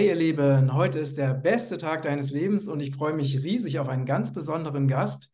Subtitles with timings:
[0.00, 3.78] Hey ihr Lieben, heute ist der beste Tag deines Lebens und ich freue mich riesig
[3.80, 5.30] auf einen ganz besonderen Gast,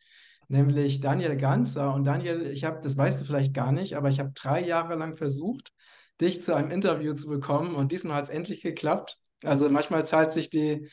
[0.48, 1.94] nämlich Daniel Ganzer.
[1.94, 4.96] Und Daniel, ich habe, das weißt du vielleicht gar nicht, aber ich habe drei Jahre
[4.96, 5.68] lang versucht,
[6.20, 9.14] dich zu einem Interview zu bekommen und diesmal hat es endlich geklappt.
[9.44, 10.90] Also manchmal zahlt sich die,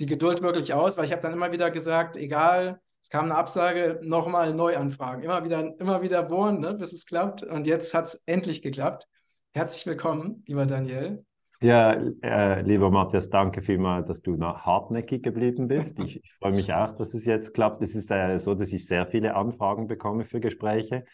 [0.00, 3.36] die Geduld wirklich aus, weil ich habe dann immer wieder gesagt, egal, es kam eine
[3.36, 7.42] Absage, nochmal neu anfragen, immer wieder, immer wieder bohren, ne, bis es klappt.
[7.42, 9.08] Und jetzt hat es endlich geklappt.
[9.54, 11.24] Herzlich willkommen, lieber Daniel.
[11.64, 15.98] Ja, äh, lieber Matthias, danke vielmals, dass du hartnäckig geblieben bist.
[15.98, 17.80] Ich, ich freue mich auch, dass es jetzt klappt.
[17.80, 21.06] Es ist äh, so, dass ich sehr viele Anfragen bekomme für Gespräche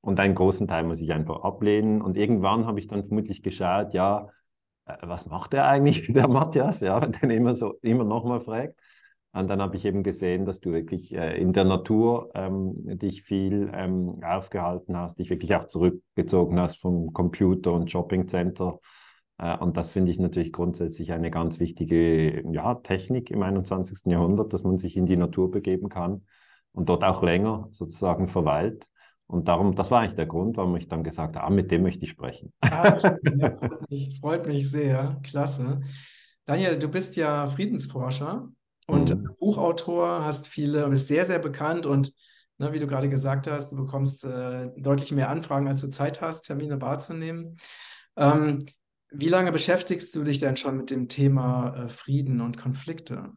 [0.00, 2.00] und einen großen Teil muss ich einfach ablehnen.
[2.00, 4.28] Und irgendwann habe ich dann vermutlich geschaut, ja,
[4.86, 8.80] äh, was macht der eigentlich, der Matthias, ja, den immer so immer nochmal fragt.
[9.32, 13.24] Und dann habe ich eben gesehen, dass du wirklich äh, in der Natur ähm, dich
[13.24, 18.78] viel ähm, aufgehalten hast, dich wirklich auch zurückgezogen hast vom Computer und Shoppingcenter
[19.60, 24.10] und das finde ich natürlich grundsätzlich eine ganz wichtige ja, Technik im 21.
[24.10, 26.24] Jahrhundert, dass man sich in die Natur begeben kann
[26.72, 28.86] und dort auch länger sozusagen verweilt.
[29.28, 31.82] Und darum, das war eigentlich der Grund, warum ich dann gesagt habe, ah, mit dem
[31.82, 32.52] möchte ich sprechen.
[32.60, 32.96] Ah, ja,
[33.58, 35.82] freut, mich, freut mich sehr, klasse.
[36.44, 38.48] Daniel, du bist ja Friedensforscher
[38.86, 39.28] und mhm.
[39.38, 42.12] Buchautor, hast viele, bist sehr, sehr bekannt und
[42.56, 46.22] ne, wie du gerade gesagt hast, du bekommst äh, deutlich mehr Anfragen, als du Zeit
[46.22, 47.58] hast, Termine wahrzunehmen.
[48.16, 48.60] Ähm,
[49.10, 53.32] wie lange beschäftigst du dich denn schon mit dem Thema äh, Frieden und Konflikte?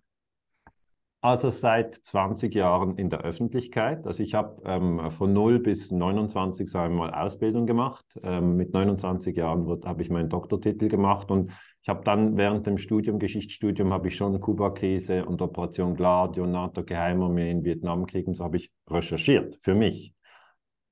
[1.24, 4.08] Also seit 20 Jahren in der Öffentlichkeit.
[4.08, 8.04] Also ich habe ähm, von 0 bis 29, sagen wir mal, Ausbildung gemacht.
[8.24, 11.52] Ähm, mit 29 Jahren habe ich meinen Doktortitel gemacht und
[11.84, 17.52] ich habe dann während dem Studium, Geschichtsstudium, habe ich schon Kuba-Krise und Operation Gladio, NATO-Geheimarmee
[17.52, 20.16] in Vietnamkrieg und so habe ich recherchiert für mich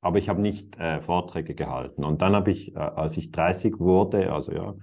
[0.02, 2.04] aber ich habe nicht äh, Vorträge gehalten.
[2.04, 4.76] Und dann habe ich, äh, als ich 30 wurde, also ja,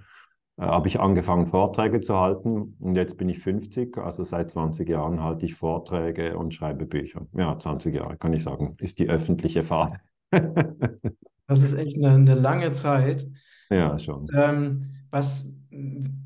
[0.57, 2.75] äh, habe ich angefangen, Vorträge zu halten.
[2.81, 7.27] Und jetzt bin ich 50, also seit 20 Jahren halte ich Vorträge und schreibe Bücher.
[7.33, 9.97] Ja, 20 Jahre, kann ich sagen, ist die öffentliche Phase.
[10.31, 13.25] das ist echt eine, eine lange Zeit.
[13.69, 14.21] Ja, schon.
[14.21, 15.53] Und, ähm, was,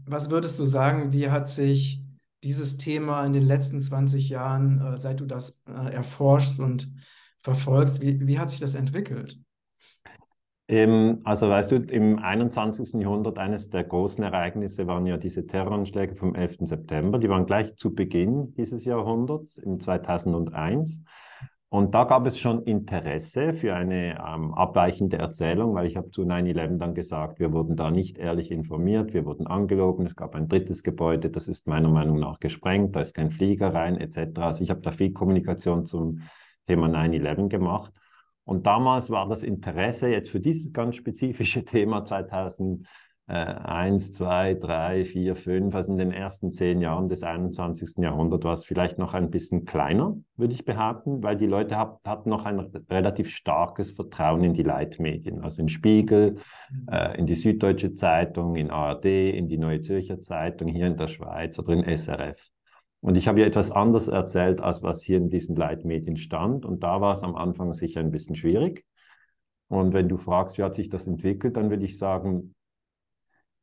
[0.06, 2.03] was würdest du sagen, wie hat sich
[2.44, 6.91] dieses Thema in den letzten 20 Jahren, äh, seit du das äh, erforschst und
[7.41, 8.02] verfolgst.
[8.02, 9.40] Wie, wie hat sich das entwickelt?
[11.25, 13.02] Also weißt du, im 21.
[13.02, 16.59] Jahrhundert eines der großen Ereignisse waren ja diese Terroranschläge vom 11.
[16.62, 17.19] September.
[17.19, 21.03] Die waren gleich zu Beginn dieses Jahrhunderts, im 2001.
[21.68, 26.24] Und da gab es schon Interesse für eine ähm, abweichende Erzählung, weil ich habe zu
[26.24, 30.47] 9-11 dann gesagt, wir wurden da nicht ehrlich informiert, wir wurden angelogen, es gab ein
[30.47, 34.40] drittes Gebäude, das ist meiner Meinung nach gesprengt, da ist kein Flieger rein, etc.
[34.40, 36.19] Also ich habe da viel Kommunikation zum
[36.67, 37.91] Thema 9-11 gemacht.
[38.44, 45.35] Und damals war das Interesse jetzt für dieses ganz spezifische Thema 2001, 2, 3, 4,
[45.35, 48.03] 5, also in den ersten zehn Jahren des 21.
[48.03, 52.00] Jahrhunderts war es vielleicht noch ein bisschen kleiner, würde ich behaupten, weil die Leute hat,
[52.03, 56.38] hatten noch ein relativ starkes Vertrauen in die Leitmedien, also in Spiegel,
[56.71, 56.88] mhm.
[56.91, 61.07] äh, in die Süddeutsche Zeitung, in ARD, in die Neue Zürcher Zeitung, hier in der
[61.07, 62.51] Schweiz oder in SRF.
[63.01, 66.66] Und ich habe ja etwas anders erzählt, als was hier in diesen Leitmedien stand.
[66.66, 68.85] Und da war es am Anfang sicher ein bisschen schwierig.
[69.67, 72.53] Und wenn du fragst, wie hat sich das entwickelt, dann würde ich sagen,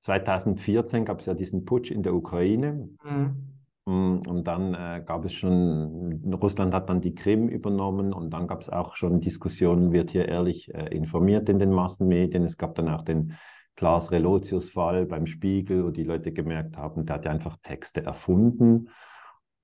[0.00, 2.88] 2014 gab es ja diesen Putsch in der Ukraine.
[3.04, 3.48] Mhm.
[3.88, 8.46] Mm, und dann äh, gab es schon, Russland hat dann die Krim übernommen und dann
[8.46, 12.44] gab es auch schon Diskussionen, wird hier ehrlich äh, informiert in den Massenmedien.
[12.44, 13.34] Es gab dann auch den
[13.76, 18.88] Klaas Relotius-Fall beim Spiegel, wo die Leute gemerkt haben, der hat ja einfach Texte erfunden.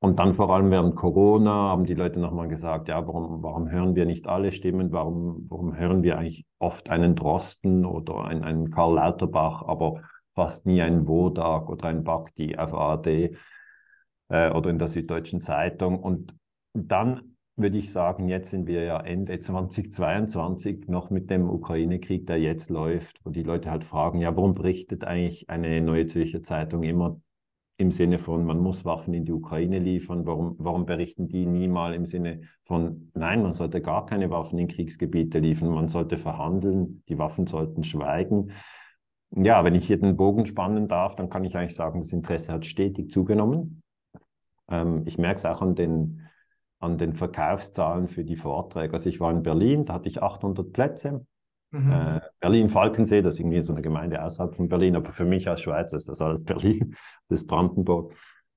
[0.05, 3.95] Und dann vor allem während Corona haben die Leute nochmal gesagt, ja, warum, warum hören
[3.95, 4.93] wir nicht alle Stimmen?
[4.93, 10.03] Warum, warum hören wir eigentlich oft einen Drosten oder einen, einen Karl Lauterbach, aber
[10.35, 13.07] fast nie einen Wodak oder einen Bakti auf ARD
[14.29, 15.99] äh, oder in der Süddeutschen Zeitung?
[15.99, 16.37] Und
[16.75, 22.39] dann würde ich sagen, jetzt sind wir ja Ende 2022 noch mit dem Ukraine-Krieg, der
[22.39, 26.83] jetzt läuft, wo die Leute halt fragen, ja, warum berichtet eigentlich eine Neue Zürcher Zeitung
[26.83, 27.23] immer
[27.77, 30.27] im Sinne von, man muss Waffen in die Ukraine liefern.
[30.27, 34.59] Warum, warum berichten die nie mal im Sinne von, nein, man sollte gar keine Waffen
[34.59, 38.53] in Kriegsgebiete liefern, man sollte verhandeln, die Waffen sollten schweigen.
[39.31, 42.53] Ja, wenn ich hier den Bogen spannen darf, dann kann ich eigentlich sagen, das Interesse
[42.53, 43.83] hat stetig zugenommen.
[44.69, 46.29] Ähm, ich merke es auch an den,
[46.79, 48.93] an den Verkaufszahlen für die Vorträge.
[48.93, 51.27] Also ich war in Berlin, da hatte ich 800 Plätze.
[51.75, 51.91] Mhm.
[51.91, 55.63] Äh, Berlin-Falkensee, das ist irgendwie so eine Gemeinde außerhalb von Berlin, aber für mich als
[55.63, 56.95] Schweizer ist das alles Berlin,
[57.29, 58.15] das ist Brandenburg.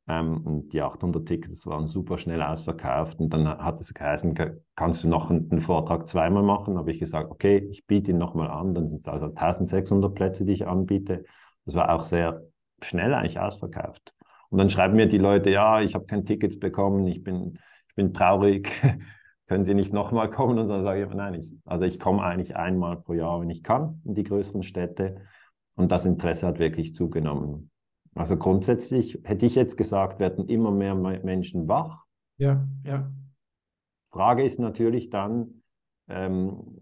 [0.08, 3.20] Ähm, und die 800 Tickets waren super schnell ausverkauft.
[3.20, 4.36] Und dann hat es geheißen,
[4.76, 6.78] kannst du noch einen, einen Vortrag zweimal machen?
[6.78, 8.74] Habe ich gesagt, okay, ich biete ihn nochmal an.
[8.74, 11.26] Dann sind es also 1600 Plätze, die ich anbiete.
[11.66, 12.44] Das war auch sehr
[12.82, 14.14] schnell eigentlich ausverkauft.
[14.50, 17.60] Und dann schreiben mir die Leute, ja, ich habe kein Tickets bekommen, ich bin,
[17.90, 18.72] ich bin traurig,
[19.48, 20.60] können Sie nicht nochmal kommen?
[20.60, 23.64] Und dann sage ich, nein, ich, also ich komme eigentlich einmal pro Jahr, wenn ich
[23.64, 25.22] kann, in die größeren Städte.
[25.76, 27.72] Und das Interesse hat wirklich zugenommen.
[28.14, 32.06] Also grundsätzlich hätte ich jetzt gesagt, werden immer mehr Menschen wach.
[32.38, 33.12] Ja, ja.
[34.12, 35.62] Frage ist natürlich dann,
[36.10, 36.80] ähm,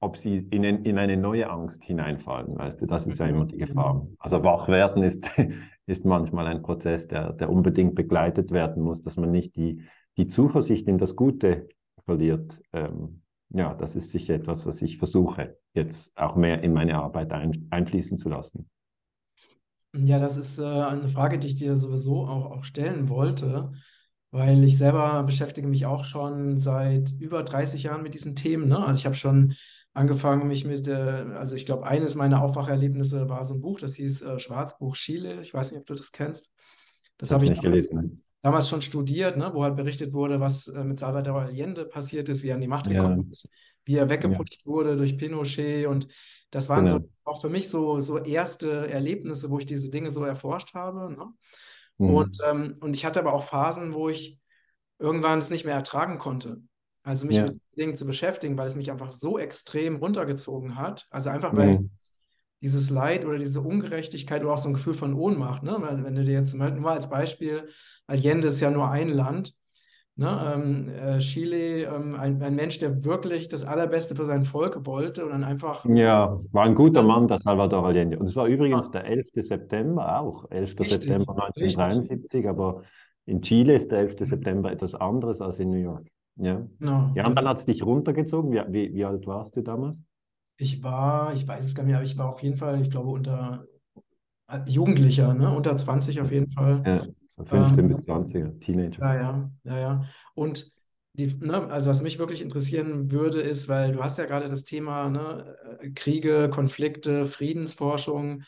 [0.00, 2.58] ob sie in, in, eine neue Angst hineinfallen.
[2.58, 4.06] Weißt du, das ist ja immer die Gefahr.
[4.18, 5.30] Also wach werden ist,
[5.86, 9.82] ist manchmal ein Prozess, der, der unbedingt begleitet werden muss, dass man nicht die,
[10.16, 11.68] die Zuversicht in das Gute
[12.04, 12.60] verliert.
[12.72, 17.32] Ähm, ja, das ist sicher etwas, was ich versuche, jetzt auch mehr in meine Arbeit
[17.32, 18.68] ein, einfließen zu lassen.
[19.94, 23.72] Ja, das ist äh, eine Frage, die ich dir sowieso auch, auch stellen wollte,
[24.30, 28.68] weil ich selber beschäftige mich auch schon seit über 30 Jahren mit diesen Themen.
[28.68, 28.84] Ne?
[28.84, 29.54] Also ich habe schon
[29.94, 33.94] angefangen, mich mit, äh, also ich glaube, eines meiner Aufwacherlebnisse war so ein Buch, das
[33.94, 35.40] hieß äh, Schwarzbuch Chile.
[35.40, 36.50] Ich weiß nicht, ob du das kennst.
[37.16, 38.22] Das habe ich nicht gelesen.
[38.46, 42.44] Damals schon studiert, ne, wo halt berichtet wurde, was äh, mit Salvador Allende passiert ist,
[42.44, 43.32] wie er an die Macht gekommen ja.
[43.32, 43.48] ist,
[43.84, 44.72] wie er weggeputscht ja.
[44.72, 45.88] wurde durch Pinochet.
[45.88, 46.06] Und
[46.50, 46.98] das waren genau.
[46.98, 51.12] so auch für mich so, so erste Erlebnisse, wo ich diese Dinge so erforscht habe.
[51.12, 51.26] Ne?
[51.98, 52.14] Mhm.
[52.14, 54.38] Und, ähm, und ich hatte aber auch Phasen, wo ich
[55.00, 56.62] irgendwann es nicht mehr ertragen konnte.
[57.02, 57.46] Also mich ja.
[57.46, 61.04] mit Dingen zu beschäftigen, weil es mich einfach so extrem runtergezogen hat.
[61.10, 61.90] Also einfach, weil mhm.
[62.62, 65.76] Dieses Leid oder diese Ungerechtigkeit oder auch so ein Gefühl von Ohnmacht, ne?
[65.80, 67.68] wenn du dir jetzt mal, als Beispiel,
[68.06, 69.52] Allende ist ja nur ein Land,
[70.16, 70.54] ne?
[70.54, 75.24] ähm, äh, Chile, ähm, ein, ein, Mensch, der wirklich das Allerbeste für sein Volk wollte
[75.24, 75.84] und dann einfach...
[75.86, 78.18] Ja, war ein guter Mann, der Salvador Allende.
[78.18, 79.02] Und es war übrigens ja.
[79.02, 79.26] der 11.
[79.34, 80.70] September auch, 11.
[80.80, 82.48] Richtig, September 1973, richtig.
[82.48, 82.82] aber
[83.26, 84.16] in Chile ist der 11.
[84.20, 86.06] September etwas anderes als in New York.
[86.36, 86.66] Ja.
[86.78, 87.10] Genau.
[87.14, 88.52] Ja, und dann hat es dich runtergezogen.
[88.52, 90.02] Wie, wie, wie, alt warst du damals?
[90.56, 93.10] Ich war, ich weiß es gar nicht, aber ich war auf jeden Fall, ich glaube,
[93.10, 93.66] unter
[94.48, 95.50] äh, Jugendlicher, ne?
[95.50, 96.82] unter 20 auf jeden Fall.
[96.86, 99.02] Ja, so 15 ähm, bis 20, Teenager.
[99.02, 100.04] Ja, ja, ja, ja.
[100.34, 100.72] Und
[101.14, 104.64] die, ne, also was mich wirklich interessieren würde, ist, weil du hast ja gerade das
[104.64, 108.42] Thema ne, äh, Kriege, Konflikte, Friedensforschung,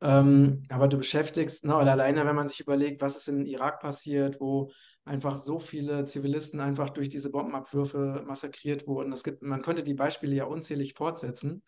[0.00, 4.40] ähm, aber du beschäftigst, ne, alleine wenn man sich überlegt, was ist in Irak passiert,
[4.40, 4.70] wo
[5.04, 9.12] einfach so viele Zivilisten einfach durch diese Bombenabwürfe massakriert wurden.
[9.12, 11.62] Es gibt, man könnte die Beispiele ja unzählig fortsetzen.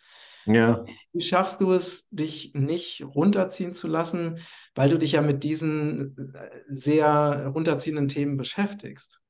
[0.44, 0.84] Ja.
[1.12, 4.40] Wie schaffst du es, dich nicht runterziehen zu lassen,
[4.75, 9.21] weil du dich ja mit diesen äh, sehr runterziehenden Themen beschäftigst?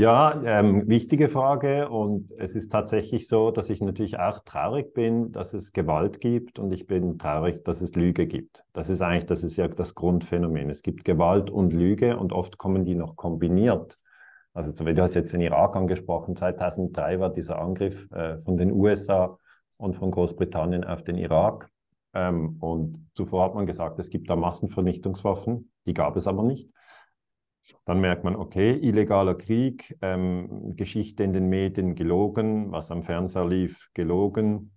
[0.00, 1.90] Ja, ähm, wichtige Frage.
[1.90, 6.58] Und es ist tatsächlich so, dass ich natürlich auch traurig bin, dass es Gewalt gibt
[6.58, 8.64] und ich bin traurig, dass es Lüge gibt.
[8.72, 10.70] Das ist eigentlich, das ist ja das Grundphänomen.
[10.70, 13.98] Es gibt Gewalt und Lüge und oft kommen die noch kombiniert.
[14.54, 16.34] Also du hast jetzt den Irak angesprochen.
[16.34, 19.36] 2003 war dieser Angriff äh, von den USA
[19.76, 21.68] und von Großbritannien auf den Irak.
[22.14, 25.70] Ähm, und zuvor hat man gesagt, es gibt da Massenvernichtungswaffen.
[25.84, 26.70] Die gab es aber nicht.
[27.84, 33.46] Dann merkt man, okay, illegaler Krieg, ähm, Geschichte in den Medien gelogen, was am Fernseher
[33.46, 34.72] lief, gelogen,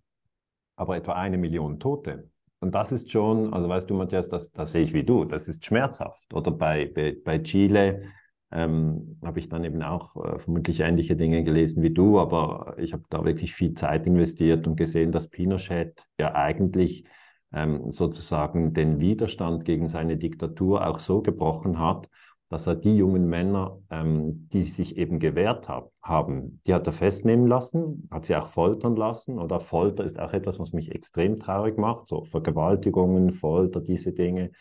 [0.76, 2.30] aber etwa eine Million Tote.
[2.60, 5.48] Und das ist schon, also weißt du, Matthias, das, das sehe ich wie du, das
[5.48, 6.34] ist schmerzhaft.
[6.34, 8.04] Oder bei, bei, bei Chile
[8.52, 12.94] ähm, habe ich dann eben auch äh, vermutlich ähnliche Dinge gelesen wie du, aber ich
[12.94, 17.04] habe da wirklich viel Zeit investiert und gesehen, dass Pinochet ja eigentlich
[17.52, 22.10] ähm, sozusagen den Widerstand gegen seine Diktatur auch so gebrochen hat
[22.54, 26.94] dass er die jungen Männer, ähm, die sich eben gewehrt hab, haben, die hat er
[26.94, 29.40] festnehmen lassen, hat sie auch foltern lassen.
[29.40, 32.08] Oder Folter ist auch etwas, was mich extrem traurig macht.
[32.08, 34.52] So Vergewaltigungen, Folter, diese Dinge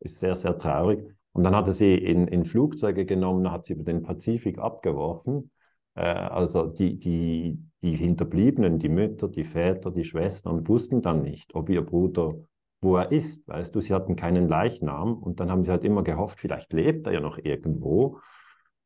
[0.00, 1.04] ist sehr, sehr traurig.
[1.30, 5.52] Und dann hat er sie in, in Flugzeuge genommen, hat sie über den Pazifik abgeworfen.
[5.94, 11.54] Äh, also die, die, die Hinterbliebenen, die Mütter, die Väter, die Schwestern wussten dann nicht,
[11.54, 12.34] ob ihr Bruder
[12.80, 13.48] wo er ist.
[13.48, 17.06] Weißt du, sie hatten keinen Leichnam und dann haben sie halt immer gehofft, vielleicht lebt
[17.06, 18.20] er ja noch irgendwo.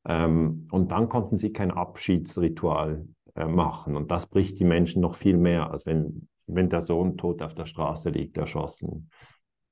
[0.07, 3.97] Ähm, und dann konnten sie kein Abschiedsritual äh, machen.
[3.97, 7.55] Und das bricht die Menschen noch viel mehr, als wenn, wenn der Sohn tot auf
[7.55, 9.11] der Straße liegt, erschossen.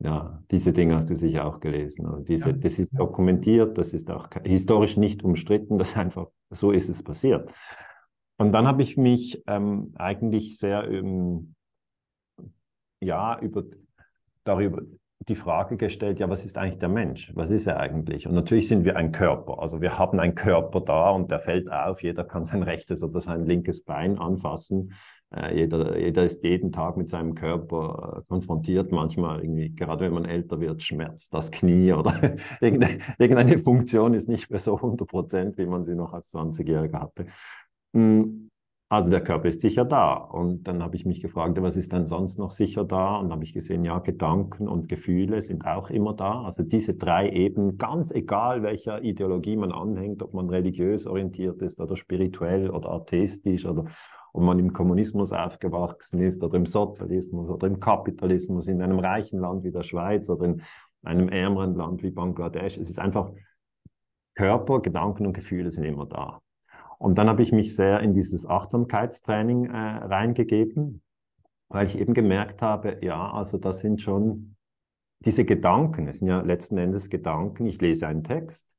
[0.00, 2.06] Ja, diese Dinge hast du sicher auch gelesen.
[2.06, 2.56] Also diese, ja.
[2.56, 7.52] das ist dokumentiert, das ist auch historisch nicht umstritten, das einfach, so ist es passiert.
[8.36, 11.56] Und dann habe ich mich ähm, eigentlich sehr ähm,
[13.00, 13.64] ja, über
[14.44, 14.82] darüber
[15.28, 17.32] die Frage gestellt, ja, was ist eigentlich der Mensch?
[17.34, 18.26] Was ist er eigentlich?
[18.26, 19.60] Und natürlich sind wir ein Körper.
[19.60, 22.02] Also wir haben einen Körper da und der fällt auf.
[22.02, 24.94] Jeder kann sein rechtes oder sein linkes Bein anfassen.
[25.34, 28.92] Äh, jeder, jeder ist jeden Tag mit seinem Körper äh, konfrontiert.
[28.92, 32.14] Manchmal irgendwie, gerade wenn man älter wird, schmerzt das Knie oder
[32.60, 37.00] irgendeine, irgendeine Funktion ist nicht mehr so 100 Prozent, wie man sie noch als 20-Jähriger
[37.00, 37.26] hatte.
[37.92, 38.47] Mm,
[38.90, 40.14] Also der Körper ist sicher da.
[40.14, 43.16] Und dann habe ich mich gefragt, was ist denn sonst noch sicher da?
[43.16, 46.44] Und habe ich gesehen, ja, Gedanken und Gefühle sind auch immer da.
[46.44, 51.78] Also diese drei Ebenen, ganz egal welcher Ideologie man anhängt, ob man religiös orientiert ist
[51.80, 53.84] oder spirituell oder atheistisch oder
[54.32, 59.40] ob man im Kommunismus aufgewachsen ist oder im Sozialismus oder im Kapitalismus, in einem reichen
[59.40, 60.62] Land wie der Schweiz oder in
[61.02, 62.78] einem ärmeren Land wie Bangladesch.
[62.78, 63.30] Es ist einfach
[64.34, 66.40] Körper, Gedanken und Gefühle sind immer da.
[66.98, 71.02] Und dann habe ich mich sehr in dieses Achtsamkeitstraining äh, reingegeben,
[71.68, 74.56] weil ich eben gemerkt habe, ja, also das sind schon
[75.20, 77.66] diese Gedanken, es sind ja letzten Endes Gedanken.
[77.66, 78.74] Ich lese einen Text,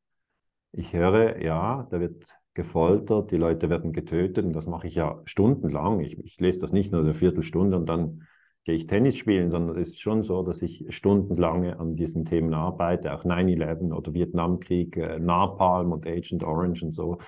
[0.72, 5.22] ich höre, ja, da wird gefoltert, die Leute werden getötet und das mache ich ja
[5.26, 6.02] stundenlang.
[6.02, 8.24] Ich, ich lese das nicht nur eine Viertelstunde und dann
[8.66, 12.54] gehe ich Tennis spielen, sondern es ist schon so, dass ich stundenlang an diesen Themen
[12.54, 17.20] arbeite, auch 9-11 oder Vietnamkrieg, äh, Napalm und Agent Orange und so.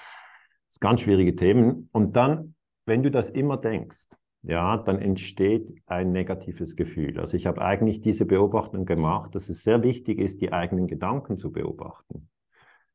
[0.72, 1.90] Das sind ganz schwierige Themen.
[1.92, 4.08] Und dann, wenn du das immer denkst,
[4.44, 7.20] ja, dann entsteht ein negatives Gefühl.
[7.20, 11.36] Also ich habe eigentlich diese Beobachtung gemacht, dass es sehr wichtig ist, die eigenen Gedanken
[11.36, 12.30] zu beobachten.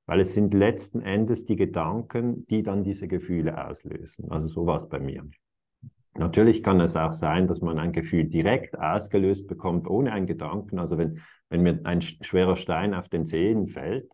[0.06, 4.30] Weil es sind letzten Endes die Gedanken, die dann diese Gefühle auslösen.
[4.30, 5.28] Also so war es bei mir.
[6.14, 10.78] Natürlich kann es auch sein, dass man ein Gefühl direkt ausgelöst bekommt, ohne einen Gedanken.
[10.78, 14.08] Also wenn, wenn mir ein schwerer Stein auf den Zehen fällt,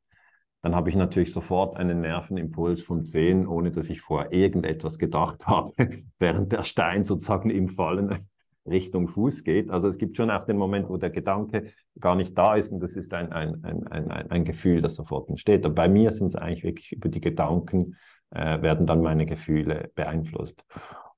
[0.63, 5.47] dann habe ich natürlich sofort einen Nervenimpuls von 10, ohne dass ich vorher irgendetwas gedacht
[5.47, 5.73] habe,
[6.19, 8.17] während der Stein sozusagen im Fallen
[8.67, 9.71] Richtung Fuß geht.
[9.71, 12.81] Also es gibt schon auch den Moment, wo der Gedanke gar nicht da ist und
[12.81, 15.67] das ist ein, ein, ein, ein, ein Gefühl, das sofort entsteht.
[15.67, 17.97] Aber bei mir sind es eigentlich wirklich über die Gedanken,
[18.31, 20.65] äh, werden dann meine Gefühle beeinflusst.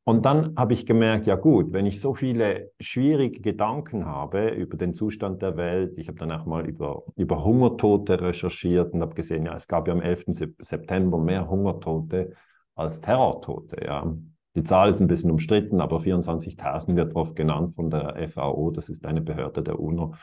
[0.06, 4.76] Und dann habe ich gemerkt, ja gut, wenn ich so viele schwierige Gedanken habe über
[4.76, 9.14] den Zustand der Welt, ich habe dann auch mal über, über Hungertote recherchiert und habe
[9.14, 10.24] gesehen, ja, es gab ja am 11.
[10.58, 12.32] September mehr Hungertote
[12.74, 13.82] als Terrortote.
[13.82, 14.14] Ja.
[14.56, 18.90] Die Zahl ist ein bisschen umstritten, aber 24.000 wird oft genannt von der FAO, das
[18.90, 20.14] ist eine Behörde der UNO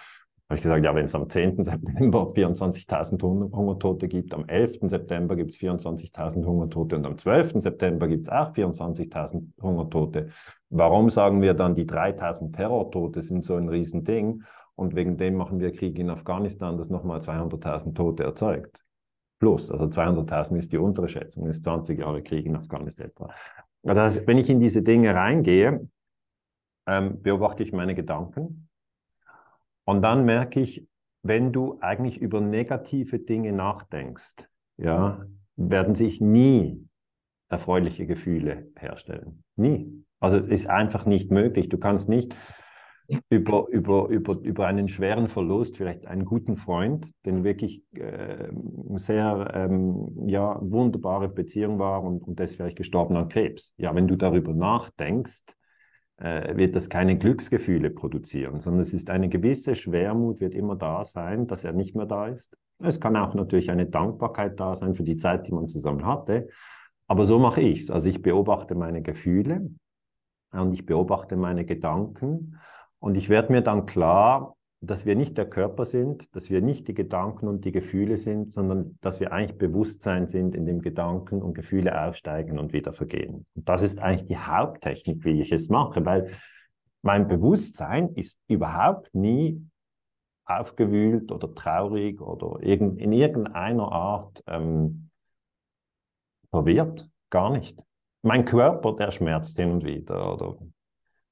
[0.51, 1.63] habe ich gesagt, ja, wenn es am 10.
[1.63, 3.21] September 24.000
[3.53, 4.79] Hungertote gibt, am 11.
[4.83, 7.61] September gibt es 24.000 Hungertote und am 12.
[7.61, 10.27] September gibt es auch 24.000 Hungertote.
[10.69, 14.43] Warum sagen wir dann, die 3.000 Terrortote sind so ein Riesending
[14.75, 18.83] und wegen dem machen wir Krieg in Afghanistan, das nochmal 200.000 Tote erzeugt?
[19.39, 23.29] Plus, also 200.000 ist die untere Schätzung, ist 20 Jahre Krieg in Afghanistan etwa.
[23.85, 25.87] Also wenn ich in diese Dinge reingehe,
[26.87, 28.67] ähm, beobachte ich meine Gedanken,
[29.85, 30.87] und dann merke ich,
[31.23, 34.47] wenn du eigentlich über negative Dinge nachdenkst,
[34.77, 36.87] ja, werden sich nie
[37.49, 39.43] erfreuliche Gefühle herstellen.
[39.55, 40.03] Nie.
[40.19, 41.69] Also es ist einfach nicht möglich.
[41.69, 42.35] Du kannst nicht
[43.29, 48.49] über, über, über, über einen schweren Verlust, vielleicht einen guten Freund, den wirklich äh,
[48.95, 53.73] sehr ähm, ja, wunderbare Beziehung war und, und der ist vielleicht gestorben an Krebs.
[53.77, 55.43] Ja, wenn du darüber nachdenkst,
[56.21, 61.47] wird das keine Glücksgefühle produzieren, sondern es ist eine gewisse Schwermut, wird immer da sein,
[61.47, 62.55] dass er nicht mehr da ist.
[62.79, 66.47] Es kann auch natürlich eine Dankbarkeit da sein für die Zeit, die man zusammen hatte.
[67.07, 67.91] Aber so mache ich es.
[67.91, 69.71] Also ich beobachte meine Gefühle
[70.53, 72.59] und ich beobachte meine Gedanken
[72.99, 76.87] und ich werde mir dann klar, dass wir nicht der Körper sind, dass wir nicht
[76.87, 81.43] die Gedanken und die Gefühle sind, sondern dass wir eigentlich Bewusstsein sind, in dem Gedanken
[81.43, 83.45] und Gefühle aufsteigen und wieder vergehen.
[83.55, 86.31] Und das ist eigentlich die Haupttechnik, wie ich es mache, weil
[87.03, 89.63] mein Bewusstsein ist überhaupt nie
[90.45, 95.09] aufgewühlt oder traurig oder in irgendeiner Art ähm,
[96.49, 97.81] verwirrt, gar nicht.
[98.23, 100.57] Mein Körper, der schmerzt hin und wieder oder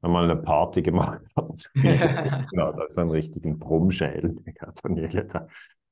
[0.01, 1.72] mal eine Party gemacht hat.
[1.75, 4.36] ja, da ist ein richtigen Brummschädel,
[4.84, 5.48] Daniele, da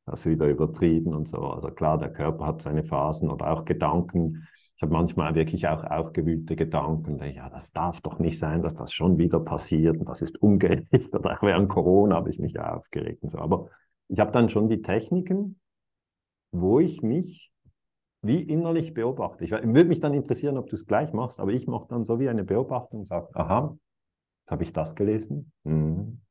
[0.06, 1.40] hast du wieder übertrieben und so.
[1.40, 4.48] Also klar, der Körper hat seine Phasen oder auch Gedanken.
[4.76, 7.20] Ich habe manchmal wirklich auch aufgewühlte Gedanken.
[7.34, 10.86] Ja, das darf doch nicht sein, dass das schon wieder passiert und das ist ungerecht.
[11.16, 13.40] Oder auch während Corona habe ich mich aufgeregt und so.
[13.40, 13.70] Aber
[14.08, 15.60] ich habe dann schon die Techniken,
[16.52, 17.52] wo ich mich
[18.22, 19.44] wie innerlich beobachte.
[19.44, 22.20] Ich würde mich dann interessieren, ob du es gleich machst, aber ich mache dann so
[22.20, 23.78] wie eine Beobachtung und sage, aha,
[24.48, 25.52] Jetzt habe ich das gelesen.
[25.66, 26.22] Mhm.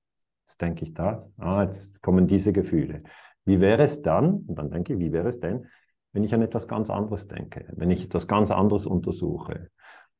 [0.46, 1.30] Jetzt denke ich das.
[1.36, 3.02] Ah, jetzt kommen diese Gefühle.
[3.44, 5.66] Wie wäre es dann, und dann denke ich, wie wäre es denn,
[6.14, 9.68] wenn ich an etwas ganz anderes denke, wenn ich etwas ganz anderes untersuche?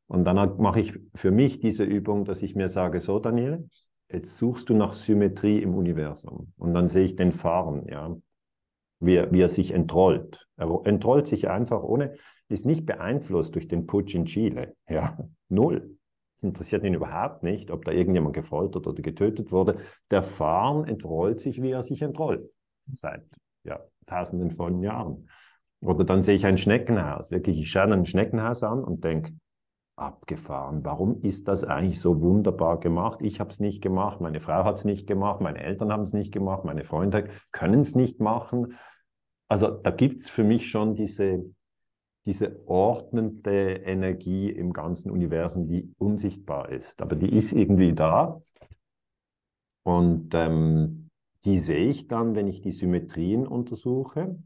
[0.09, 3.67] Und dann mache ich für mich diese Übung, dass ich mir sage, so Daniel,
[4.13, 6.53] jetzt suchst du nach Symmetrie im Universum.
[6.59, 8.15] Und dann sehe ich den Fahren, ja,
[9.01, 10.47] wie er, wie er sich entrollt.
[10.59, 12.13] Er entrollt sich einfach ohne,
[12.51, 15.17] ist nicht beeinflusst durch den Putsch in Chile, ja,
[15.49, 15.96] null.
[16.37, 19.79] Es interessiert ihn überhaupt nicht, ob da irgendjemand gefoltert oder getötet wurde.
[20.11, 22.51] Der Farn entrollt sich, wie er sich entrollt.
[22.95, 23.25] Seit
[23.65, 25.29] ja, tausenden von Jahren.
[25.81, 27.31] Oder dann sehe ich ein Schneckenhaus.
[27.31, 29.33] Wirklich, ich schaue ein Schneckenhaus an und denke,
[29.97, 30.85] abgefahren.
[30.85, 33.21] Warum ist das eigentlich so wunderbar gemacht?
[33.23, 36.13] Ich habe es nicht gemacht, meine Frau hat es nicht gemacht, meine Eltern haben es
[36.13, 38.75] nicht gemacht, meine Freunde können es nicht machen.
[39.49, 41.45] Also da gibt es für mich schon diese,
[42.27, 47.01] diese ordnende Energie im ganzen Universum, die unsichtbar ist.
[47.01, 48.43] Aber die ist irgendwie da.
[49.85, 51.09] Und ähm,
[51.45, 54.37] die sehe ich dann, wenn ich die Symmetrien untersuche.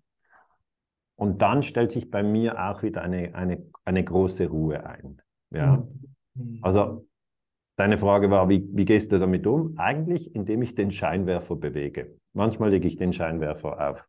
[1.17, 5.23] Und dann stellt sich bei mir auch wieder eine, eine, eine große Ruhe ein.
[5.51, 5.87] Ja.
[6.35, 6.59] Mhm.
[6.61, 7.07] Also
[7.77, 9.79] deine Frage war, wie, wie gehst du damit um?
[9.79, 12.19] Eigentlich, indem ich den Scheinwerfer bewege.
[12.35, 14.07] Manchmal lege ich den Scheinwerfer auf.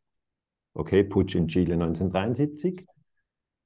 [0.74, 2.86] Okay, Putsch in Chile 1973.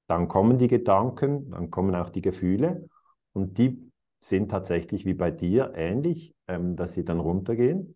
[0.07, 2.88] Dann kommen die Gedanken, dann kommen auch die Gefühle
[3.33, 7.95] und die sind tatsächlich wie bei dir ähnlich, ähm, dass sie dann runtergehen.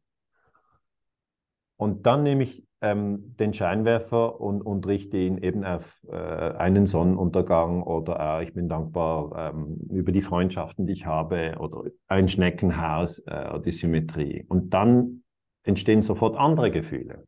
[1.78, 6.86] Und dann nehme ich ähm, den Scheinwerfer und, und richte ihn eben auf äh, einen
[6.86, 12.28] Sonnenuntergang oder äh, ich bin dankbar ähm, über die Freundschaften, die ich habe oder ein
[12.28, 14.46] Schneckenhaus, äh, die Symmetrie.
[14.48, 15.24] Und dann
[15.64, 17.26] entstehen sofort andere Gefühle.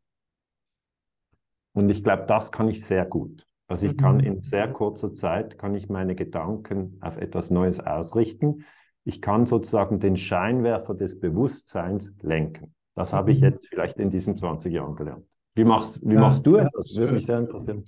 [1.73, 3.45] Und ich glaube, das kann ich sehr gut.
[3.71, 4.23] Also ich kann mhm.
[4.23, 8.65] in sehr kurzer Zeit, kann ich meine Gedanken auf etwas Neues ausrichten.
[9.05, 12.75] Ich kann sozusagen den Scheinwerfer des Bewusstseins lenken.
[12.95, 13.47] Das habe ich mhm.
[13.47, 15.25] jetzt vielleicht in diesen 20 Jahren gelernt.
[15.55, 16.69] Wie machst, wie ja, machst du es?
[16.71, 17.85] Das würde mich sehr interessieren.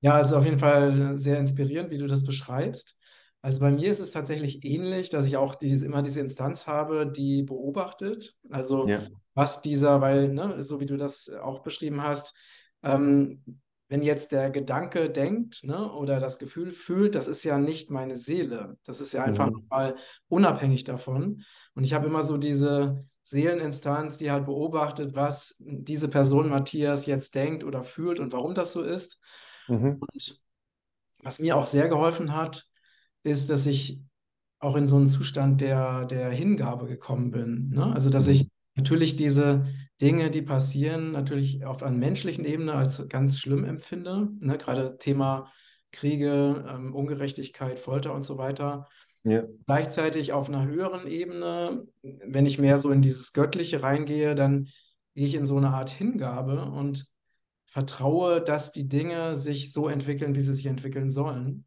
[0.00, 2.98] Ja, es ist auf jeden Fall sehr inspirierend, wie du das beschreibst.
[3.42, 7.06] Also bei mir ist es tatsächlich ähnlich, dass ich auch diese, immer diese Instanz habe,
[7.06, 8.34] die beobachtet.
[8.50, 9.06] Also ja.
[9.34, 12.36] was dieser, weil, ne, so wie du das auch beschrieben hast,
[12.82, 13.60] ähm,
[13.92, 18.16] wenn jetzt der Gedanke denkt ne, oder das Gefühl fühlt, das ist ja nicht meine
[18.16, 18.78] Seele.
[18.84, 19.66] Das ist ja einfach mhm.
[19.68, 19.96] mal
[20.28, 21.44] unabhängig davon.
[21.74, 27.34] Und ich habe immer so diese, Seeleninstanz, die halt beobachtet, was diese Person Matthias jetzt
[27.34, 29.20] denkt oder fühlt und warum das so ist.
[29.68, 29.98] Mhm.
[30.00, 30.42] Und
[31.22, 32.64] was mir auch sehr geholfen hat,
[33.22, 34.02] ist, dass ich
[34.58, 37.70] auch in so einen Zustand der, der Hingabe gekommen bin.
[37.70, 37.92] Ne?
[37.92, 38.32] Also, dass mhm.
[38.32, 39.66] ich natürlich diese
[40.00, 44.28] Dinge, die passieren, natürlich auf einer menschlichen Ebene als ganz schlimm empfinde.
[44.40, 44.58] Ne?
[44.58, 45.52] Gerade Thema
[45.92, 48.88] Kriege, ähm, Ungerechtigkeit, Folter und so weiter.
[49.24, 49.44] Ja.
[49.66, 54.68] Gleichzeitig auf einer höheren Ebene, wenn ich mehr so in dieses Göttliche reingehe, dann
[55.14, 57.06] gehe ich in so eine Art Hingabe und
[57.66, 61.64] vertraue, dass die Dinge sich so entwickeln, wie sie sich entwickeln sollen.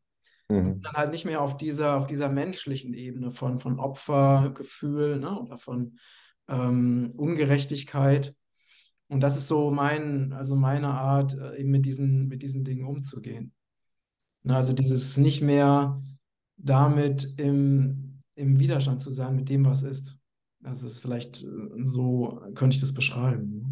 [0.50, 0.74] Mhm.
[0.74, 5.40] Und dann halt nicht mehr auf dieser, auf dieser menschlichen Ebene von, von Opfergefühl ne,
[5.40, 5.98] oder von
[6.48, 8.36] ähm, Ungerechtigkeit.
[9.08, 12.86] Und das ist so mein, also meine Art, äh, eben mit diesen, mit diesen Dingen
[12.86, 13.54] umzugehen.
[14.44, 16.02] Ne, also dieses nicht mehr
[16.58, 20.18] damit im, im Widerstand zu sein mit dem, was ist.
[20.60, 23.65] Das ist vielleicht äh, so, könnte ich das beschreiben.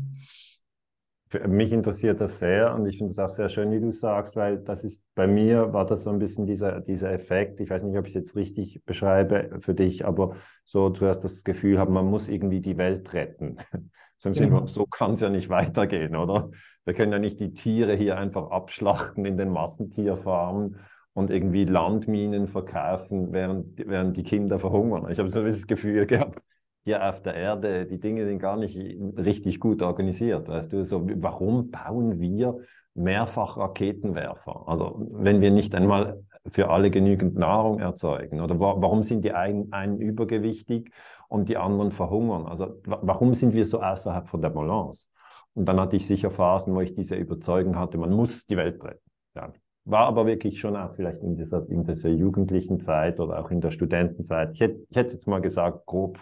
[1.47, 4.57] Mich interessiert das sehr und ich finde es auch sehr schön, wie du sagst, weil
[4.59, 7.97] das ist, bei mir war das so ein bisschen dieser, dieser Effekt, ich weiß nicht,
[7.97, 12.05] ob ich es jetzt richtig beschreibe für dich, aber so zuerst das Gefühl haben, man
[12.05, 13.57] muss irgendwie die Welt retten.
[14.15, 14.65] So, genau.
[14.67, 16.49] so kann es ja nicht weitergehen, oder?
[16.85, 20.77] Wir können ja nicht die Tiere hier einfach abschlachten in den Massentierfarmen
[21.11, 25.11] und irgendwie Landminen verkaufen, während, während die Kinder verhungern.
[25.11, 26.41] Ich habe so das Gefühl gehabt,
[26.83, 28.77] hier auf der Erde, die Dinge sind gar nicht
[29.17, 30.49] richtig gut organisiert.
[30.49, 32.57] Weißt du, so, warum bauen wir
[32.93, 34.63] mehrfach Raketenwerfer?
[34.67, 38.41] Also, wenn wir nicht einmal für alle genügend Nahrung erzeugen?
[38.41, 40.91] Oder wa warum sind die einen, einen übergewichtig
[41.29, 42.45] und die anderen verhungern?
[42.45, 45.07] Also, wa warum sind wir so außerhalb von der Balance?
[45.53, 48.83] Und dann hatte ich sicher Phasen, wo ich diese Überzeugung hatte, man muss die Welt
[48.83, 49.09] retten.
[49.35, 49.53] Ja.
[49.85, 53.61] War aber wirklich schon auch vielleicht in dieser, in dieser jugendlichen Zeit oder auch in
[53.61, 54.51] der Studentenzeit.
[54.53, 56.19] Ich hätte, ich hätte jetzt mal gesagt, grob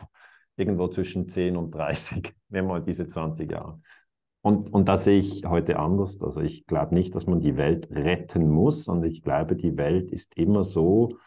[0.62, 3.82] irgendwo zwischen 10 und 30, nehmen wir mal diese 20 Jahre.
[4.44, 6.22] Und, und da sehe ich heute anders.
[6.22, 10.12] Also ich glaube nicht, dass man die Welt retten muss, sondern ich glaube, die Welt
[10.12, 11.18] ist immer so,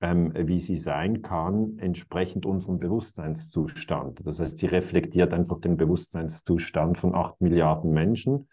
[0.00, 4.26] ähm, wie sie sein kann, entsprechend unserem Bewusstseinszustand.
[4.26, 8.48] Das heißt, sie reflektiert einfach den Bewusstseinszustand von acht Milliarden Menschen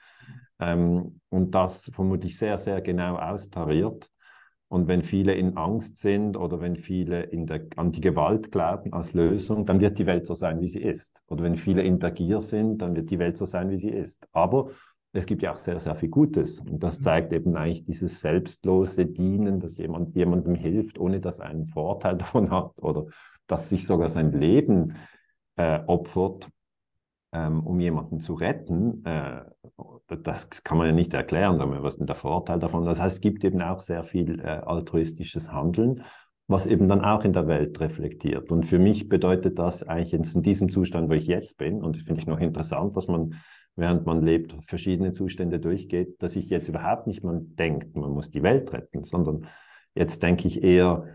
[0.60, 4.12] ähm, und das vermutlich sehr, sehr genau austariert.
[4.70, 8.94] Und wenn viele in Angst sind oder wenn viele in der, an die Gewalt glauben
[8.94, 11.24] als Lösung, dann wird die Welt so sein, wie sie ist.
[11.28, 13.90] Oder wenn viele in der Gier sind, dann wird die Welt so sein, wie sie
[13.90, 14.28] ist.
[14.32, 14.70] Aber
[15.12, 16.60] es gibt ja auch sehr, sehr viel Gutes.
[16.60, 21.48] Und das zeigt eben eigentlich dieses selbstlose Dienen, dass jemand jemandem hilft, ohne dass er
[21.48, 23.08] einen Vorteil davon hat oder
[23.48, 24.94] dass sich sogar sein Leben
[25.56, 26.48] äh, opfert,
[27.32, 29.42] ähm, um jemanden zu retten, äh,
[30.08, 32.86] das kann man ja nicht erklären, was ist denn der Vorteil davon?
[32.86, 36.04] Das heißt, es gibt eben auch sehr viel äh, altruistisches Handeln,
[36.48, 38.52] was eben dann auch in der Welt reflektiert.
[38.52, 42.04] Und für mich bedeutet das eigentlich in diesem Zustand, wo ich jetzt bin, und das
[42.04, 43.36] finde ich noch interessant, dass man,
[43.76, 48.32] während man lebt, verschiedene Zustände durchgeht, dass ich jetzt überhaupt nicht mal denkt, man muss
[48.32, 49.46] die Welt retten, sondern
[49.94, 51.06] jetzt denke ich eher,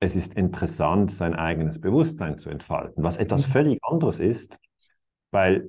[0.00, 3.52] es ist interessant, sein eigenes Bewusstsein zu entfalten, was etwas mhm.
[3.52, 4.58] völlig anderes ist,
[5.34, 5.68] weil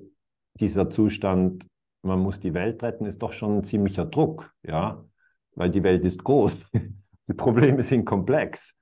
[0.60, 1.66] dieser Zustand,
[2.04, 5.04] man muss die Welt retten, ist doch schon ein ziemlicher Druck, ja,
[5.56, 6.60] weil die Welt ist groß,
[7.28, 8.76] die Probleme sind komplex.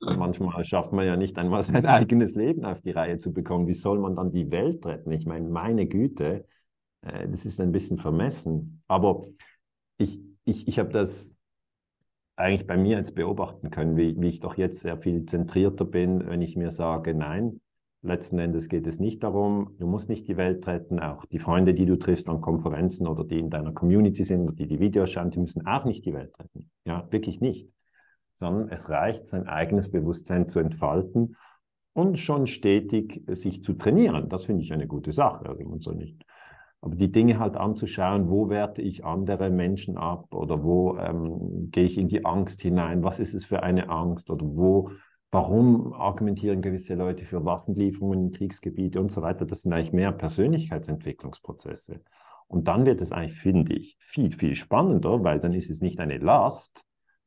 [0.00, 3.66] Und manchmal schafft man ja nicht einmal sein eigenes Leben auf die Reihe zu bekommen.
[3.66, 5.12] Wie soll man dann die Welt retten?
[5.12, 6.46] Ich meine, meine Güte,
[7.02, 8.82] äh, das ist ein bisschen vermessen.
[8.88, 9.26] Aber
[9.98, 11.30] ich, ich, ich habe das
[12.36, 16.26] eigentlich bei mir jetzt beobachten können, wie, wie ich doch jetzt sehr viel zentrierter bin,
[16.26, 17.60] wenn ich mir sage, nein,
[18.02, 21.74] letzten Endes geht es nicht darum, du musst nicht die Welt retten, auch die Freunde,
[21.74, 25.10] die du triffst an Konferenzen oder die in deiner Community sind oder die die Videos
[25.10, 26.70] schauen, die müssen auch nicht die Welt retten.
[26.84, 27.68] Ja, wirklich nicht.
[28.36, 31.36] Sondern es reicht, sein eigenes Bewusstsein zu entfalten
[31.92, 34.28] und schon stetig sich zu trainieren.
[34.28, 35.46] Das finde ich eine gute Sache.
[35.46, 36.24] Also man soll nicht
[36.82, 41.84] aber die Dinge halt anzuschauen, wo werte ich andere Menschen ab oder wo ähm, gehe
[41.84, 44.90] ich in die Angst hinein, was ist es für eine Angst oder wo,
[45.30, 49.44] warum argumentieren gewisse Leute für Waffenlieferungen in Kriegsgebiete und so weiter.
[49.44, 52.00] Das sind eigentlich mehr Persönlichkeitsentwicklungsprozesse.
[52.48, 56.00] Und dann wird es eigentlich, finde ich, viel, viel spannender, weil dann ist es nicht
[56.00, 56.84] eine Last,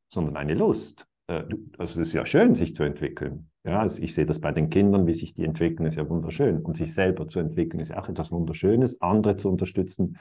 [0.10, 1.08] sondern eine Lust.
[1.28, 1.44] Äh,
[1.78, 3.50] also es ist ja schön, sich zu entwickeln.
[3.63, 6.62] Ja, also ich sehe das bei den Kindern, wie sich die entwickeln, ist ja wunderschön.
[6.62, 9.00] Und sich selber zu entwickeln, ist auch etwas Wunderschönes.
[9.02, 10.18] Andere zu unterstützen,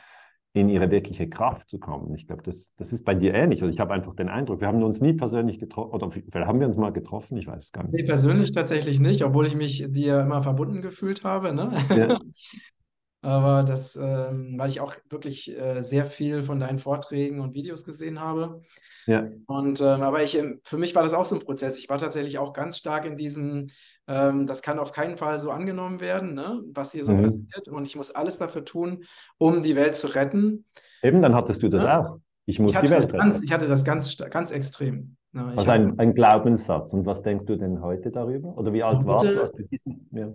[0.54, 2.14] in ihre wirkliche Kraft zu kommen.
[2.14, 3.62] Ich glaube, das, das ist bei dir ähnlich.
[3.62, 6.60] Also ich habe einfach den Eindruck, wir haben uns nie persönlich getroffen, oder vielleicht haben
[6.60, 7.94] wir uns mal getroffen, ich weiß es gar nicht.
[7.94, 11.54] Nee, persönlich tatsächlich nicht, obwohl ich mich dir immer verbunden gefühlt habe.
[11.54, 11.72] Ne?
[11.96, 12.20] Ja.
[13.22, 17.84] Aber das, ähm, weil ich auch wirklich äh, sehr viel von deinen Vorträgen und Videos
[17.84, 18.62] gesehen habe.
[19.06, 19.28] Ja.
[19.46, 21.78] Und ähm, aber ich, ähm, für mich war das auch so ein Prozess.
[21.78, 23.68] Ich war tatsächlich auch ganz stark in diesem,
[24.12, 27.22] ähm, das kann auf keinen Fall so angenommen werden, ne, was hier so mhm.
[27.22, 27.68] passiert.
[27.68, 29.04] Und ich muss alles dafür tun,
[29.38, 30.66] um die Welt zu retten.
[31.02, 32.00] Eben, dann hattest du das ja.
[32.00, 32.18] auch.
[32.44, 33.18] Ich muss ich die Welt retten.
[33.18, 35.16] Ganz, ich hatte das ganz, ganz extrem.
[35.32, 36.92] Ne, also ein, ein, Glaubenssatz.
[36.92, 38.56] Und was denkst du denn heute darüber?
[38.58, 40.08] Oder wie alt heute, warst du, als du diesen?
[40.12, 40.28] Ja.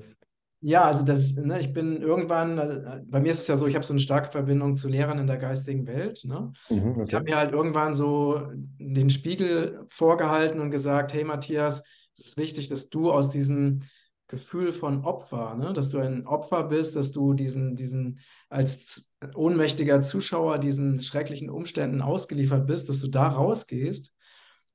[0.60, 3.76] Ja, also das, ne, ich bin irgendwann, äh, bei mir ist es ja so, ich
[3.76, 6.24] habe so eine starke Verbindung zu Lehrern in der geistigen Welt.
[6.26, 6.52] Ne?
[6.70, 7.04] Mhm, okay.
[7.08, 8.42] Ich habe mir halt irgendwann so
[8.80, 11.84] den Spiegel vorgehalten und gesagt, hey Matthias,
[12.18, 13.82] es ist wichtig, dass du aus diesem
[14.28, 20.02] Gefühl von Opfer, ne, dass du ein Opfer bist, dass du diesen, diesen als ohnmächtiger
[20.02, 24.14] Zuschauer diesen schrecklichen Umständen ausgeliefert bist, dass du da rausgehst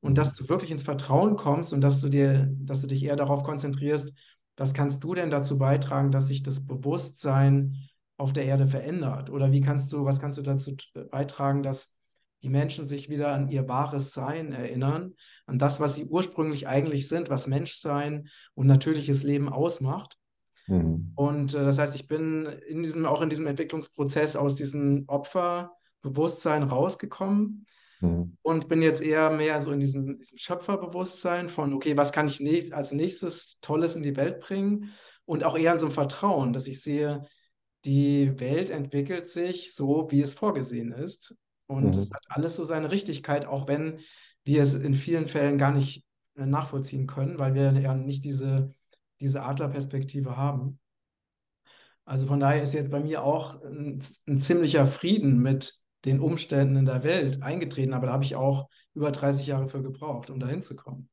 [0.01, 3.17] und dass du wirklich ins Vertrauen kommst und dass du dir, dass du dich eher
[3.17, 4.17] darauf konzentrierst,
[4.57, 7.77] was kannst du denn dazu beitragen, dass sich das Bewusstsein
[8.17, 9.31] auf der Erde verändert?
[9.31, 10.77] Oder wie kannst du, was kannst du dazu
[11.11, 11.95] beitragen, dass
[12.43, 15.15] die Menschen sich wieder an ihr wahres Sein erinnern,
[15.47, 20.19] an das, was sie ursprünglich eigentlich sind, was Menschsein und natürliches Leben ausmacht?
[20.67, 21.13] Mhm.
[21.15, 26.63] Und äh, das heißt, ich bin in diesem, auch in diesem Entwicklungsprozess aus diesem Opferbewusstsein
[26.63, 27.67] rausgekommen
[28.03, 28.37] Mhm.
[28.43, 32.41] Und bin jetzt eher mehr so in diesem, diesem, Schöpferbewusstsein von, okay, was kann ich
[32.41, 34.93] nächst, als nächstes Tolles in die Welt bringen?
[35.25, 37.27] Und auch eher in so einem Vertrauen, dass ich sehe,
[37.85, 41.37] die Welt entwickelt sich so, wie es vorgesehen ist.
[41.67, 42.15] Und es mhm.
[42.15, 44.01] hat alles so seine Richtigkeit, auch wenn
[44.45, 46.05] wir es in vielen Fällen gar nicht
[46.37, 48.75] äh, nachvollziehen können, weil wir ja nicht diese,
[49.21, 50.79] diese Adlerperspektive haben.
[52.05, 56.77] Also von daher ist jetzt bei mir auch ein, ein ziemlicher Frieden mit den Umständen
[56.77, 60.41] in der Welt eingetreten, aber da habe ich auch über 30 Jahre für gebraucht, um
[60.41, 61.09] da hinzukommen.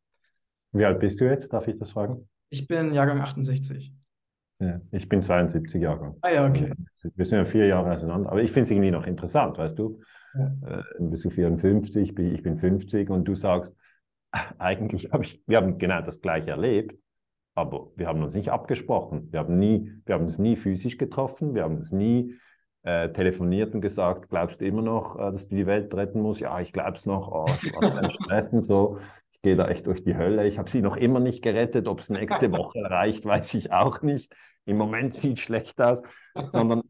[0.72, 1.54] Wie alt bist du jetzt?
[1.54, 2.28] Darf ich das fragen?
[2.50, 3.94] Ich bin Jahrgang 68.
[4.60, 6.18] Ja, ich bin 72 Jahrgang.
[6.22, 6.72] Ah ja, okay.
[6.72, 9.80] Also, wir sind ja vier Jahre auseinander, aber ich finde es irgendwie noch interessant, weißt
[9.80, 10.02] du?
[10.34, 10.80] Ja.
[10.80, 13.76] Äh, bist du 54, ich bin 50 und du sagst,
[14.58, 17.00] eigentlich habe ich, wir haben genau das gleiche erlebt,
[17.56, 19.32] aber wir haben uns nicht abgesprochen.
[19.32, 22.36] Wir haben nie, wir haben uns nie physisch getroffen, wir haben uns nie
[22.84, 26.42] äh, telefoniert und gesagt, glaubst du immer noch, äh, dass du die Welt retten musst?
[26.42, 27.32] Ja, ich glaube es noch.
[27.32, 29.00] Oh, was ein Stress und so.
[29.40, 30.48] Ich gehe da echt durch die Hölle.
[30.48, 31.88] Ich habe sie noch immer nicht gerettet.
[31.88, 34.36] Ob es nächste Woche reicht, weiß ich auch nicht.
[34.66, 36.02] Im Moment sieht es schlecht aus.
[36.50, 36.84] Sondern,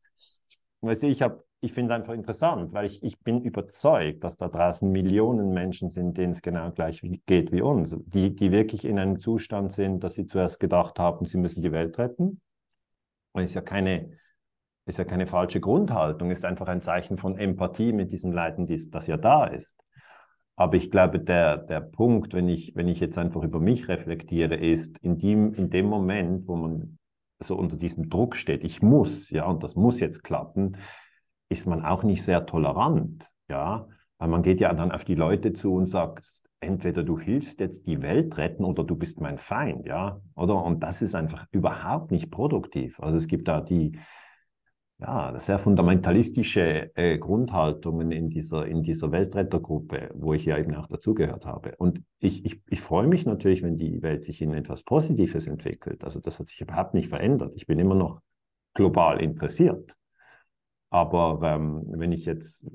[0.82, 4.38] weißt du, ich habe ich finde es einfach interessant, weil ich, ich bin überzeugt, dass
[4.38, 8.86] da draußen Millionen Menschen sind, denen es genau gleich geht wie uns, die, die wirklich
[8.86, 12.40] in einem Zustand sind, dass sie zuerst gedacht haben, sie müssen die Welt retten.
[13.34, 14.18] Und es ist ja keine,
[14.86, 19.08] ist ja keine falsche Grundhaltung, ist einfach ein Zeichen von Empathie mit diesem Leiden, das
[19.08, 19.78] ja da ist.
[20.60, 24.56] Aber ich glaube, der, der Punkt, wenn ich, wenn ich jetzt einfach über mich reflektiere,
[24.56, 26.98] ist in dem, in dem Moment, wo man
[27.40, 30.76] so unter diesem Druck steht, ich muss, ja, und das muss jetzt klappen,
[31.48, 35.54] ist man auch nicht sehr tolerant, ja, weil man geht ja dann auf die Leute
[35.54, 36.26] zu und sagt,
[36.60, 40.62] entweder du hilfst jetzt die Welt retten oder du bist mein Feind, ja, oder?
[40.62, 43.00] Und das ist einfach überhaupt nicht produktiv.
[43.00, 43.98] Also es gibt da die,
[45.00, 50.88] ja, sehr fundamentalistische äh, Grundhaltungen in dieser, in dieser Weltrettergruppe, wo ich ja eben auch
[50.88, 51.76] dazugehört habe.
[51.78, 56.04] Und ich, ich, ich freue mich natürlich, wenn die Welt sich in etwas Positives entwickelt.
[56.04, 57.56] Also das hat sich überhaupt nicht verändert.
[57.56, 58.22] Ich bin immer noch
[58.74, 59.96] global interessiert.
[60.90, 62.66] Aber ähm, wenn ich jetzt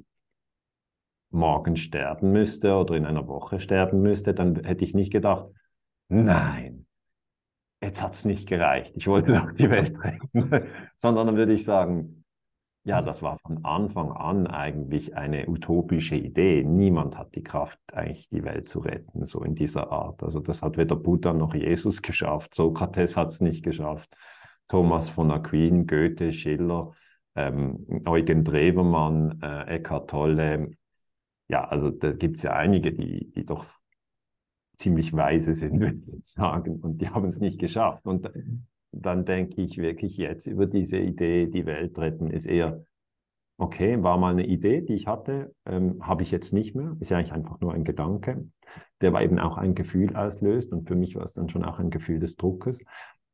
[1.31, 5.47] morgen sterben müsste oder in einer Woche sterben müsste, dann hätte ich nicht gedacht,
[6.09, 6.84] nein,
[7.85, 11.65] jetzt hat es nicht gereicht, ich wollte noch die Welt retten, sondern dann würde ich
[11.65, 12.25] sagen,
[12.87, 16.65] ja, das war von Anfang an eigentlich eine utopische Idee.
[16.65, 20.23] Niemand hat die Kraft, eigentlich die Welt zu retten, so in dieser Art.
[20.23, 24.15] Also das hat weder Buddha noch Jesus geschafft, Sokrates hat es nicht geschafft,
[24.69, 26.93] Thomas von Aquin, Goethe, Schiller,
[27.37, 30.73] ähm, Eugen Drewermann, äh, Eckhart Tolle.
[31.49, 33.65] Ja, also da gibt es ja einige, die, die doch
[34.77, 38.07] ziemlich weise sind, würde ich jetzt sagen, und die haben es nicht geschafft.
[38.07, 38.31] Und
[38.93, 42.85] dann denke ich wirklich jetzt über diese Idee, die Welt retten, ist eher,
[43.59, 47.11] okay, war mal eine Idee, die ich hatte, ähm, habe ich jetzt nicht mehr, ist
[47.11, 48.49] ja eigentlich einfach nur ein Gedanke,
[49.01, 51.79] der war eben auch ein Gefühl auslöst und für mich war es dann schon auch
[51.79, 52.81] ein Gefühl des Druckes.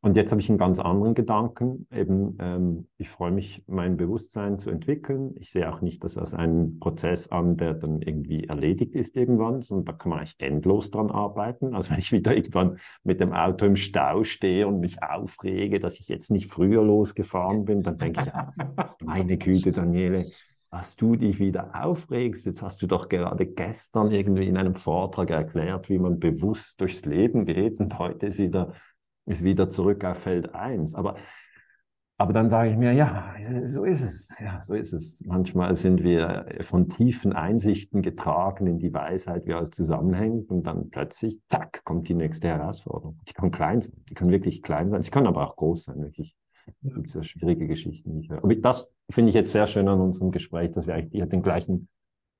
[0.02, 1.86] Und jetzt habe ich einen ganz anderen Gedanken.
[1.92, 5.34] Eben, ähm, ich freue mich, mein Bewusstsein zu entwickeln.
[5.38, 9.60] Ich sehe auch nicht das als einen Prozess an, der dann irgendwie erledigt ist irgendwann,
[9.60, 11.74] sondern da kann man eigentlich endlos dran arbeiten.
[11.74, 16.00] Also wenn ich wieder irgendwann mit dem Auto im Stau stehe und mich aufrege, dass
[16.00, 18.52] ich jetzt nicht früher losgefahren bin, dann denke ich, ah,
[19.04, 20.24] meine Güte, Daniele,
[20.70, 22.46] was du dich wieder aufregst.
[22.46, 27.04] Jetzt hast du doch gerade gestern irgendwie in einem Vortrag erklärt, wie man bewusst durchs
[27.04, 28.72] Leben geht und heute ist wieder
[29.26, 30.94] ist wieder zurück auf Feld 1.
[30.94, 31.16] Aber,
[32.18, 34.30] aber dann sage ich mir, ja, so ist es.
[34.40, 35.22] Ja, so ist es.
[35.26, 40.50] Manchmal sind wir von tiefen Einsichten getragen in die Weisheit, wie alles zusammenhängt.
[40.50, 43.20] Und dann plötzlich, zack, kommt die nächste Herausforderung.
[43.28, 43.92] Die kann klein sein.
[44.09, 45.02] Die kann wirklich klein sein.
[45.02, 46.37] Sie kann aber auch groß sein, wirklich.
[46.83, 48.12] Es gibt sehr schwierige Geschichten.
[48.12, 48.44] Die ich höre.
[48.44, 51.88] Und das finde ich jetzt sehr schön an unserem Gespräch, dass wir eigentlich den gleichen,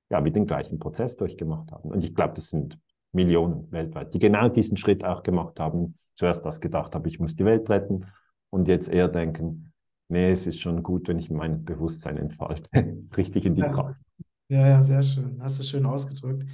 [0.09, 1.89] ja, wie den gleichen Prozess durchgemacht haben.
[1.89, 2.79] Und ich glaube, das sind
[3.13, 7.35] Millionen weltweit, die genau diesen Schritt auch gemacht haben, zuerst das gedacht habe, ich muss
[7.35, 8.05] die Welt retten
[8.51, 9.73] und jetzt eher denken,
[10.07, 12.69] nee, es ist schon gut, wenn ich mein Bewusstsein entfalte,
[13.17, 13.99] richtig in die Kraft.
[14.47, 15.41] Ja, ja, sehr schön.
[15.41, 16.45] Hast du schön ausgedrückt.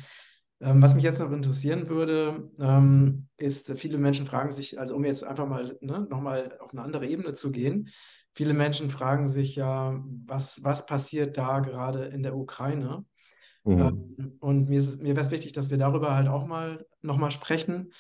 [0.62, 5.04] Ähm, was mich jetzt noch interessieren würde, ähm, ist, viele Menschen fragen sich, also um
[5.04, 7.90] jetzt einfach mal ne, nochmal auf eine andere Ebene zu gehen,
[8.34, 13.04] viele Menschen fragen sich ja, was, was passiert da gerade in der Ukraine?
[13.66, 13.80] Mhm.
[13.80, 17.92] Ähm, und mir, mir wäre es wichtig, dass wir darüber halt auch mal nochmal sprechen.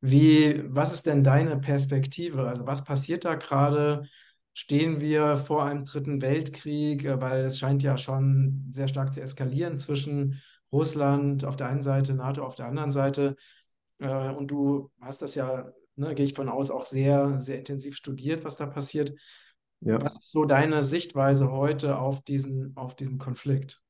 [0.00, 2.48] Wie, was ist denn deine Perspektive?
[2.48, 4.08] Also was passiert da gerade?
[4.52, 7.04] Stehen wir vor einem dritten Weltkrieg?
[7.04, 10.40] Äh, weil es scheint ja schon sehr stark zu eskalieren zwischen
[10.72, 13.36] Russland auf der einen Seite, NATO auf der anderen Seite.
[13.98, 17.96] Äh, und du hast das ja, ne, gehe ich von aus, auch sehr, sehr intensiv
[17.96, 19.12] studiert, was da passiert.
[19.80, 20.00] Ja.
[20.02, 23.82] Was ist so deine Sichtweise heute auf diesen, auf diesen Konflikt?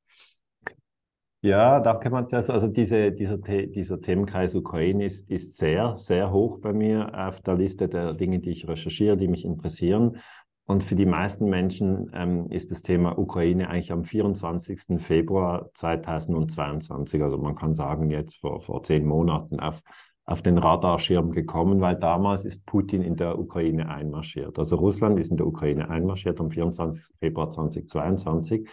[1.42, 2.50] Ja, danke, Matthias.
[2.50, 7.54] Also diese, dieser, dieser Themenkreis Ukraine ist, ist sehr, sehr hoch bei mir auf der
[7.54, 10.18] Liste der Dinge, die ich recherchiere, die mich interessieren.
[10.66, 15.02] Und für die meisten Menschen ähm, ist das Thema Ukraine eigentlich am 24.
[15.02, 19.80] Februar 2022, also man kann sagen jetzt vor, vor zehn Monaten, auf,
[20.26, 24.58] auf den Radarschirm gekommen, weil damals ist Putin in der Ukraine einmarschiert.
[24.58, 27.16] Also Russland ist in der Ukraine einmarschiert am 24.
[27.18, 28.68] Februar 2022.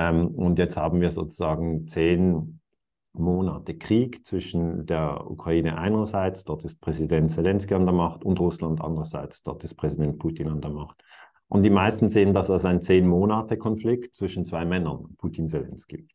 [0.00, 2.60] Ähm, und jetzt haben wir sozusagen zehn
[3.12, 8.80] Monate Krieg zwischen der Ukraine einerseits, dort ist Präsident Zelensky an der Macht, und Russland
[8.80, 11.02] andererseits, dort ist Präsident Putin an der Macht.
[11.48, 16.06] Und die meisten sehen das als ein zehn Monate Konflikt zwischen zwei Männern, Putin-Zelensky.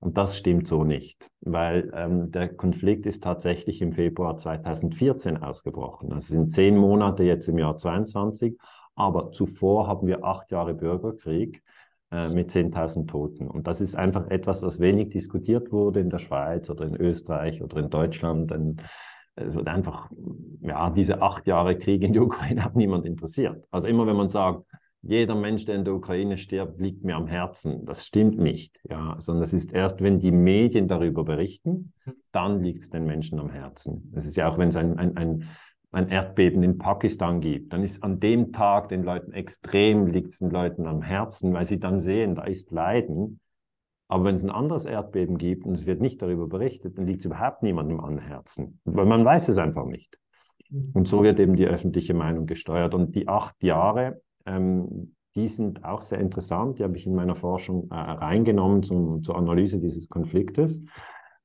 [0.00, 6.12] Und das stimmt so nicht, weil ähm, der Konflikt ist tatsächlich im Februar 2014 ausgebrochen.
[6.12, 8.58] Also sind zehn Monate jetzt im Jahr 22,
[8.96, 11.62] aber zuvor haben wir acht Jahre Bürgerkrieg
[12.10, 13.48] äh, mit 10.000 Toten.
[13.48, 17.62] Und das ist einfach etwas, was wenig diskutiert wurde in der Schweiz oder in Österreich
[17.62, 18.50] oder in Deutschland.
[18.52, 18.82] Und
[19.34, 20.10] es wird einfach,
[20.60, 23.64] ja, diese acht Jahre Krieg in der Ukraine hat niemand interessiert.
[23.70, 24.64] Also immer wenn man sagt,
[25.02, 27.86] jeder Mensch, der in der Ukraine stirbt, liegt mir am Herzen.
[27.86, 31.92] Das stimmt nicht, ja, sondern es ist erst, wenn die Medien darüber berichten,
[32.32, 34.12] dann liegt es den Menschen am Herzen.
[34.16, 35.48] Es ist ja auch, wenn es ein, ein, ein
[35.90, 40.38] ein Erdbeben in Pakistan gibt, dann ist an dem Tag den Leuten extrem, liegt es
[40.38, 43.40] den Leuten am Herzen, weil sie dann sehen, da ist Leiden.
[44.08, 47.20] Aber wenn es ein anderes Erdbeben gibt und es wird nicht darüber berichtet, dann liegt
[47.20, 50.18] es überhaupt niemandem am Herzen, weil man weiß es einfach nicht.
[50.92, 52.94] Und so wird eben die öffentliche Meinung gesteuert.
[52.94, 56.78] Und die acht Jahre, ähm, die sind auch sehr interessant.
[56.78, 60.82] Die habe ich in meiner Forschung äh, reingenommen zum, zur Analyse dieses Konfliktes,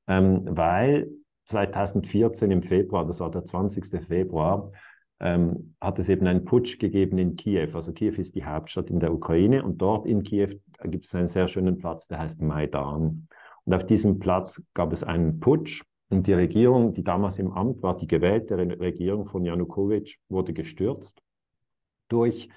[0.06, 1.08] ähm, weil
[1.44, 4.04] 2014 im Februar, das war der 20.
[4.06, 4.72] Februar,
[5.20, 7.68] ähm, hat es eben einen Putsch gegeben in Kiew.
[7.74, 10.50] Also Kiew ist die Hauptstadt in der Ukraine und dort in Kiew
[10.84, 13.28] gibt es einen sehr schönen Platz, der heißt Maidan.
[13.64, 17.82] Und auf diesem Platz gab es einen Putsch und die Regierung, die damals im Amt
[17.82, 21.22] war, die gewählte Regierung von Janukowitsch, wurde gestürzt
[22.08, 22.50] durch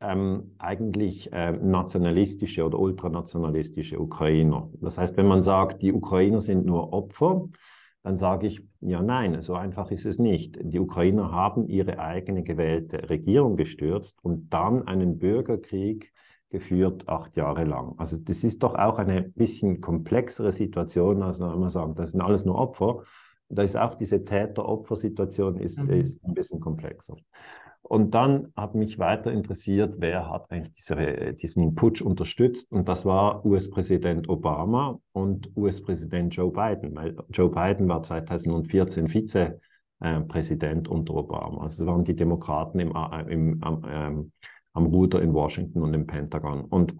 [0.00, 4.70] ähm, eigentlich äh, nationalistische oder ultranationalistische Ukrainer.
[4.80, 7.48] Das heißt, wenn man sagt, die Ukrainer sind nur Opfer,
[8.06, 10.56] dann sage ich, ja, nein, so einfach ist es nicht.
[10.62, 16.12] Die Ukrainer haben ihre eigene gewählte Regierung gestürzt und dann einen Bürgerkrieg
[16.48, 17.94] geführt, acht Jahre lang.
[17.96, 22.44] Also das ist doch auch eine bisschen komplexere Situation, als man sagt, das sind alles
[22.44, 23.02] nur Opfer.
[23.48, 25.90] Da ist auch diese Täter-Opfer-Situation ist, mhm.
[25.90, 27.16] ist ein bisschen komplexer.
[27.88, 32.72] Und dann hat mich weiter interessiert, wer hat eigentlich diese, diesen Putsch unterstützt.
[32.72, 36.96] Und das war US-Präsident Obama und US-Präsident Joe Biden.
[36.96, 41.62] Weil Joe Biden war 2014 Vizepräsident unter Obama.
[41.62, 44.32] Also es waren die Demokraten im, äh, im, am, ähm,
[44.72, 46.64] am Ruder in Washington und im Pentagon.
[46.64, 46.96] Und,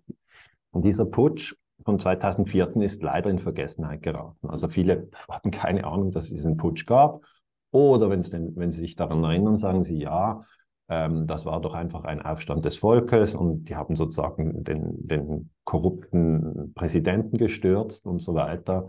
[0.71, 4.49] und dieser Putsch von 2014 ist leider in Vergessenheit geraten.
[4.49, 7.25] Also viele haben keine Ahnung, dass es diesen Putsch gab.
[7.73, 10.45] Oder wenn, denn, wenn sie sich daran erinnern, sagen sie, ja,
[10.89, 16.73] das war doch einfach ein Aufstand des Volkes und die haben sozusagen den, den korrupten
[16.75, 18.87] Präsidenten gestürzt und so weiter.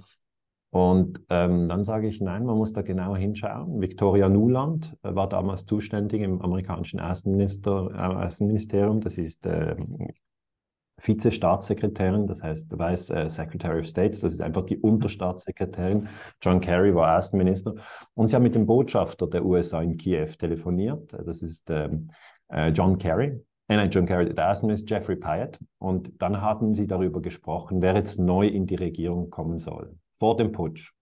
[0.69, 3.79] Und ähm, dann sage ich, nein, man muss da genau hinschauen.
[3.79, 8.99] Victoria Nuland äh, war damals zuständig im amerikanischen Außenminister, äh, Außenministerium.
[8.99, 9.75] Das ist äh,
[10.99, 16.07] Vize-Staatssekretärin, das heißt Vice äh, Secretary of States, das ist einfach die Unterstaatssekretärin.
[16.41, 17.75] John Kerry war Außenminister.
[18.15, 21.13] Und sie haben mit dem Botschafter der USA in Kiew telefoniert.
[21.25, 22.09] Das ist ähm,
[22.49, 23.39] äh, John Kerry.
[23.67, 25.59] Äh, nein, John Kerry, der Außenminister Jeffrey Pyatt.
[25.77, 30.35] Und dann haben sie darüber gesprochen, wer jetzt neu in die Regierung kommen soll, vor
[30.35, 30.93] dem Putsch.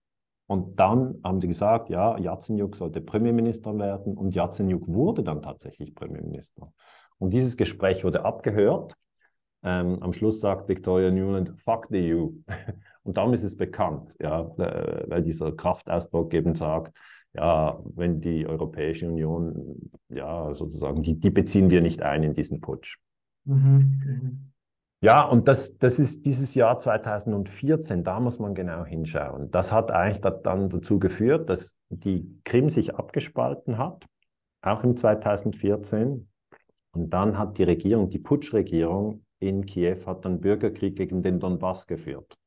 [0.48, 5.92] Und dann haben sie gesagt, ja, Yatsenyuk sollte Premierminister werden und Yatsenyuk wurde dann tatsächlich
[5.94, 6.72] Premierminister.
[7.18, 8.94] Und dieses Gespräch wurde abgehört
[9.66, 12.28] ähm, am Schluss sagt Victoria Newland, fuck the EU.
[13.02, 16.96] Und darum ist es bekannt, ja, äh, weil dieser Kraftausdruck eben sagt,
[17.34, 22.60] ja, wenn die Europäische Union, ja, sozusagen, die, die beziehen wir nicht ein in diesen
[22.60, 22.98] Putsch.
[23.44, 24.52] Mhm.
[25.02, 29.50] Ja, und das, das ist dieses Jahr 2014, da muss man genau hinschauen.
[29.50, 34.06] Das hat eigentlich dann dazu geführt, dass die Krim sich abgespalten hat,
[34.62, 36.28] auch im 2014.
[36.92, 41.86] Und dann hat die Regierung, die Putschregierung, in Kiew hat dann Bürgerkrieg gegen den Donbass
[41.86, 42.38] geführt.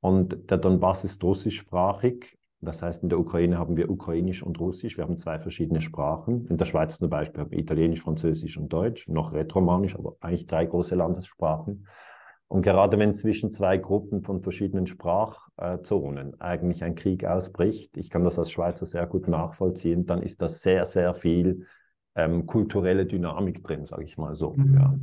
[0.00, 2.38] Und der Donbass ist russischsprachig.
[2.60, 4.96] Das heißt, in der Ukraine haben wir Ukrainisch und Russisch.
[4.96, 6.46] Wir haben zwei verschiedene Sprachen.
[6.46, 10.46] In der Schweiz zum Beispiel haben wir Italienisch, Französisch und Deutsch, noch Rätoromanisch, aber eigentlich
[10.46, 11.86] drei große Landessprachen.
[12.48, 18.24] Und gerade wenn zwischen zwei Gruppen von verschiedenen Sprachzonen eigentlich ein Krieg ausbricht, ich kann
[18.24, 21.66] das als Schweizer sehr gut nachvollziehen, dann ist da sehr, sehr viel
[22.14, 24.52] ähm, kulturelle Dynamik drin, sage ich mal so.
[24.52, 24.74] Mhm.
[24.74, 24.94] Ja.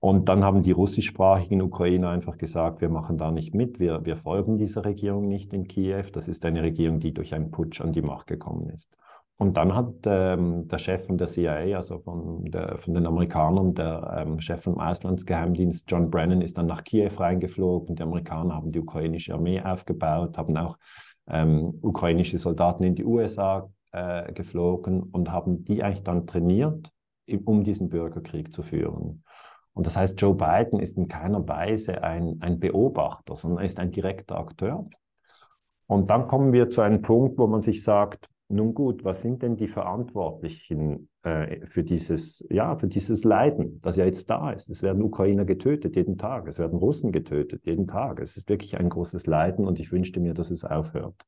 [0.00, 4.16] Und dann haben die russischsprachigen Ukrainer einfach gesagt, wir machen da nicht mit, wir, wir
[4.16, 6.04] folgen dieser Regierung nicht in Kiew.
[6.12, 8.88] Das ist eine Regierung, die durch einen Putsch an die Macht gekommen ist.
[9.38, 13.74] Und dann hat ähm, der Chef von der CIA, also von, der, von den Amerikanern,
[13.74, 17.94] der ähm, Chef vom Auslandsgeheimdienst John Brennan, ist dann nach Kiew reingeflogen.
[17.94, 20.76] Die Amerikaner haben die ukrainische Armee aufgebaut, haben auch
[21.28, 26.90] ähm, ukrainische Soldaten in die USA äh, geflogen und haben die eigentlich dann trainiert,
[27.44, 29.22] um diesen Bürgerkrieg zu führen.
[29.78, 33.78] Und das heißt, Joe Biden ist in keiner Weise ein, ein Beobachter, sondern er ist
[33.78, 34.90] ein direkter Akteur.
[35.86, 39.40] Und dann kommen wir zu einem Punkt, wo man sich sagt, nun gut, was sind
[39.40, 44.68] denn die Verantwortlichen äh, für, dieses, ja, für dieses Leiden, das ja jetzt da ist?
[44.68, 48.18] Es werden Ukrainer getötet jeden Tag, es werden Russen getötet jeden Tag.
[48.18, 51.24] Es ist wirklich ein großes Leiden und ich wünschte mir, dass es aufhört.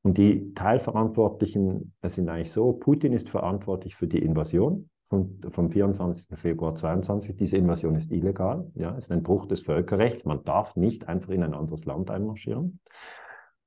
[0.00, 6.38] Und die Teilverantwortlichen sind eigentlich so, Putin ist verantwortlich für die Invasion, vom, vom 24.
[6.38, 7.36] Februar 22.
[7.36, 10.24] Diese Invasion ist illegal, ja, ist ein Bruch des Völkerrechts.
[10.24, 12.80] Man darf nicht einfach in ein anderes Land einmarschieren.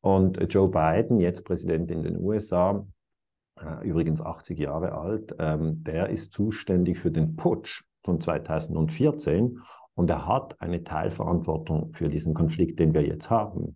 [0.02, 2.86] Und Joe Biden, jetzt Präsident in den USA,
[3.60, 9.60] äh, übrigens 80 Jahre alt, ähm, der ist zuständig für den Putsch von 2014
[9.96, 13.76] und er hat eine Teilverantwortung für diesen Konflikt, den wir jetzt haben.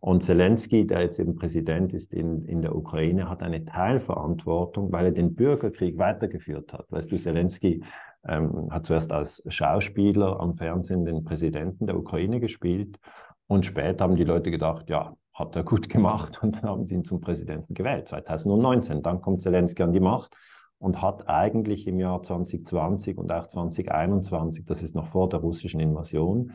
[0.00, 5.06] Und Zelensky, der jetzt eben Präsident ist in, in der Ukraine, hat eine Teilverantwortung, weil
[5.06, 6.86] er den Bürgerkrieg weitergeführt hat.
[6.90, 7.82] Weißt du, Zelensky
[8.26, 12.98] ähm, hat zuerst als Schauspieler am Fernsehen den Präsidenten der Ukraine gespielt
[13.46, 16.94] und später haben die Leute gedacht, ja, hat er gut gemacht und dann haben sie
[16.94, 19.02] ihn zum Präsidenten gewählt, 2019.
[19.02, 20.36] Dann kommt Zelensky an die Macht
[20.78, 25.80] und hat eigentlich im Jahr 2020 und auch 2021, das ist noch vor der russischen
[25.80, 26.52] Invasion,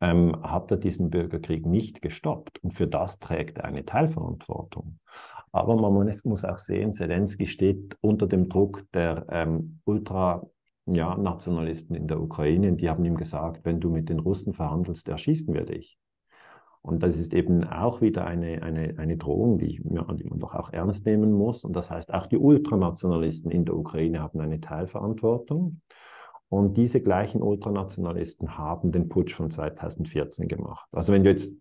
[0.00, 2.62] ähm, hat er diesen Bürgerkrieg nicht gestoppt.
[2.62, 5.00] Und für das trägt er eine Teilverantwortung.
[5.52, 12.06] Aber man muss auch sehen, Zelensky steht unter dem Druck der ähm, Ultra-Nationalisten ja, in
[12.06, 12.72] der Ukraine.
[12.74, 15.98] Die haben ihm gesagt, wenn du mit den Russen verhandelst, erschießen wir dich.
[16.82, 20.54] Und das ist eben auch wieder eine, eine, eine Drohung, die, ja, die man doch
[20.54, 21.64] auch ernst nehmen muss.
[21.64, 25.82] Und das heißt, auch die Ultranationalisten in der Ukraine haben eine Teilverantwortung.
[26.50, 30.88] Und diese gleichen Ultranationalisten haben den Putsch von 2014 gemacht.
[30.92, 31.56] Also wenn du jetzt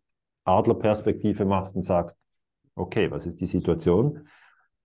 [0.45, 2.17] Adlerperspektive machst und sagst,
[2.75, 4.27] okay, was ist die Situation?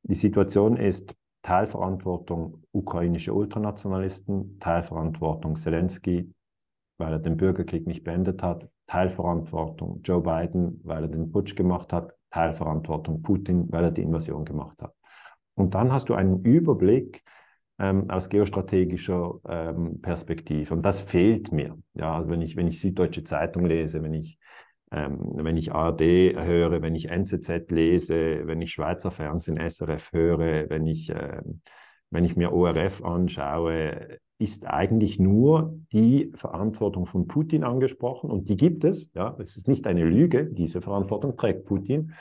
[0.02, 6.30] Die Situation ist Teilverantwortung ukrainische Ultranationalisten, Teilverantwortung Zelensky,
[6.98, 11.94] weil er den Bürgerkrieg nicht beendet hat, Teilverantwortung Joe Biden, weil er den Putsch gemacht
[11.94, 14.94] hat, Teilverantwortung Putin, weil er die Invasion gemacht hat.
[15.54, 17.22] Und dann hast du einen Überblick
[17.78, 20.74] ähm, aus geostrategischer ähm, Perspektive.
[20.74, 21.76] Und das fehlt mir.
[21.94, 24.38] Ja, also wenn ich, wenn ich Süddeutsche Zeitung lese, wenn ich,
[24.92, 30.70] ähm, wenn ich ARD höre, wenn ich NZZ lese, wenn ich Schweizer Fernsehen, SRF höre,
[30.70, 31.60] wenn ich, ähm,
[32.10, 38.56] wenn ich mir ORF anschaue, ist eigentlich nur die Verantwortung von Putin angesprochen und die
[38.56, 39.12] gibt es.
[39.14, 42.12] Ja, es ist nicht eine Lüge, diese Verantwortung trägt Putin,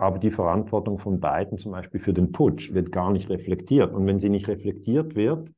[0.00, 3.92] aber die Verantwortung von Biden zum Beispiel für den Putsch wird gar nicht reflektiert.
[3.92, 5.52] Und wenn sie nicht reflektiert wird,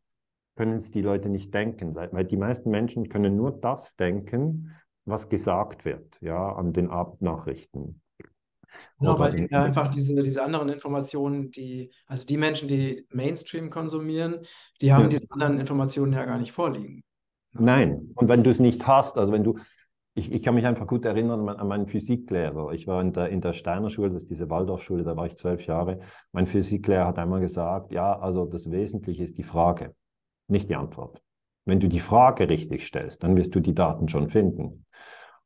[0.56, 4.74] können es die Leute nicht denken, weil die meisten Menschen können nur das denken,
[5.04, 8.00] was gesagt wird, ja, an den Abendnachrichten.
[8.98, 14.46] Genau, weil eben einfach diese, diese anderen Informationen, die, also die Menschen, die Mainstream konsumieren,
[14.80, 15.08] die haben ja.
[15.08, 17.02] diese anderen Informationen ja gar nicht vorliegen.
[17.52, 19.58] Nein, und wenn du es nicht hast, also wenn du,
[20.14, 22.72] ich, ich kann mich einfach gut erinnern an meinen Physiklehrer.
[22.72, 25.36] Ich war in der, in der Steiner Schule, das ist diese Waldorfschule, da war ich
[25.36, 26.00] zwölf Jahre.
[26.32, 29.94] Mein Physiklehrer hat einmal gesagt, ja, also das Wesentliche ist die Frage,
[30.48, 31.22] nicht die Antwort.
[31.64, 34.84] Wenn du die Frage richtig stellst, dann wirst du die Daten schon finden.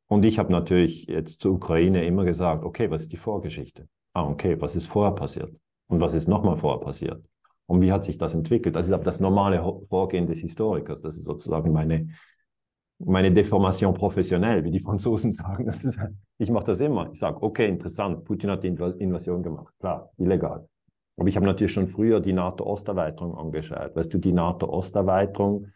[0.09, 3.89] Und ich habe natürlich jetzt zur Ukraine immer gesagt, okay, was ist die Vorgeschichte?
[4.15, 5.55] Ah, okay, was ist vorher passiert?
[5.89, 7.25] Und was ist nochmal vorher passiert?
[7.67, 8.77] Und wie hat sich das entwickelt?
[8.77, 11.01] Das ist aber das normale Vorgehen des Historikers.
[11.01, 12.09] Das ist sozusagen meine,
[12.99, 15.69] meine Deformation professionell, wie die Franzosen sagen.
[15.69, 15.99] Ist,
[16.39, 17.11] ich mache das immer.
[17.13, 19.75] Ich sage, okay, interessant, Putin hat die Invasion gemacht.
[19.81, 20.69] Klar, illegal.
[21.19, 23.97] Aber ich habe natürlich schon früher die NATO-Osterweiterung angeschaut.
[23.97, 25.69] Weißt du, die NATO-Osterweiterung,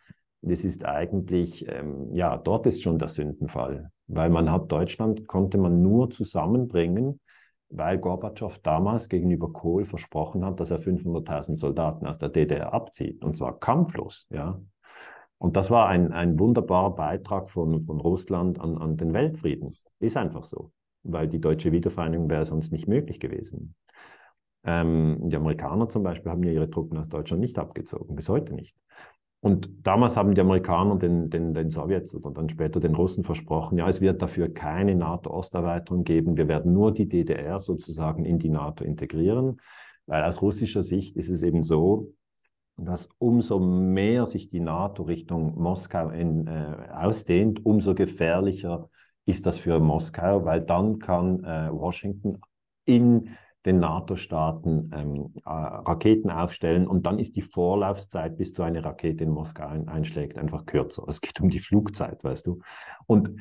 [0.43, 5.57] das ist eigentlich, ähm, ja, dort ist schon der Sündenfall weil man hat Deutschland, konnte
[5.57, 7.21] man nur zusammenbringen,
[7.69, 13.25] weil Gorbatschow damals gegenüber Kohl versprochen hat, dass er 500.000 Soldaten aus der DDR abzieht,
[13.25, 14.61] und zwar kampflos, ja.
[15.41, 19.75] Und das war ein, ein wunderbarer Beitrag von, von Russland an, an den Weltfrieden.
[19.99, 20.71] Ist einfach so,
[21.03, 23.75] weil die deutsche Wiedervereinigung wäre sonst nicht möglich gewesen.
[24.65, 28.55] Ähm, die Amerikaner zum Beispiel haben ja ihre Truppen aus Deutschland nicht abgezogen, bis heute
[28.55, 28.77] nicht.
[29.41, 33.79] Und damals haben die Amerikaner den, den, den Sowjets oder dann später den Russen versprochen,
[33.79, 36.37] ja, es wird dafür keine NATO-Osterweiterung geben.
[36.37, 39.59] Wir werden nur die DDR sozusagen in die NATO integrieren.
[40.05, 42.13] Weil aus russischer Sicht ist es eben so,
[42.85, 48.89] dass umso mehr sich die NATO Richtung Moskau in, äh, ausdehnt, umso gefährlicher
[49.27, 52.39] ist das für Moskau, weil dann kann äh, Washington
[52.85, 53.31] in
[53.67, 59.25] den NATO-Staaten ähm, äh, Raketen aufstellen und dann ist die Vorlaufzeit, bis so eine Rakete
[59.25, 61.05] in Moskau ein, einschlägt, einfach kürzer.
[61.09, 62.61] Es geht um die Flugzeit, weißt du.
[63.07, 63.37] Und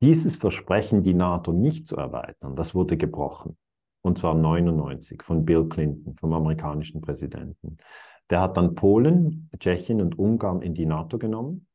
[0.00, 3.58] dieses Versprechen, die NATO nicht zu erweitern, das wurde gebrochen.
[4.02, 7.76] Und zwar 99 von Bill Clinton, vom amerikanischen Präsidenten.
[8.30, 11.66] Der hat dann Polen, Tschechien und Ungarn in die NATO genommen.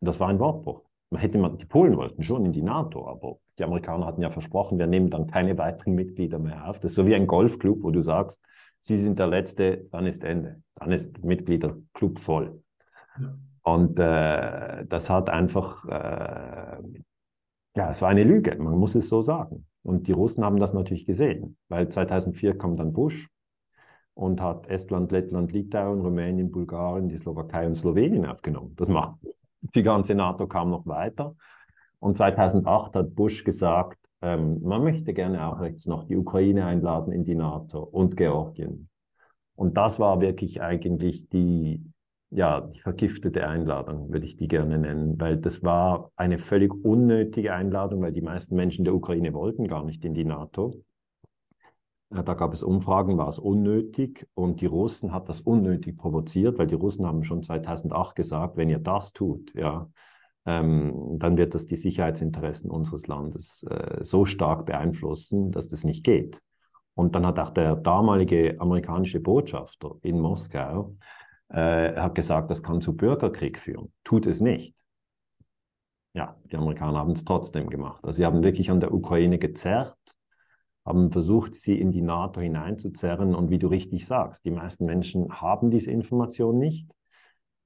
[0.00, 0.82] Das war ein Wortbruch.
[1.10, 4.30] Man hätte man, die Polen wollten schon in die NATO, aber die Amerikaner hatten ja
[4.30, 6.78] versprochen, wir nehmen dann keine weiteren Mitglieder mehr auf.
[6.78, 8.40] Das ist so wie ein Golfclub, wo du sagst,
[8.80, 10.62] Sie sind der Letzte, dann ist Ende.
[10.76, 12.62] Dann ist Mitgliederclub voll.
[13.20, 13.36] Ja.
[13.62, 16.78] Und äh, das hat einfach, äh,
[17.74, 19.66] ja, es war eine Lüge, man muss es so sagen.
[19.82, 23.28] Und die Russen haben das natürlich gesehen, weil 2004 kam dann Bush
[24.16, 28.72] und hat Estland, Lettland, Litauen, Rumänien, Bulgarien, die Slowakei und Slowenien aufgenommen.
[28.76, 29.18] Das macht
[29.74, 31.36] die ganze NATO kam noch weiter.
[31.98, 37.12] Und 2008 hat Bush gesagt, ähm, man möchte gerne auch jetzt noch die Ukraine einladen
[37.12, 38.88] in die NATO und Georgien.
[39.54, 41.82] Und das war wirklich eigentlich die,
[42.30, 47.52] ja, die vergiftete Einladung, würde ich die gerne nennen, weil das war eine völlig unnötige
[47.52, 50.82] Einladung, weil die meisten Menschen der Ukraine wollten gar nicht in die NATO.
[52.10, 56.68] Da gab es Umfragen, war es unnötig und die Russen hat das unnötig provoziert, weil
[56.68, 59.90] die Russen haben schon 2008 gesagt, wenn ihr das tut, ja,
[60.46, 66.04] ähm, dann wird das die Sicherheitsinteressen unseres Landes äh, so stark beeinflussen, dass das nicht
[66.04, 66.40] geht.
[66.94, 70.96] Und dann hat auch der damalige amerikanische Botschafter in Moskau
[71.48, 73.92] äh, hat gesagt, das kann zu Bürgerkrieg führen.
[74.04, 74.76] Tut es nicht.
[76.14, 78.02] Ja, die Amerikaner haben es trotzdem gemacht.
[78.04, 80.15] Also sie haben wirklich an der Ukraine gezerrt
[80.86, 83.34] haben versucht, sie in die NATO hineinzuzerren.
[83.34, 86.88] Und wie du richtig sagst, die meisten Menschen haben diese Information nicht.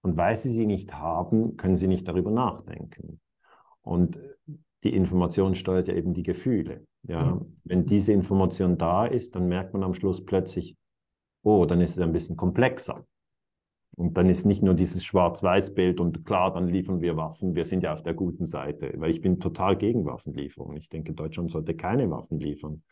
[0.02, 3.20] Und weil sie sie nicht haben, können sie nicht darüber nachdenken.
[3.82, 4.18] Und
[4.82, 6.86] die Information steuert ja eben die Gefühle.
[7.02, 7.58] Ja, mhm.
[7.64, 10.76] wenn diese Information da ist, dann merkt man am Schluss plötzlich,
[11.42, 13.04] oh, dann ist es ein bisschen komplexer.
[13.96, 17.82] Und dann ist nicht nur dieses Schwarz-Weiß-Bild und klar, dann liefern wir Waffen, wir sind
[17.82, 20.76] ja auf der guten Seite, weil ich bin total gegen Waffenlieferung.
[20.76, 22.82] Ich denke, Deutschland sollte keine Waffen liefern.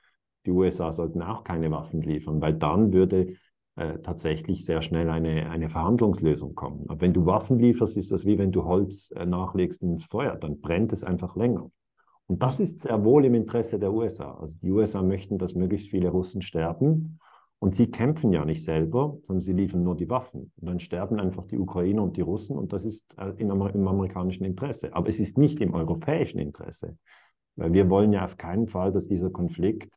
[0.47, 3.35] Die USA sollten auch keine Waffen liefern, weil dann würde
[3.77, 6.85] äh, tatsächlich sehr schnell eine, eine Verhandlungslösung kommen.
[6.89, 10.37] Aber wenn du Waffen lieferst, ist das wie wenn du Holz äh, nachlegst ins Feuer,
[10.37, 11.71] dann brennt es einfach länger.
[12.27, 14.35] Und das ist sehr wohl im Interesse der USA.
[14.35, 17.19] Also die USA möchten, dass möglichst viele Russen sterben.
[17.61, 20.53] Und sie kämpfen ja nicht selber, sondern sie liefern nur die Waffen.
[20.57, 24.45] Und dann sterben einfach die Ukrainer und die Russen und das ist äh, im amerikanischen
[24.45, 24.95] Interesse.
[24.95, 26.97] Aber es ist nicht im europäischen Interesse.
[27.57, 29.93] Weil wir wollen ja auf keinen Fall, dass dieser Konflikt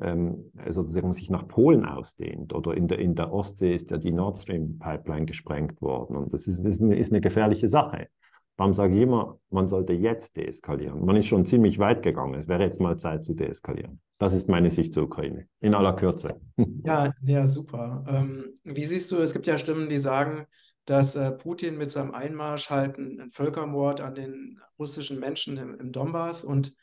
[0.00, 2.52] ähm, sozusagen sich nach Polen ausdehnt.
[2.54, 6.16] Oder in der, in der Ostsee ist ja die Nord Stream Pipeline gesprengt worden.
[6.16, 8.08] Und das ist, das ist eine gefährliche Sache.
[8.56, 11.04] Darum sage ich immer, man sollte jetzt deeskalieren.
[11.04, 12.34] Man ist schon ziemlich weit gegangen.
[12.34, 14.00] Es wäre jetzt mal Zeit zu deeskalieren.
[14.18, 15.48] Das ist meine Sicht zur Ukraine.
[15.60, 16.40] In aller Kürze.
[16.84, 18.04] Ja, ja, super.
[18.06, 20.46] Ähm, wie siehst du, es gibt ja Stimmen, die sagen,
[20.84, 25.74] dass äh, Putin mit seinem Einmarsch halt einen, einen, Völkermord an den russischen Menschen im,
[25.80, 26.74] im Donbass und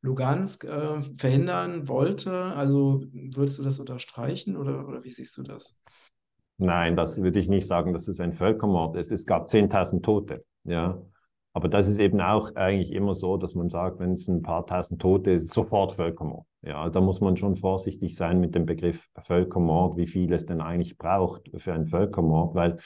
[0.00, 2.32] Lugansk äh, verhindern wollte.
[2.32, 5.76] Also würdest du das unterstreichen oder, oder wie siehst du das?
[6.58, 9.12] Nein, das würde ich nicht sagen, dass es ein Völkermord ist.
[9.12, 10.44] Es gab 10.000 Tote.
[10.64, 11.00] Ja.
[11.52, 14.66] Aber das ist eben auch eigentlich immer so, dass man sagt, wenn es ein paar
[14.66, 16.46] tausend Tote ist, sofort Völkermord.
[16.62, 20.60] Ja, da muss man schon vorsichtig sein mit dem Begriff Völkermord, wie viel es denn
[20.60, 22.76] eigentlich braucht für einen Völkermord, weil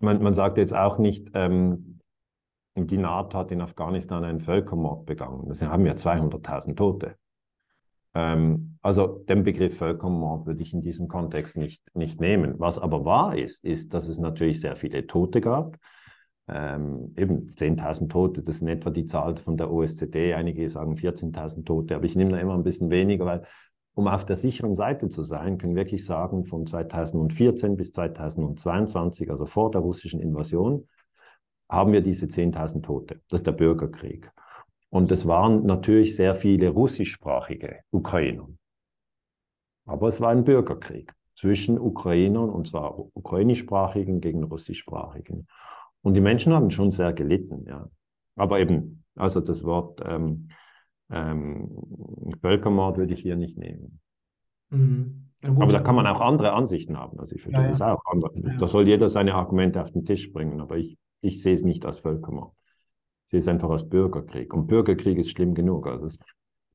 [0.00, 1.99] man, man sagt jetzt auch nicht, ähm,
[2.86, 5.48] die NATO hat in Afghanistan einen Völkermord begangen.
[5.48, 7.16] Das haben ja 200.000 Tote.
[8.14, 12.54] Ähm, also den Begriff Völkermord würde ich in diesem Kontext nicht, nicht nehmen.
[12.58, 15.78] Was aber wahr ist, ist, dass es natürlich sehr viele Tote gab
[16.52, 20.34] ähm, eben 10.000 Tote, das in etwa die Zahl von der OSZE.
[20.34, 23.42] Einige sagen 14.000 Tote, aber ich nehme da immer ein bisschen weniger, weil
[23.94, 29.30] um auf der sicheren Seite zu sein, können wir wirklich sagen, von 2014 bis 2022,
[29.30, 30.88] also vor der russischen Invasion,
[31.70, 33.20] haben wir diese 10.000 Tote.
[33.28, 34.30] Das ist der Bürgerkrieg.
[34.90, 38.48] Und es waren natürlich sehr viele russischsprachige Ukrainer.
[39.86, 45.46] Aber es war ein Bürgerkrieg zwischen Ukrainern, und zwar ukrainischsprachigen gegen russischsprachigen.
[46.02, 47.88] Und die Menschen haben schon sehr gelitten, ja.
[48.36, 50.48] Aber eben, also das Wort ähm,
[51.10, 51.68] ähm,
[52.40, 54.00] Völkermord würde ich hier nicht nehmen.
[54.70, 55.30] Mhm.
[55.42, 57.18] Gut, aber da kann man auch andere Ansichten haben.
[57.18, 58.02] Also ich verstehe ja, das auch.
[58.34, 58.56] Ja.
[58.58, 61.84] Da soll jeder seine Argumente auf den Tisch bringen, aber ich, ich sehe es nicht
[61.86, 62.52] als Völkermord.
[63.24, 64.52] Ich sehe es einfach als Bürgerkrieg.
[64.54, 65.86] Und Bürgerkrieg ist schlimm genug.
[65.86, 66.18] Also es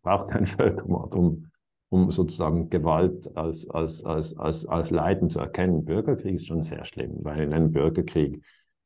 [0.02, 1.48] braucht keinen Völkermord, um,
[1.90, 5.86] um sozusagen Gewalt als, als, als, als, als Leiden zu erkennen.
[5.86, 8.42] Bürgerkrieg ist schon sehr schlimm, weil in einem Bürgerkrieg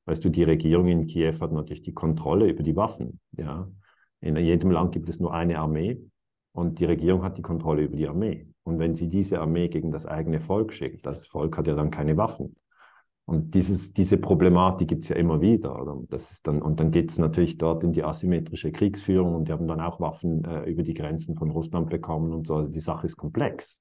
[0.09, 3.19] Weißt du, die Regierung in Kiew hat natürlich die Kontrolle über die Waffen.
[3.37, 3.69] Ja?
[4.21, 6.01] In jedem Land gibt es nur eine Armee
[6.51, 8.47] und die Regierung hat die Kontrolle über die Armee.
[8.63, 11.91] Und wenn sie diese Armee gegen das eigene Volk schickt, das Volk hat ja dann
[11.91, 12.55] keine Waffen.
[13.29, 15.79] Und dieses, diese Problematik gibt es ja immer wieder.
[15.79, 16.01] Oder?
[16.09, 19.51] Das ist dann, und dann geht es natürlich dort in die asymmetrische Kriegsführung und die
[19.51, 22.55] haben dann auch Waffen äh, über die Grenzen von Russland bekommen und so.
[22.55, 23.79] Also die Sache ist komplex.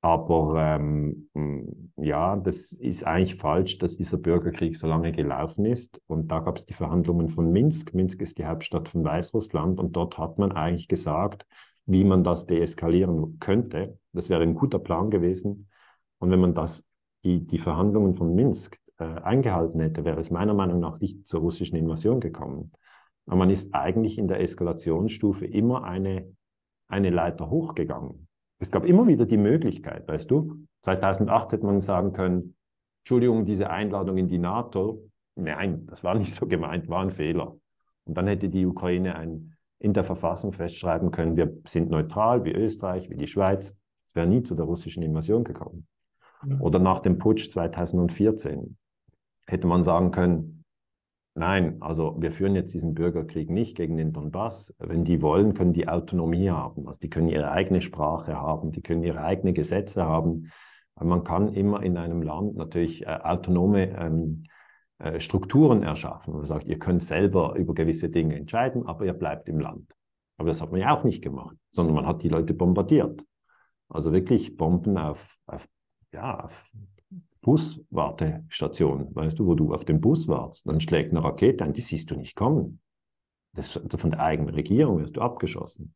[0.00, 1.28] Aber ähm,
[1.96, 6.00] ja, das ist eigentlich falsch, dass dieser Bürgerkrieg so lange gelaufen ist.
[6.06, 7.92] Und da gab es die Verhandlungen von Minsk.
[7.92, 9.78] Minsk ist die Hauptstadt von Weißrussland.
[9.78, 11.44] Und dort hat man eigentlich gesagt,
[11.84, 13.98] wie man das deeskalieren könnte.
[14.14, 15.68] Das wäre ein guter Plan gewesen.
[16.18, 16.82] Und wenn man das,
[17.26, 21.40] die, die Verhandlungen von Minsk äh, eingehalten hätte, wäre es meiner Meinung nach nicht zur
[21.40, 22.72] russischen Invasion gekommen.
[23.26, 26.32] Aber man ist eigentlich in der Eskalationsstufe immer eine,
[26.88, 28.28] eine Leiter hochgegangen.
[28.58, 32.54] Es gab immer wieder die Möglichkeit, weißt du, 2008 hätte man sagen können,
[33.02, 37.56] Entschuldigung, diese Einladung in die NATO, nein, das war nicht so gemeint, war ein Fehler.
[38.04, 42.52] Und dann hätte die Ukraine ein, in der Verfassung festschreiben können, wir sind neutral wie
[42.52, 43.76] Österreich, wie die Schweiz.
[44.06, 45.86] Es wäre nie zu der russischen Invasion gekommen.
[46.60, 48.76] Oder nach dem Putsch 2014
[49.46, 50.56] hätte man sagen können,
[51.38, 54.74] Nein, also wir führen jetzt diesen Bürgerkrieg nicht gegen den Donbass.
[54.78, 56.88] Wenn die wollen, können die Autonomie haben.
[56.88, 60.50] Also die können ihre eigene Sprache haben, die können ihre eigenen Gesetze haben.
[60.98, 64.44] Man kann immer in einem Land natürlich äh, autonome ähm,
[64.98, 66.32] äh, Strukturen erschaffen.
[66.32, 69.92] Man sagt, ihr könnt selber über gewisse Dinge entscheiden, aber ihr bleibt im Land.
[70.38, 73.22] Aber das hat man ja auch nicht gemacht, sondern man hat die Leute bombardiert.
[73.90, 75.68] Also wirklich Bomben auf, auf,
[76.16, 76.48] ja,
[77.42, 81.82] Buswartestation, weißt du, wo du auf den Bus wartest, dann schlägt eine Rakete ein, die
[81.82, 82.80] siehst du nicht kommen.
[83.54, 85.94] Das, also von der eigenen Regierung wirst du abgeschossen.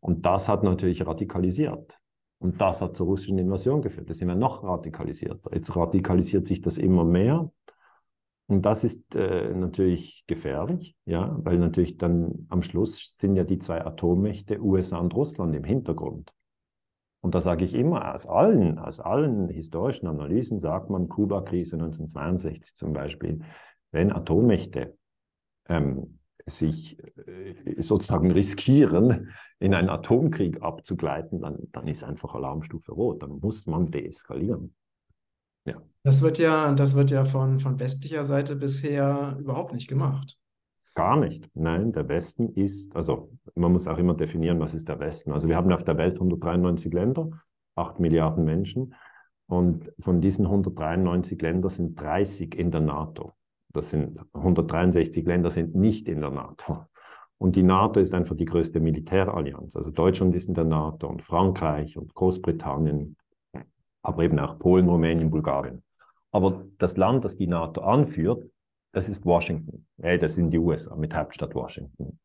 [0.00, 1.98] Und das hat natürlich radikalisiert.
[2.38, 4.08] Und das hat zur russischen Invasion geführt.
[4.08, 5.52] Da sind wir noch radikalisierter.
[5.54, 7.50] Jetzt radikalisiert sich das immer mehr.
[8.46, 13.58] Und das ist äh, natürlich gefährlich, ja, weil natürlich dann am Schluss sind ja die
[13.58, 16.32] zwei Atommächte USA und Russland im Hintergrund.
[17.26, 22.76] Und da sage ich immer, aus allen, aus allen historischen Analysen sagt man, Kuba-Krise 1962
[22.76, 23.40] zum Beispiel,
[23.90, 24.96] wenn Atommächte
[25.68, 26.96] ähm, sich
[27.26, 33.24] äh, sozusagen riskieren, in einen Atomkrieg abzugleiten, dann, dann ist einfach Alarmstufe rot.
[33.24, 34.76] Dann muss man deeskalieren.
[35.64, 35.82] Ja.
[36.04, 40.38] Das wird ja, das wird ja von, von westlicher Seite bisher überhaupt nicht gemacht.
[40.96, 41.50] Gar nicht.
[41.52, 45.30] Nein, der Westen ist, also man muss auch immer definieren, was ist der Westen.
[45.30, 47.28] Also wir haben auf der Welt 193 Länder,
[47.74, 48.94] 8 Milliarden Menschen.
[49.46, 53.34] Und von diesen 193 Ländern sind 30 in der NATO.
[53.74, 56.86] Das sind 163 Länder sind nicht in der NATO.
[57.36, 59.76] Und die NATO ist einfach die größte Militärallianz.
[59.76, 63.18] Also Deutschland ist in der NATO und Frankreich und Großbritannien,
[64.00, 65.82] aber eben auch Polen, Rumänien, Bulgarien.
[66.32, 68.46] Aber das Land, das die NATO anführt,
[68.96, 69.86] das ist Washington.
[69.98, 72.18] Ja, das sind die USA mit Hauptstadt Washington.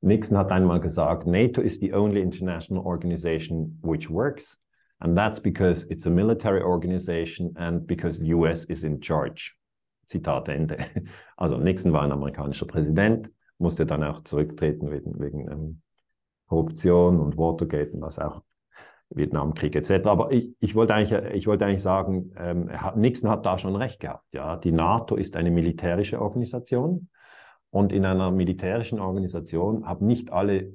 [0.00, 4.60] Nixon hat einmal gesagt, NATO is the only international organization which works.
[4.98, 9.56] And that's because it's a military organization and because the US is in charge.
[10.06, 10.78] Zitat Ende.
[11.36, 15.82] Also Nixon war ein amerikanischer Präsident, musste dann auch zurücktreten wegen, wegen ähm,
[16.48, 18.42] Korruption und Watergate und was auch,
[19.10, 20.06] Vietnamkrieg etc.
[20.06, 24.00] Aber ich, ich, wollte, eigentlich, ich wollte eigentlich sagen, ähm, Nixon hat da schon recht
[24.00, 24.24] gehabt.
[24.32, 24.56] Ja?
[24.56, 27.08] Die NATO ist eine militärische Organisation
[27.70, 30.72] und in einer militärischen Organisation haben nicht alle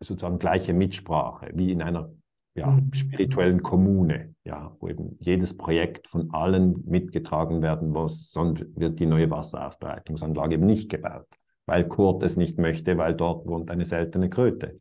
[0.00, 2.10] sozusagen gleiche Mitsprache wie in einer
[2.54, 2.92] ja, mhm.
[2.92, 9.06] spirituellen Kommune, ja, wo eben jedes Projekt von allen mitgetragen werden muss, sonst wird die
[9.06, 11.28] neue Wasseraufbereitungsanlage eben nicht gebaut,
[11.66, 14.80] weil Kurt es nicht möchte, weil dort wohnt eine seltene Kröte.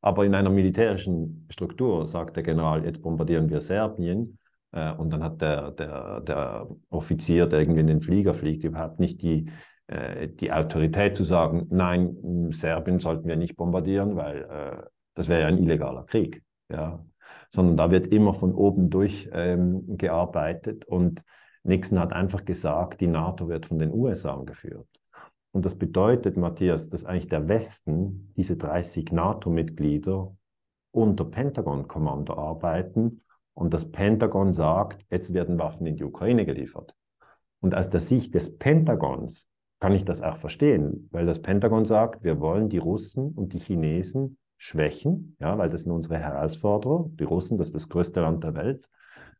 [0.00, 4.38] Aber in einer militärischen Struktur sagt der General, jetzt bombardieren wir Serbien,
[4.72, 9.00] äh, und dann hat der, der, der Offizier, der irgendwie in den Flieger fliegt, überhaupt
[9.00, 9.50] nicht die,
[9.88, 15.42] äh, die Autorität zu sagen, nein, Serbien sollten wir nicht bombardieren, weil äh, das wäre
[15.42, 17.04] ja ein illegaler Krieg ja,
[17.50, 21.24] sondern da wird immer von oben durch ähm, gearbeitet und
[21.64, 24.88] Nixon hat einfach gesagt, die NATO wird von den USA angeführt.
[25.52, 30.36] Und das bedeutet, Matthias, dass eigentlich der Westen, diese 30 NATO-Mitglieder,
[30.90, 33.22] unter Pentagon-Kommando arbeiten
[33.54, 36.94] und das Pentagon sagt, jetzt werden Waffen in die Ukraine geliefert.
[37.60, 39.48] Und aus der Sicht des Pentagons
[39.80, 43.58] kann ich das auch verstehen, weil das Pentagon sagt, wir wollen die Russen und die
[43.58, 47.08] Chinesen schwächen, ja, weil das sind unsere Herausforderer.
[47.14, 48.88] Die Russen, das ist das größte Land der Welt,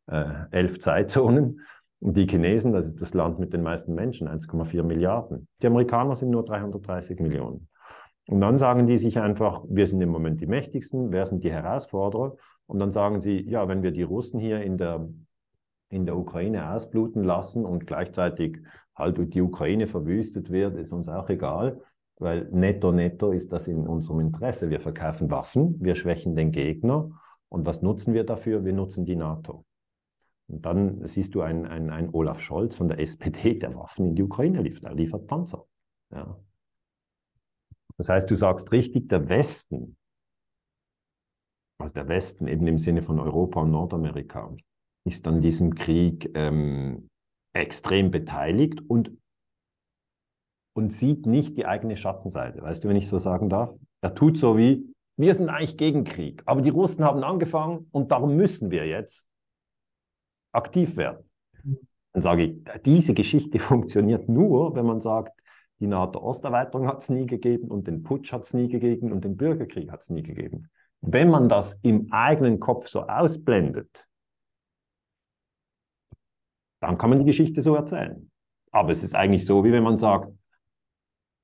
[0.06, 1.61] äh, elf Zeitzonen.
[2.01, 5.49] Und die Chinesen, das ist das Land mit den meisten Menschen, 1,4 Milliarden.
[5.62, 7.68] Die Amerikaner sind nur 330 Millionen.
[8.28, 11.51] Und dann sagen die sich einfach, wir sind im Moment die Mächtigsten, wer sind die
[11.51, 12.36] Herausforderer?
[12.66, 15.09] Und dann sagen sie, ja, wenn wir die Russen hier in der,
[15.88, 18.59] in der Ukraine ausbluten lassen und gleichzeitig
[18.94, 21.80] halt die Ukraine verwüstet wird, ist uns auch egal.
[22.18, 24.70] Weil netto, netto ist das in unserem Interesse.
[24.70, 27.11] Wir verkaufen Waffen, wir schwächen den Gegner.
[27.49, 28.64] Und was nutzen wir dafür?
[28.64, 29.64] Wir nutzen die NATO.
[30.49, 34.22] Und dann siehst du einen, einen Olaf Scholz von der SPD, der Waffen in die
[34.22, 34.84] Ukraine liefert.
[34.84, 35.66] Er liefert Panzer.
[36.11, 36.38] Ja.
[37.99, 39.96] Das heißt, du sagst richtig, der Westen,
[41.78, 44.55] also der Westen eben im Sinne von Europa und Nordamerika,
[45.05, 47.09] ist an diesem Krieg ähm,
[47.55, 49.12] extrem beteiligt und
[50.78, 52.62] und sieht nicht die eigene Schattenseite.
[52.62, 53.74] Weißt du, wenn ich so sagen darf?
[54.01, 58.12] Er tut so wie, wir sind eigentlich gegen Krieg, aber die Russen haben angefangen und
[58.12, 59.28] darum müssen wir jetzt
[60.53, 61.28] aktiv werden.
[62.12, 65.38] Dann sage ich, diese Geschichte funktioniert nur, wenn man sagt,
[65.80, 69.36] die NATO-Osterweiterung hat es nie gegeben und den Putsch hat es nie gegeben und den
[69.36, 70.70] Bürgerkrieg hat es nie gegeben.
[71.01, 74.09] Wenn man das im eigenen Kopf so ausblendet,
[76.80, 78.30] dann kann man die Geschichte so erzählen.
[78.72, 80.32] Aber es ist eigentlich so, wie wenn man sagt,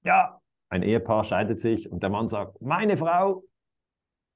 [0.03, 3.45] ja, ein Ehepaar scheidet sich und der Mann sagt, meine Frau,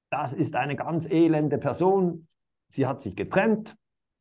[0.09, 2.27] das ist eine ganz elende Person.
[2.69, 3.75] Sie hat sich getrennt.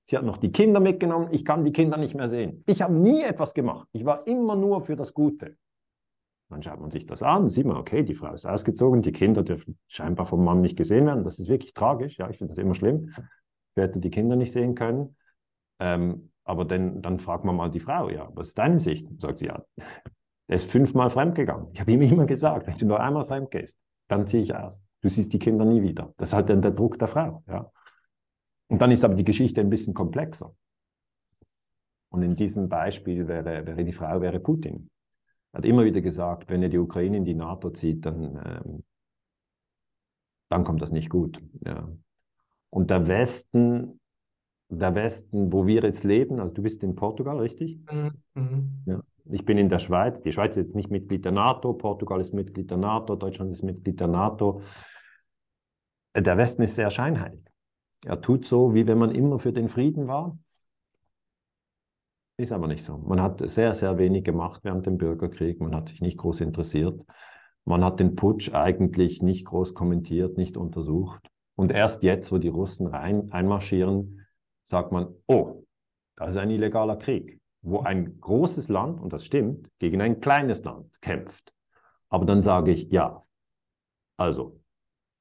[0.09, 1.29] Sie hat noch die Kinder mitgenommen.
[1.33, 2.65] Ich kann die Kinder nicht mehr sehen.
[2.67, 3.87] Ich habe nie etwas gemacht.
[3.93, 5.59] Ich war immer nur für das Gute.
[6.49, 9.43] Dann schaut man sich das an, sieht man, okay, die Frau ist ausgezogen, die Kinder
[9.43, 11.25] dürfen scheinbar vom Mann nicht gesehen werden.
[11.25, 12.17] Das ist wirklich tragisch.
[12.17, 13.11] Ja, ich finde das immer schlimm.
[13.11, 15.15] Ich werde die Kinder nicht sehen können.
[15.79, 19.07] Ähm, aber dann, dann fragt man mal die Frau, ja, was ist deine Sicht?
[19.21, 19.63] Sagt sie, ja,
[20.49, 21.67] der ist fünfmal fremdgegangen.
[21.75, 23.79] Ich habe ihm immer gesagt, wenn du nur einmal fremd gehst,
[24.09, 24.83] dann ziehe ich aus.
[25.03, 26.15] Du siehst die Kinder nie wieder.
[26.17, 27.43] Das ist halt dann der Druck der Frau.
[27.47, 27.71] Ja.
[28.69, 30.55] Und dann ist aber die Geschichte ein bisschen komplexer.
[32.11, 34.91] Und in diesem Beispiel wäre, wäre die Frau wäre Putin.
[35.53, 38.85] Er hat immer wieder gesagt, wenn er die Ukraine in die NATO zieht, dann, ähm,
[40.51, 41.43] dann kommt das nicht gut.
[41.65, 41.89] Ja.
[42.71, 44.01] Und der Westen,
[44.69, 47.79] der Westen, wo wir jetzt leben, also du bist in Portugal, richtig?
[47.91, 48.13] Mhm.
[48.35, 48.83] mhm.
[48.87, 49.03] Ja.
[49.31, 50.23] Ich bin in der Schweiz.
[50.23, 53.63] Die Schweiz ist jetzt nicht Mitglied der NATO, Portugal ist Mitglied der NATO, Deutschland ist
[53.63, 54.63] Mitglied der NATO.
[56.17, 57.43] Der Westen ist sehr scheinheilig.
[58.05, 60.39] Er tut so, wie wenn man immer für den Frieden war.
[62.37, 62.99] Ist aber nicht so.
[62.99, 65.61] Man hat sehr, sehr wenig gemacht während dem Bürgerkrieg.
[65.61, 67.01] Man hat sich nicht groß interessiert.
[67.65, 71.29] Man hat den Putsch eigentlich nicht groß kommentiert, nicht untersucht.
[71.57, 74.25] Und erst jetzt, wo die Russen rein, einmarschieren,
[74.63, 75.65] sagt man, oh,
[76.15, 80.63] das ist ein illegaler Krieg, wo ein großes Land, und das stimmt, gegen ein kleines
[80.63, 81.53] Land kämpft.
[82.09, 83.23] Aber dann sage ich, ja,
[84.17, 84.61] also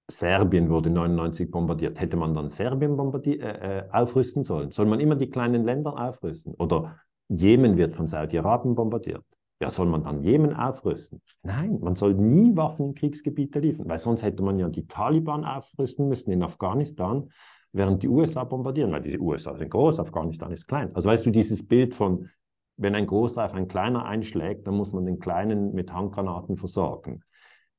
[0.09, 1.99] Serbien wurde 99 bombardiert.
[1.99, 4.71] Hätte man dann Serbien äh, äh, aufrüsten sollen?
[4.71, 6.53] Soll man immer die kleinen Länder aufrüsten?
[6.53, 9.23] Oder Jemen wird von Saudi-Arabien bombardiert.
[9.59, 11.21] Ja, soll man dann Jemen aufrüsten?
[11.41, 15.43] Nein, man soll nie Waffen in Kriegsgebiete liefern, weil sonst hätte man ja die Taliban
[15.43, 17.29] aufrüsten müssen in Afghanistan,
[17.73, 20.95] während die USA bombardieren, weil die USA sind groß, Afghanistan ist klein.
[20.95, 22.29] Also weißt du, dieses Bild von,
[22.77, 27.23] wenn ein Großer auf ein Kleiner einschlägt, dann muss man den Kleinen mit Handgranaten versorgen.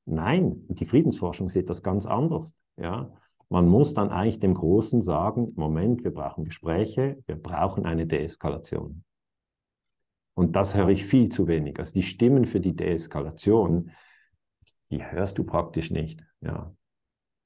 [0.05, 2.55] Nein, die Friedensforschung sieht das ganz anders.
[2.77, 3.13] Ja?
[3.49, 9.03] Man muss dann eigentlich dem Großen sagen, Moment, wir brauchen Gespräche, wir brauchen eine Deeskalation.
[10.35, 11.77] Und das höre ich viel zu wenig.
[11.79, 13.91] Also die Stimmen für die Deeskalation,
[14.89, 16.23] die hörst du praktisch nicht.
[16.41, 16.73] Ja,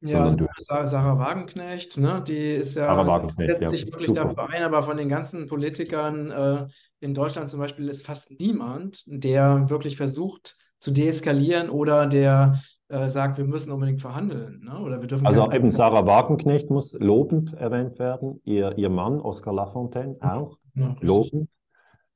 [0.06, 4.26] ja, du Sarah Wagenknecht, ne, die ist ja, setzt ja, sich wirklich super.
[4.26, 6.68] dafür ein, aber von den ganzen Politikern äh,
[7.00, 12.60] in Deutschland zum Beispiel ist fast niemand, der wirklich versucht zu deeskalieren oder der
[12.90, 14.62] äh, sagt, wir müssen unbedingt verhandeln.
[14.66, 14.78] Ne?
[14.80, 19.54] Oder wir dürfen also eben Sarah Wagenknecht muss lobend erwähnt werden, ihr, ihr Mann Oskar
[19.54, 21.50] Lafontaine auch ja, lobend.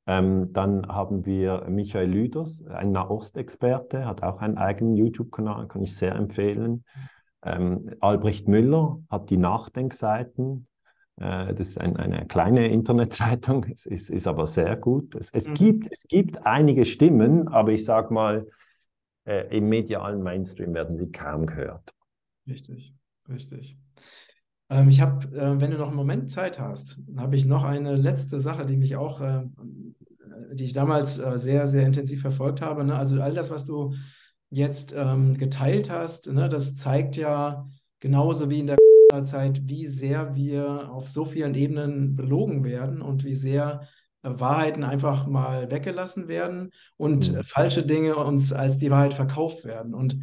[0.06, 5.96] Ähm, dann haben wir Michael Lüders, ein Nahostexperte, hat auch einen eigenen YouTube-Kanal, kann ich
[5.96, 6.84] sehr empfehlen.
[7.42, 10.67] Ähm, Albrecht Müller hat die Nachdenkseiten.
[11.20, 15.14] Äh, das ist ein, eine kleine Internetzeitung, es ist, ist aber sehr gut.
[15.14, 15.54] Es, es, mhm.
[15.54, 18.46] gibt, es gibt einige Stimmen, aber ich sage mal,
[19.24, 21.94] äh, im medialen Mainstream werden sie kaum gehört.
[22.46, 22.94] Richtig,
[23.28, 23.78] richtig.
[24.70, 27.96] Ähm, ich habe, äh, wenn du noch einen Moment Zeit hast, habe ich noch eine
[27.96, 29.44] letzte Sache, die mich auch, äh,
[30.52, 32.84] die ich damals äh, sehr, sehr intensiv verfolgt habe.
[32.84, 32.96] Ne?
[32.96, 33.94] Also all das, was du
[34.50, 37.66] jetzt ähm, geteilt hast, ne, das zeigt ja
[38.00, 38.78] genauso wie in der
[39.24, 43.88] Zeit, wie sehr wir auf so vielen Ebenen belogen werden und wie sehr
[44.22, 47.42] äh, Wahrheiten einfach mal weggelassen werden und mhm.
[47.44, 49.94] falsche Dinge uns als die Wahrheit verkauft werden.
[49.94, 50.18] Und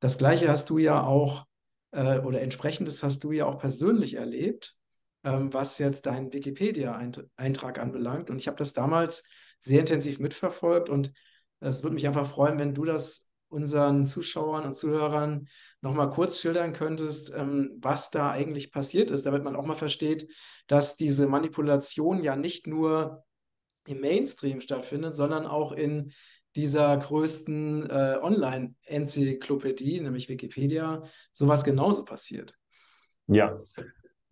[0.00, 1.46] das Gleiche hast du ja auch
[1.92, 4.76] äh, oder entsprechendes hast du ja auch persönlich erlebt,
[5.24, 8.30] ähm, was jetzt deinen Wikipedia-Eintrag anbelangt.
[8.30, 9.24] Und ich habe das damals
[9.60, 11.12] sehr intensiv mitverfolgt und
[11.60, 15.48] es würde mich einfach freuen, wenn du das unseren Zuschauern und Zuhörern
[15.80, 20.28] nochmal kurz schildern könntest, ähm, was da eigentlich passiert ist, damit man auch mal versteht,
[20.66, 23.24] dass diese Manipulation ja nicht nur
[23.86, 26.12] im Mainstream stattfindet, sondern auch in
[26.56, 32.54] dieser größten äh, Online-Enzyklopädie, nämlich Wikipedia, sowas genauso passiert.
[33.28, 33.60] Ja.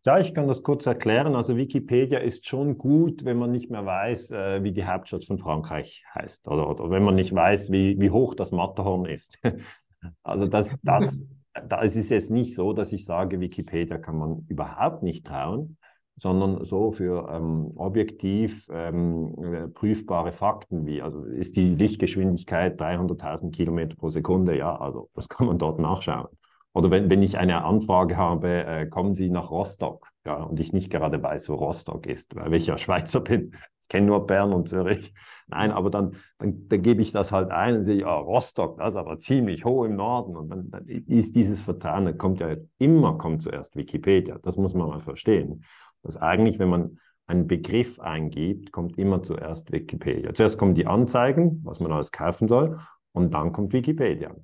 [0.07, 1.34] Ja, ich kann das kurz erklären.
[1.34, 5.36] Also Wikipedia ist schon gut, wenn man nicht mehr weiß, äh, wie die Hauptstadt von
[5.36, 9.38] Frankreich heißt oder, oder wenn man nicht weiß, wie, wie hoch das Matterhorn ist.
[10.22, 11.20] also das, das,
[11.68, 15.76] das ist jetzt nicht so, dass ich sage, Wikipedia kann man überhaupt nicht trauen
[16.18, 23.50] sondern so für ähm, objektiv ähm, äh, prüfbare Fakten wie, also ist die Lichtgeschwindigkeit 300.000
[23.50, 26.28] Kilometer pro Sekunde, ja, also das kann man dort nachschauen.
[26.77, 30.74] Oder wenn, wenn ich eine Anfrage habe, äh, kommen Sie nach Rostock, ja, und ich
[30.74, 34.53] nicht gerade weiß, wo Rostock ist, weil ich ja Schweizer bin, ich kenne nur Bern
[34.53, 35.14] und Zürich.
[35.47, 38.95] Nein, aber dann, dann, dann gebe ich das halt ein und sehe, ja, Rostock, das
[38.95, 40.37] ist aber ziemlich hoch im Norden.
[40.37, 44.39] Und dann, dann ist dieses Vertrauen, dann kommt ja immer kommt zuerst Wikipedia.
[44.43, 45.62] Das muss man mal verstehen
[46.03, 50.33] dass eigentlich, wenn man einen Begriff eingibt, kommt immer zuerst Wikipedia.
[50.33, 52.79] Zuerst kommen die Anzeigen, was man alles kaufen soll,
[53.12, 54.35] und dann kommt Wikipedia.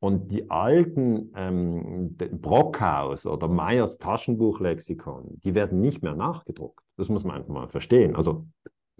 [0.00, 6.84] Und die alten ähm, Brockhaus oder Meyers Taschenbuchlexikon, die werden nicht mehr nachgedruckt.
[6.96, 8.14] Das muss man einfach mal verstehen.
[8.14, 8.46] Also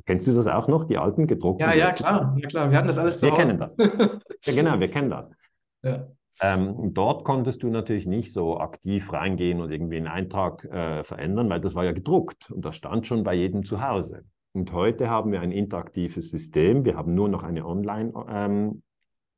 [0.07, 1.69] kennst du das auch noch, die alten gedruckten?
[1.69, 2.71] Ja, ja, klar, ja, klar.
[2.71, 3.77] Wir hatten das alles Wir kennen das.
[3.77, 5.31] ja, genau, wir kennen das.
[5.85, 6.09] Ja.
[6.41, 11.49] Ähm, dort konntest du natürlich nicht so aktiv reingehen und irgendwie einen Eintrag äh, verändern,
[11.49, 14.25] weil das war ja gedruckt und das stand schon bei jedem zu Hause.
[14.53, 16.85] Und heute haben wir ein interaktives System.
[16.85, 18.83] Wir haben nur noch eine Online-Enzyklopädie ähm,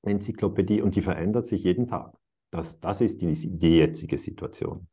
[0.02, 2.14] und die verändert sich jeden Tag.
[2.50, 4.88] Das, das ist die, die jetzige Situation.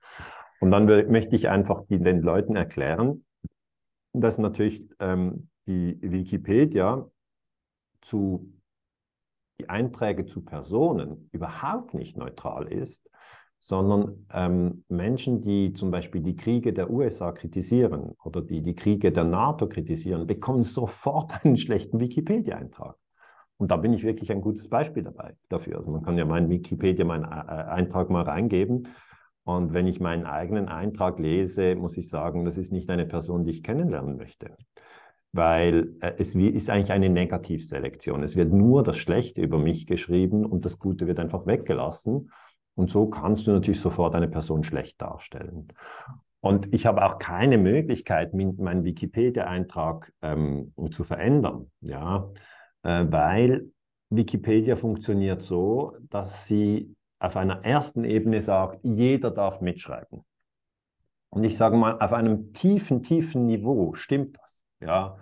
[0.59, 3.25] Und dann möchte ich einfach den Leuten erklären,
[4.13, 7.09] dass natürlich ähm, die Wikipedia
[8.01, 8.53] zu
[9.59, 13.09] die Einträge zu Personen überhaupt nicht neutral ist,
[13.59, 19.11] sondern ähm, Menschen, die zum Beispiel die Kriege der USA kritisieren oder die die Kriege
[19.11, 22.95] der NATO kritisieren, bekommen sofort einen schlechten Wikipedia-Eintrag.
[23.57, 25.77] Und da bin ich wirklich ein gutes Beispiel dabei dafür.
[25.77, 28.87] Also man kann ja meinen Wikipedia, meinen äh, Eintrag mal reingeben.
[29.43, 33.45] Und wenn ich meinen eigenen Eintrag lese, muss ich sagen, das ist nicht eine Person,
[33.45, 34.55] die ich kennenlernen möchte.
[35.31, 38.23] Weil äh, es ist eigentlich eine Negativselektion.
[38.23, 42.31] Es wird nur das Schlechte über mich geschrieben und das Gute wird einfach weggelassen.
[42.75, 45.69] Und so kannst du natürlich sofort eine Person schlecht darstellen.
[46.41, 51.71] Und ich habe auch keine Möglichkeit, meinen Wikipedia-Eintrag ähm, zu verändern.
[51.81, 53.71] Ja, äh, weil
[54.09, 60.23] Wikipedia funktioniert so, dass sie auf einer ersten Ebene sagt, jeder darf mitschreiben.
[61.29, 64.63] Und ich sage mal, auf einem tiefen, tiefen Niveau stimmt das.
[64.79, 65.17] Ja,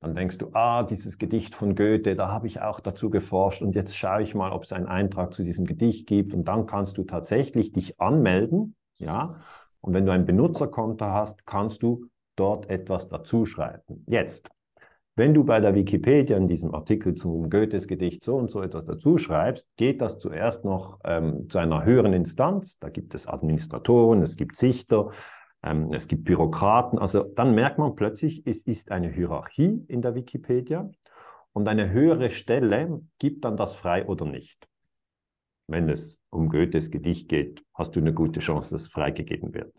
[0.00, 3.74] dann denkst du, ah, dieses Gedicht von Goethe, da habe ich auch dazu geforscht und
[3.74, 6.96] jetzt schaue ich mal, ob es einen Eintrag zu diesem Gedicht gibt und dann kannst
[6.96, 9.40] du tatsächlich dich anmelden, ja.
[9.82, 12.06] Und wenn du ein Benutzerkonto hast, kannst du
[12.36, 14.04] dort etwas dazu schreiben.
[14.06, 14.50] Jetzt,
[15.16, 18.84] wenn du bei der Wikipedia in diesem Artikel zum Goethes Gedicht so und so etwas
[18.84, 22.78] dazu schreibst, geht das zuerst noch ähm, zu einer höheren Instanz.
[22.78, 25.10] Da gibt es Administratoren, es gibt Sichter,
[25.62, 26.98] ähm, es gibt Bürokraten.
[26.98, 30.90] Also dann merkt man plötzlich, es ist eine Hierarchie in der Wikipedia
[31.52, 34.68] und eine höhere Stelle gibt dann das frei oder nicht.
[35.66, 39.72] Wenn es um Goethes Gedicht geht, hast du eine gute Chance, dass es freigegeben wird.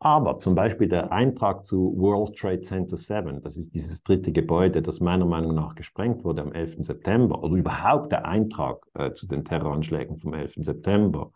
[0.00, 4.80] Aber zum Beispiel der Eintrag zu World Trade Center 7, das ist dieses dritte Gebäude,
[4.80, 6.76] das meiner Meinung nach gesprengt wurde am 11.
[6.84, 10.54] September, oder überhaupt der Eintrag äh, zu den Terroranschlägen vom 11.
[10.58, 11.32] September,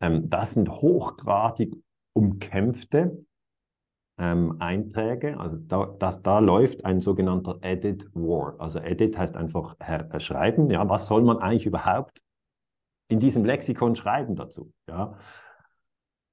[0.00, 1.76] ähm, das sind hochgradig
[2.14, 3.24] umkämpfte
[4.18, 5.38] ähm, Einträge.
[5.38, 8.54] Also da, das, da läuft ein sogenannter Edit War.
[8.58, 10.70] Also Edit heißt einfach äh, schreiben.
[10.70, 12.22] Ja, was soll man eigentlich überhaupt
[13.08, 14.72] in diesem Lexikon schreiben dazu?
[14.88, 15.16] Ja.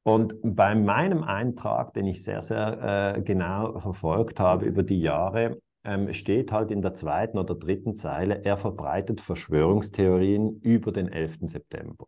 [0.08, 5.62] Und bei meinem Eintrag, den ich sehr, sehr äh, genau verfolgt habe über die Jahre,
[5.84, 11.40] ähm, steht halt in der zweiten oder dritten Zeile, er verbreitet Verschwörungstheorien über den 11.
[11.50, 12.08] September.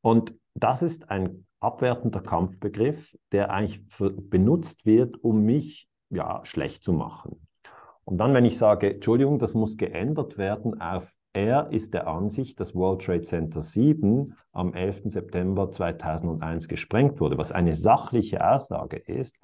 [0.00, 3.82] Und das ist ein abwertender Kampfbegriff, der eigentlich
[4.30, 7.46] benutzt wird, um mich ja, schlecht zu machen.
[8.04, 12.60] Und dann, wenn ich sage, Entschuldigung, das muss geändert werden auf er ist der Ansicht,
[12.60, 15.02] dass World Trade Center 7 am 11.
[15.06, 19.36] September 2001 gesprengt wurde, was eine sachliche Aussage ist,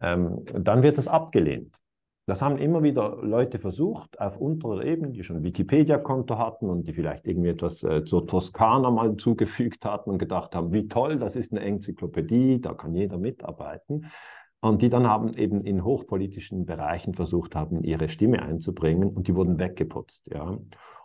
[0.00, 1.82] ähm, dann wird das abgelehnt.
[2.26, 6.92] Das haben immer wieder Leute versucht, auf unterer Ebene, die schon Wikipedia-Konto hatten und die
[6.92, 11.34] vielleicht irgendwie etwas äh, zur Toskana mal zugefügt hatten und gedacht haben, wie toll, das
[11.34, 14.06] ist eine Enzyklopädie, da kann jeder mitarbeiten.
[14.60, 19.34] Und die dann haben eben in hochpolitischen Bereichen versucht haben, ihre Stimme einzubringen und die
[19.34, 20.24] wurden weggeputzt.
[20.32, 20.56] Ja.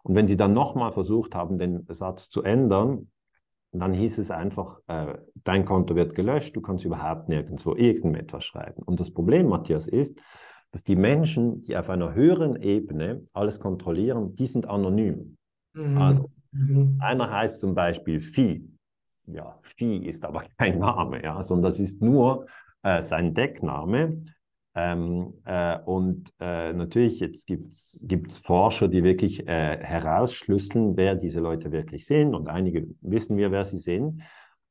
[0.08, 3.12] Und wenn sie dann nochmal versucht haben, den Satz zu ändern,
[3.74, 8.84] dann hieß es einfach, äh, dein Konto wird gelöscht, du kannst überhaupt nirgendwo irgendetwas schreiben.
[8.84, 10.22] Und das Problem, Matthias, ist,
[10.72, 15.38] dass die Menschen, die auf einer höheren Ebene alles kontrollieren, die sind anonym.
[15.74, 15.98] Mhm.
[15.98, 16.98] Also mhm.
[17.02, 18.66] einer heißt zum Beispiel Vieh.
[19.26, 22.46] Ja, Vieh ist aber kein Name, ja, sondern das ist nur
[22.82, 24.24] äh, sein Deckname.
[24.78, 31.40] Ähm, äh, und äh, natürlich, jetzt gibt es Forscher, die wirklich äh, herausschlüsseln, wer diese
[31.40, 32.36] Leute wirklich sind.
[32.36, 34.22] Und einige wissen wir, wer sie sind.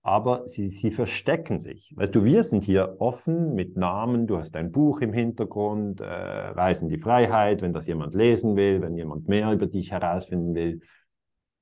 [0.02, 1.92] Aber sie, sie verstecken sich.
[1.96, 4.28] Weißt du, wir sind hier offen mit Namen.
[4.28, 7.60] Du hast ein Buch im Hintergrund, äh, Reisen die Freiheit.
[7.60, 10.82] Wenn das jemand lesen will, wenn jemand mehr über dich herausfinden will,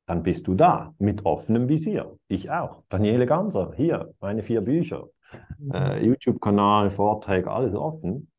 [0.04, 2.18] dann bist du da mit offenem Visier.
[2.28, 2.82] Ich auch.
[2.90, 5.08] Daniele Ganser, hier, meine vier Bücher.
[5.72, 6.04] Äh, mhm.
[6.08, 8.30] YouTube-Kanal, Vorträge, alles offen.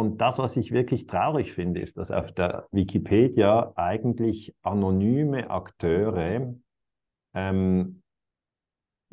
[0.00, 6.54] Und das, was ich wirklich traurig finde, ist, dass auf der Wikipedia eigentlich anonyme Akteure
[7.34, 8.00] ähm,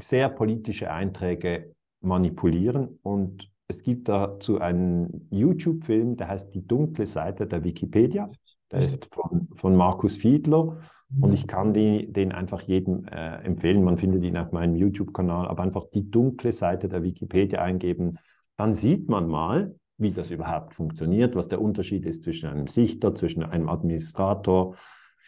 [0.01, 2.99] sehr politische Einträge manipulieren.
[3.03, 8.31] Und es gibt dazu einen YouTube-Film, der heißt Die dunkle Seite der Wikipedia.
[8.71, 10.79] Der ist von, von Markus Fiedler.
[11.19, 13.83] Und ich kann die, den einfach jedem äh, empfehlen.
[13.83, 18.19] Man findet ihn auf meinem YouTube-Kanal, aber einfach die dunkle Seite der Wikipedia eingeben.
[18.55, 23.15] Dann sieht man mal, wie das überhaupt funktioniert, was der Unterschied ist zwischen einem Sichter,
[23.15, 24.75] zwischen einem Administrator.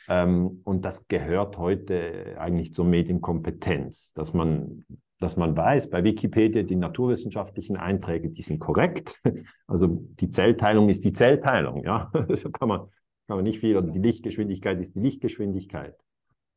[0.08, 4.86] Ähm, und das gehört heute eigentlich zur Medienkompetenz, dass man,
[5.20, 9.20] dass man weiß, bei Wikipedia die naturwissenschaftlichen Einträge, die sind korrekt.
[9.68, 12.12] Also die Zellteilung ist die Zellteilung, ja.
[12.36, 12.80] So kann man,
[13.28, 15.96] kann man nicht viel, oder die Lichtgeschwindigkeit ist die Lichtgeschwindigkeit.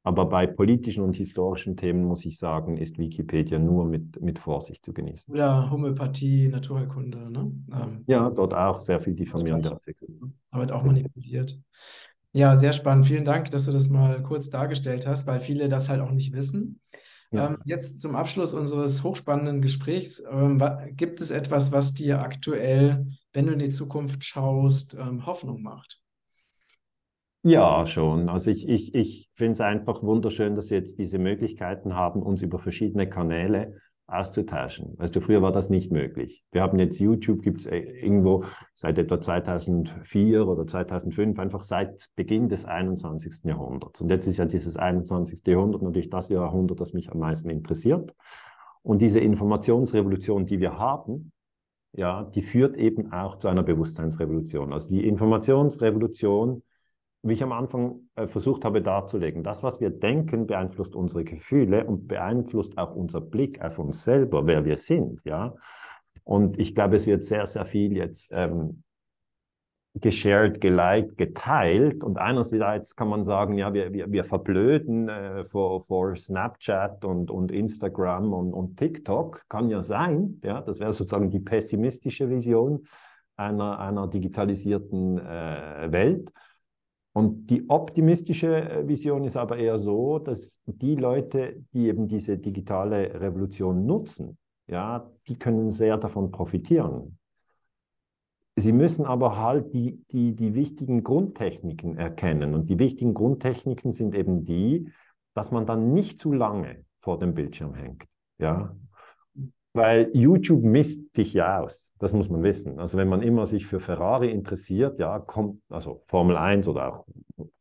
[0.05, 4.85] Aber bei politischen und historischen Themen muss ich sagen, ist Wikipedia nur mit, mit Vorsicht
[4.85, 5.33] zu genießen.
[5.33, 7.53] Oder Homöopathie, Naturheilkunde, ne?
[7.73, 10.09] Ähm, ja, dort auch sehr viel diffamierende Artikel.
[10.51, 11.57] Da wird auch manipuliert.
[12.33, 13.07] Ja, sehr spannend.
[13.07, 16.33] Vielen Dank, dass du das mal kurz dargestellt hast, weil viele das halt auch nicht
[16.33, 16.81] wissen.
[17.31, 17.51] Ja.
[17.51, 20.23] Ähm, jetzt zum Abschluss unseres hochspannenden Gesprächs.
[20.31, 20.61] Ähm,
[20.97, 26.02] gibt es etwas, was dir aktuell, wenn du in die Zukunft schaust, ähm, Hoffnung macht?
[27.45, 28.29] Ja, schon.
[28.29, 32.41] Also ich, ich, ich finde es einfach wunderschön, dass wir jetzt diese Möglichkeiten haben, uns
[32.41, 34.95] über verschiedene Kanäle auszutauschen.
[34.99, 36.45] Weißt du, früher war das nicht möglich.
[36.53, 42.07] Wir haben jetzt YouTube, gibt es äh, irgendwo seit etwa 2004 oder 2005, einfach seit
[42.15, 43.45] Beginn des 21.
[43.45, 44.01] Jahrhunderts.
[44.01, 45.45] Und jetzt ist ja dieses 21.
[45.47, 48.15] Jahrhundert natürlich das Jahrhundert, das mich am meisten interessiert.
[48.83, 51.33] Und diese Informationsrevolution, die wir haben,
[51.93, 54.73] ja, die führt eben auch zu einer Bewusstseinsrevolution.
[54.73, 56.63] Also die Informationsrevolution
[57.23, 61.87] wie ich am Anfang äh, versucht habe darzulegen, das, was wir denken, beeinflusst unsere Gefühle
[61.87, 65.55] und beeinflusst auch unser Blick auf uns selber, wer wir sind, ja.
[66.25, 68.83] Und ich glaube, es wird sehr, sehr viel jetzt ähm,
[69.95, 72.03] geshared, geliked, geteilt.
[72.03, 77.31] Und einerseits kann man sagen, ja, wir, wir, wir verblöden äh, vor, vor Snapchat und,
[77.31, 79.45] und Instagram und, und TikTok.
[79.49, 82.87] Kann ja sein, ja, das wäre sozusagen die pessimistische Vision
[83.37, 86.33] einer, einer digitalisierten äh, Welt.
[87.15, 92.39] Und die optimistische äh, Vision ist aber eher so, dass die Leute, die eben diese
[92.39, 97.19] digitale Revolution nutzen, ja, die können sehr davon profitieren.
[98.57, 102.55] Sie müssen aber halt die, die, die wichtigen Grundtechniken erkennen.
[102.55, 104.91] Und die wichtigen Grundtechniken sind eben die,
[105.35, 108.05] dass man dann nicht zu lange vor dem Bildschirm hängt.
[108.39, 108.77] Ja,
[109.75, 112.79] weil YouTube misst dich ja aus, das muss man wissen.
[112.79, 117.07] Also wenn man immer sich für Ferrari interessiert, ja, kommt, also Formel 1 oder auch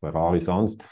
[0.00, 0.84] Ferrari sonst,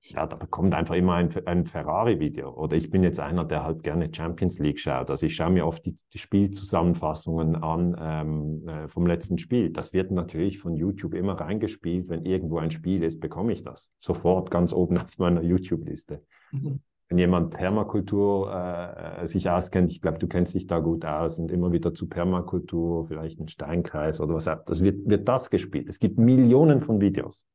[0.00, 2.50] ja, da kommt einfach immer ein, ein Ferrari-Video.
[2.50, 5.10] Oder ich bin jetzt einer, der halt gerne Champions League schaut.
[5.10, 9.70] Also ich schaue mir oft die, die Spielzusammenfassungen an ähm, äh, vom letzten Spiel.
[9.70, 12.08] Das wird natürlich von YouTube immer reingespielt.
[12.08, 16.22] Wenn irgendwo ein Spiel ist, bekomme ich das sofort ganz oben auf meiner YouTube-Liste.
[16.52, 21.38] Mhm wenn jemand Permakultur äh, sich auskennt, ich glaube, du kennst dich da gut aus
[21.38, 25.88] und immer wieder zu Permakultur, vielleicht ein Steinkreis oder was, das wird, wird das gespielt.
[25.88, 27.46] Es gibt Millionen von Videos.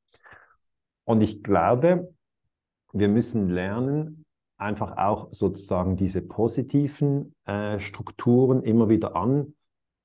[1.06, 2.14] Und ich glaube,
[2.94, 4.26] wir müssen lernen,
[4.58, 9.54] einfach auch sozusagen diese positiven äh, Strukturen immer wieder an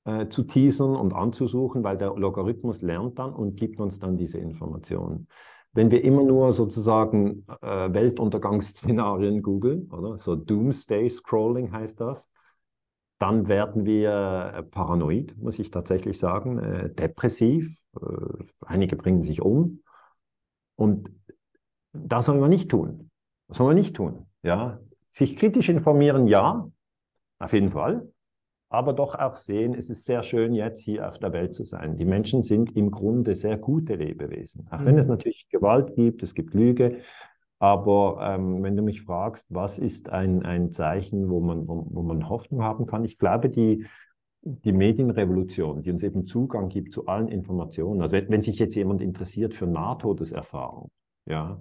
[0.05, 4.39] äh, zu teasern und anzusuchen, weil der Logarithmus lernt dann und gibt uns dann diese
[4.39, 5.29] Informationen
[5.73, 12.31] wenn wir immer nur sozusagen äh, Weltuntergangsszenarien googeln, oder so Doomsday Scrolling heißt das,
[13.19, 17.83] dann werden wir äh, paranoid, muss ich tatsächlich sagen, äh, depressiv.
[18.01, 19.83] Äh, einige bringen sich um.
[20.77, 21.11] Und
[21.93, 23.11] das soll man nicht tun.
[23.49, 24.27] Das soll man nicht tun.
[24.43, 24.81] Ja?
[25.11, 26.71] Sich kritisch informieren, ja,
[27.41, 28.09] auf jeden Fall
[28.71, 31.97] aber doch auch sehen, es ist sehr schön, jetzt hier auf der Welt zu sein.
[31.97, 34.67] Die Menschen sind im Grunde sehr gute Lebewesen.
[34.71, 34.87] Auch mhm.
[34.87, 36.99] wenn es natürlich Gewalt gibt, es gibt Lüge.
[37.59, 42.03] Aber ähm, wenn du mich fragst, was ist ein, ein Zeichen, wo man, wo, wo
[42.03, 43.87] man Hoffnung haben kann, ich glaube, die,
[44.43, 48.01] die Medienrevolution, die uns eben Zugang gibt zu allen Informationen.
[48.01, 50.91] Also wenn, wenn sich jetzt jemand interessiert für Nahtodeserfahrung,
[51.27, 51.59] ja,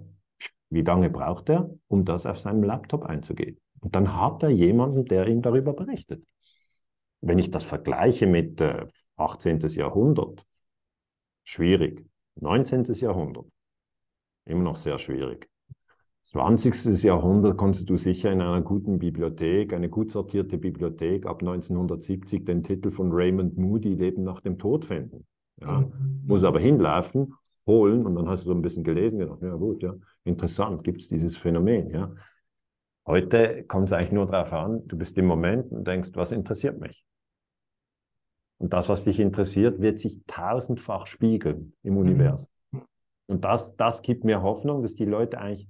[0.70, 3.58] wie lange braucht er, um das auf seinem Laptop einzugeben?
[3.80, 6.22] Und dann hat er jemanden, der ihm darüber berichtet.
[7.20, 9.60] Wenn ich das vergleiche mit äh, 18.
[9.60, 10.46] Jahrhundert,
[11.44, 12.04] schwierig.
[12.36, 12.84] 19.
[12.84, 13.46] Jahrhundert,
[14.44, 15.48] immer noch sehr schwierig.
[16.22, 17.02] 20.
[17.04, 22.62] Jahrhundert konntest du sicher in einer guten Bibliothek, eine gut sortierte Bibliothek ab 1970 den
[22.62, 25.26] Titel von Raymond Moody Leben nach dem Tod finden.
[25.60, 25.80] Ja.
[25.80, 26.24] Mhm.
[26.26, 27.34] Muss aber hinlaufen,
[27.66, 29.94] holen und dann hast du so ein bisschen gelesen, gedacht, ja gut, ja,
[30.24, 32.12] interessant, gibt es dieses Phänomen, ja.
[33.08, 36.78] Heute kommt es eigentlich nur darauf an, du bist im Moment und denkst, was interessiert
[36.78, 37.06] mich?
[38.58, 42.00] Und das, was dich interessiert, wird sich tausendfach spiegeln im mhm.
[42.00, 42.50] Universum.
[43.28, 45.68] Und das, das gibt mir Hoffnung, dass die Leute eigentlich,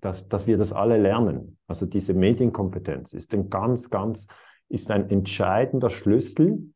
[0.00, 1.56] dass, dass wir das alle lernen.
[1.66, 4.26] Also diese Medienkompetenz ist ein ganz, ganz,
[4.68, 6.74] ist ein entscheidender Schlüssel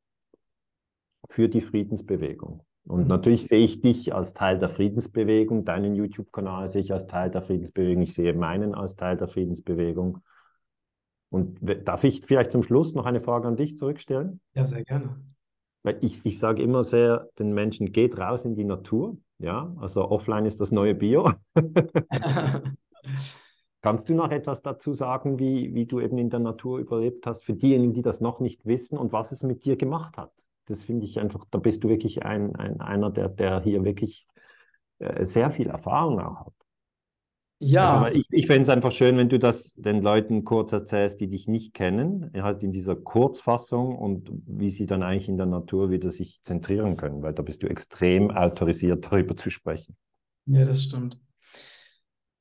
[1.28, 2.64] für die Friedensbewegung.
[2.86, 3.08] Und mhm.
[3.08, 7.42] natürlich sehe ich dich als Teil der Friedensbewegung, deinen YouTube-Kanal sehe ich als Teil der
[7.42, 10.18] Friedensbewegung, ich sehe meinen als Teil der Friedensbewegung.
[11.30, 14.40] Und darf ich vielleicht zum Schluss noch eine Frage an dich zurückstellen?
[14.54, 15.20] Ja, sehr gerne.
[15.82, 19.18] Weil ich, ich sage immer sehr den Menschen, geht raus in die Natur.
[19.38, 21.32] Ja, also offline ist das neue Bio.
[23.82, 27.44] Kannst du noch etwas dazu sagen, wie, wie du eben in der Natur überlebt hast,
[27.44, 30.32] für diejenigen, die das noch nicht wissen und was es mit dir gemacht hat?
[30.66, 34.26] Das finde ich einfach, da bist du wirklich ein, ein, einer, der, der hier wirklich
[34.98, 36.52] äh, sehr viel Erfahrung auch hat.
[37.58, 38.02] Ja.
[38.02, 41.28] Also, ich ich fände es einfach schön, wenn du das den Leuten kurz erzählst, die
[41.28, 45.90] dich nicht kennen, halt in dieser Kurzfassung und wie sie dann eigentlich in der Natur
[45.90, 49.96] wieder sich zentrieren können, weil da bist du extrem autorisiert, darüber zu sprechen.
[50.46, 51.18] Ja, das stimmt.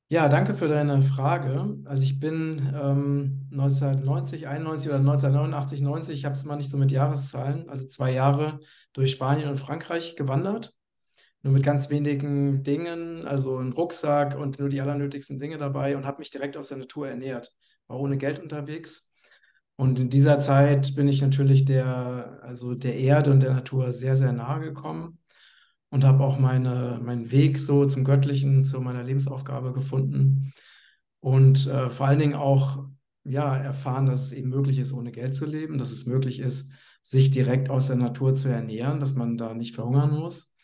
[0.08, 1.78] Ja, danke für deine Frage.
[1.84, 6.76] Also ich bin ähm, 1990, 91 oder 1989, 90, ich habe es mal nicht so
[6.76, 8.60] mit Jahreszahlen, also zwei Jahre
[8.92, 10.74] durch Spanien und Frankreich gewandert.
[11.42, 16.06] Nur mit ganz wenigen Dingen, also ein Rucksack und nur die allernötigsten Dinge dabei und
[16.06, 17.52] habe mich direkt aus der Natur ernährt.
[17.88, 19.10] War ohne Geld unterwegs.
[19.74, 24.14] Und in dieser Zeit bin ich natürlich der, also der Erde und der Natur sehr,
[24.16, 25.18] sehr nahe gekommen
[25.96, 30.52] und habe auch meine, meinen Weg so zum Göttlichen, zu meiner Lebensaufgabe gefunden.
[31.20, 32.84] Und äh, vor allen Dingen auch
[33.24, 36.70] ja, erfahren, dass es eben möglich ist, ohne Geld zu leben, dass es möglich ist,
[37.00, 40.54] sich direkt aus der Natur zu ernähren, dass man da nicht verhungern muss.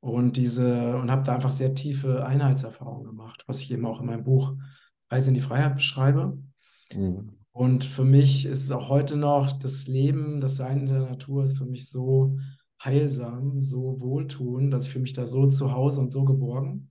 [0.00, 4.06] Und diese, und habe da einfach sehr tiefe Einheitserfahrungen gemacht, was ich eben auch in
[4.06, 4.54] meinem Buch
[5.10, 6.38] Reise in die Freiheit beschreibe.
[6.94, 7.40] Mhm.
[7.52, 11.44] Und für mich ist es auch heute noch das Leben, das Sein in der Natur
[11.44, 12.38] ist für mich so
[12.82, 16.90] heilsam, so wohltuend, dass ich fühle mich da so zu Hause und so geborgen.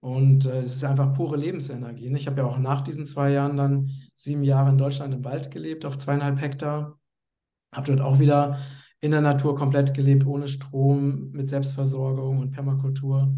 [0.00, 2.08] Und äh, es ist einfach pure Lebensenergie.
[2.08, 2.18] Ne?
[2.18, 5.50] Ich habe ja auch nach diesen zwei Jahren dann sieben Jahre in Deutschland im Wald
[5.50, 6.98] gelebt, auf zweieinhalb Hektar.
[7.72, 8.60] Habe dort auch wieder
[9.00, 13.34] in der Natur komplett gelebt, ohne Strom, mit Selbstversorgung und Permakultur.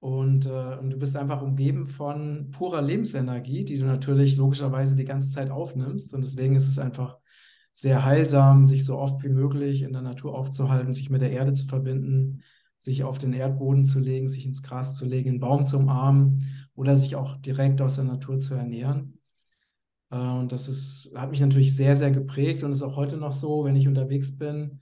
[0.00, 5.04] Und, äh, und du bist einfach umgeben von purer Lebensenergie, die du natürlich logischerweise die
[5.04, 6.14] ganze Zeit aufnimmst.
[6.14, 7.18] Und deswegen ist es einfach
[7.80, 11.54] sehr heilsam, sich so oft wie möglich in der Natur aufzuhalten, sich mit der Erde
[11.54, 12.42] zu verbinden,
[12.78, 16.46] sich auf den Erdboden zu legen, sich ins Gras zu legen, einen Baum zu umarmen
[16.74, 19.18] oder sich auch direkt aus der Natur zu ernähren.
[20.10, 23.32] Äh, und das ist, hat mich natürlich sehr, sehr geprägt und ist auch heute noch
[23.32, 24.80] so, wenn ich unterwegs bin,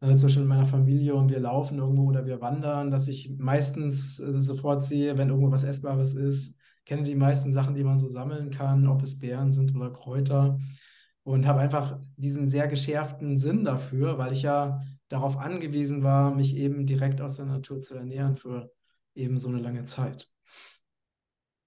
[0.00, 3.30] äh, zum Beispiel mit meiner Familie und wir laufen irgendwo oder wir wandern, dass ich
[3.38, 7.96] meistens äh, sofort sehe, wenn irgendwo was Essbares ist, kenne die meisten Sachen, die man
[7.96, 10.58] so sammeln kann, ob es Beeren sind oder Kräuter
[11.24, 16.56] und habe einfach diesen sehr geschärften Sinn dafür, weil ich ja darauf angewiesen war, mich
[16.56, 18.70] eben direkt aus der Natur zu ernähren für
[19.14, 20.28] eben so eine lange Zeit.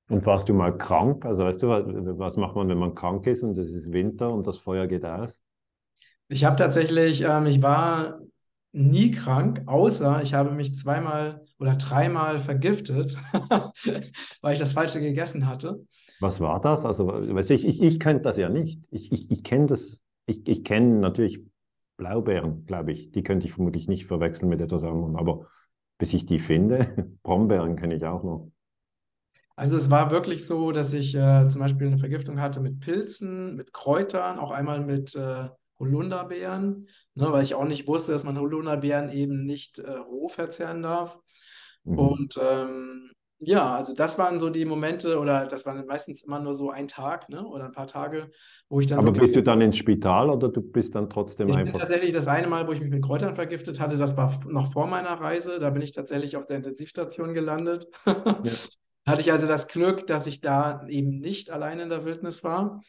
[0.09, 1.25] Und warst du mal krank?
[1.25, 4.47] Also weißt du, was macht man, wenn man krank ist und es ist Winter und
[4.47, 5.43] das Feuer geht aus?
[6.29, 8.19] Ich habe tatsächlich, ähm, ich war
[8.71, 13.17] nie krank, außer ich habe mich zweimal oder dreimal vergiftet,
[14.41, 15.81] weil ich das Falsche gegessen hatte.
[16.19, 16.85] Was war das?
[16.85, 18.81] Also, weißt du, ich, ich, ich könnte das ja nicht.
[18.89, 21.43] Ich, ich, ich kenne das, ich, ich kenne natürlich
[21.97, 23.11] Blaubeeren, glaube ich.
[23.11, 25.15] Die könnte ich vermutlich nicht verwechseln mit etwas anderem.
[25.15, 25.47] Aber
[25.97, 26.79] bis ich die finde,
[27.23, 28.51] Brombeeren kenne ich auch noch.
[29.55, 33.55] Also es war wirklich so, dass ich äh, zum Beispiel eine Vergiftung hatte mit Pilzen,
[33.55, 35.45] mit Kräutern, auch einmal mit äh,
[35.79, 40.83] Holunderbeeren, ne, weil ich auch nicht wusste, dass man Holunderbeeren eben nicht äh, roh verzehren
[40.83, 41.17] darf.
[41.83, 41.97] Mhm.
[41.97, 46.53] Und ähm, ja, also das waren so die Momente, oder das waren meistens immer nur
[46.53, 48.31] so ein Tag ne, oder ein paar Tage,
[48.67, 48.99] wo ich dann.
[48.99, 51.73] Aber bist du dann ins Spital oder du bist dann trotzdem ich einfach.
[51.73, 54.71] Bin tatsächlich das eine Mal, wo ich mich mit Kräutern vergiftet hatte, das war noch
[54.71, 55.59] vor meiner Reise.
[55.59, 57.87] Da bin ich tatsächlich auf der Intensivstation gelandet.
[58.05, 58.35] Ja.
[59.07, 62.81] hatte ich also das Glück, dass ich da eben nicht allein in der Wildnis war.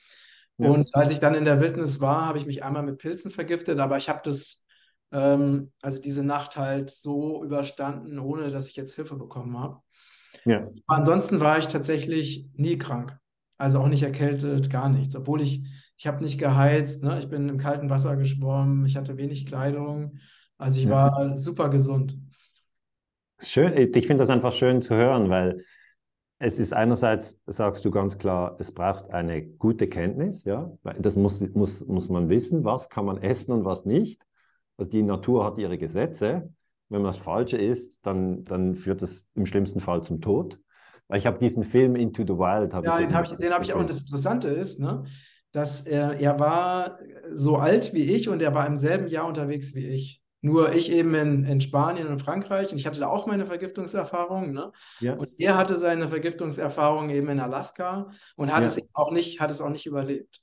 [0.59, 0.69] Ja.
[0.71, 3.79] Und als ich dann in der Wildnis war, habe ich mich einmal mit Pilzen vergiftet,
[3.79, 4.67] aber ich habe das,
[5.13, 9.81] ähm, also diese Nacht halt so überstanden, ohne dass ich jetzt Hilfe bekommen habe.
[10.49, 10.69] Ja.
[10.87, 13.19] Ansonsten war ich tatsächlich nie krank.
[13.59, 15.15] Also auch nicht erkältet, gar nichts.
[15.15, 15.63] Obwohl ich,
[15.97, 17.19] ich habe nicht geheizt, ne?
[17.19, 20.19] ich bin im kalten Wasser geschwommen, ich hatte wenig Kleidung.
[20.57, 20.91] Also ich ja.
[20.91, 22.17] war super gesund.
[23.41, 25.63] Schön, ich finde das einfach schön zu hören, weil
[26.39, 30.73] es ist einerseits, sagst du ganz klar, es braucht eine gute Kenntnis, ja.
[30.99, 34.25] Das muss, muss, muss man wissen, was kann man essen und was nicht.
[34.77, 36.49] Also die Natur hat ihre Gesetze
[36.89, 40.59] wenn man das Falsche isst, dann, dann führt das im schlimmsten Fall zum Tod.
[41.09, 42.73] Weil ich habe diesen Film Into the Wild.
[42.73, 43.81] Ja, den habe ich, den hab ich auch.
[43.81, 45.05] Und das Interessante ist, ne,
[45.53, 46.99] dass er, er war
[47.33, 50.23] so alt wie ich und er war im selben Jahr unterwegs wie ich.
[50.41, 54.53] Nur ich eben in, in Spanien und Frankreich und ich hatte da auch meine Vergiftungserfahrung.
[54.53, 54.71] Ne?
[55.01, 55.15] Ja.
[55.15, 58.69] Und er hatte seine Vergiftungserfahrung eben in Alaska und hat, ja.
[58.69, 60.41] es auch nicht, hat es auch nicht überlebt.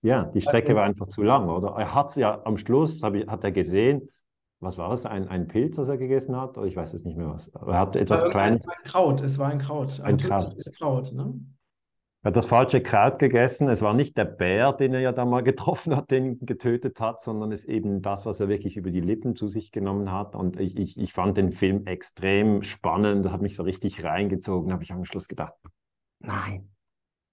[0.00, 1.74] Ja, die Strecke also, war einfach zu lang, oder?
[1.78, 4.08] Er hat es ja am Schluss, ich, hat er gesehen,
[4.64, 6.58] was war es, ein, ein Pilz, das er gegessen hat?
[6.58, 7.48] Oder ich weiß es nicht mehr was.
[7.48, 8.62] er hat etwas Kleines.
[8.62, 10.00] Es war ein Kraut, es war ein Kraut.
[10.00, 10.56] Ein, ein Kraut.
[10.76, 11.34] Kraut ne?
[12.24, 13.68] Er hat das falsche Kraut gegessen.
[13.68, 17.20] Es war nicht der Bär, den er ja da mal getroffen hat, den getötet hat,
[17.20, 20.34] sondern es ist eben das, was er wirklich über die Lippen zu sich genommen hat.
[20.34, 24.68] Und ich, ich, ich fand den Film extrem spannend, hat mich so richtig reingezogen.
[24.68, 25.52] Da habe ich am Schluss gedacht,
[26.20, 26.70] nein,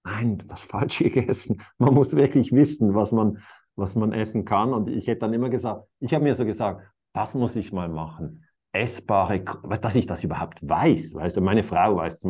[0.03, 1.61] nein, das falsche gegessen.
[1.77, 3.41] Man muss wirklich wissen, was man,
[3.77, 4.73] was man essen kann.
[4.73, 7.89] Und ich hätte dann immer gesagt, ich habe mir so gesagt, das muss ich mal
[7.89, 8.45] machen.
[8.73, 9.43] Essbare,
[9.81, 11.13] dass ich das überhaupt weiß.
[11.15, 12.25] Weißt du, meine Frau weiß,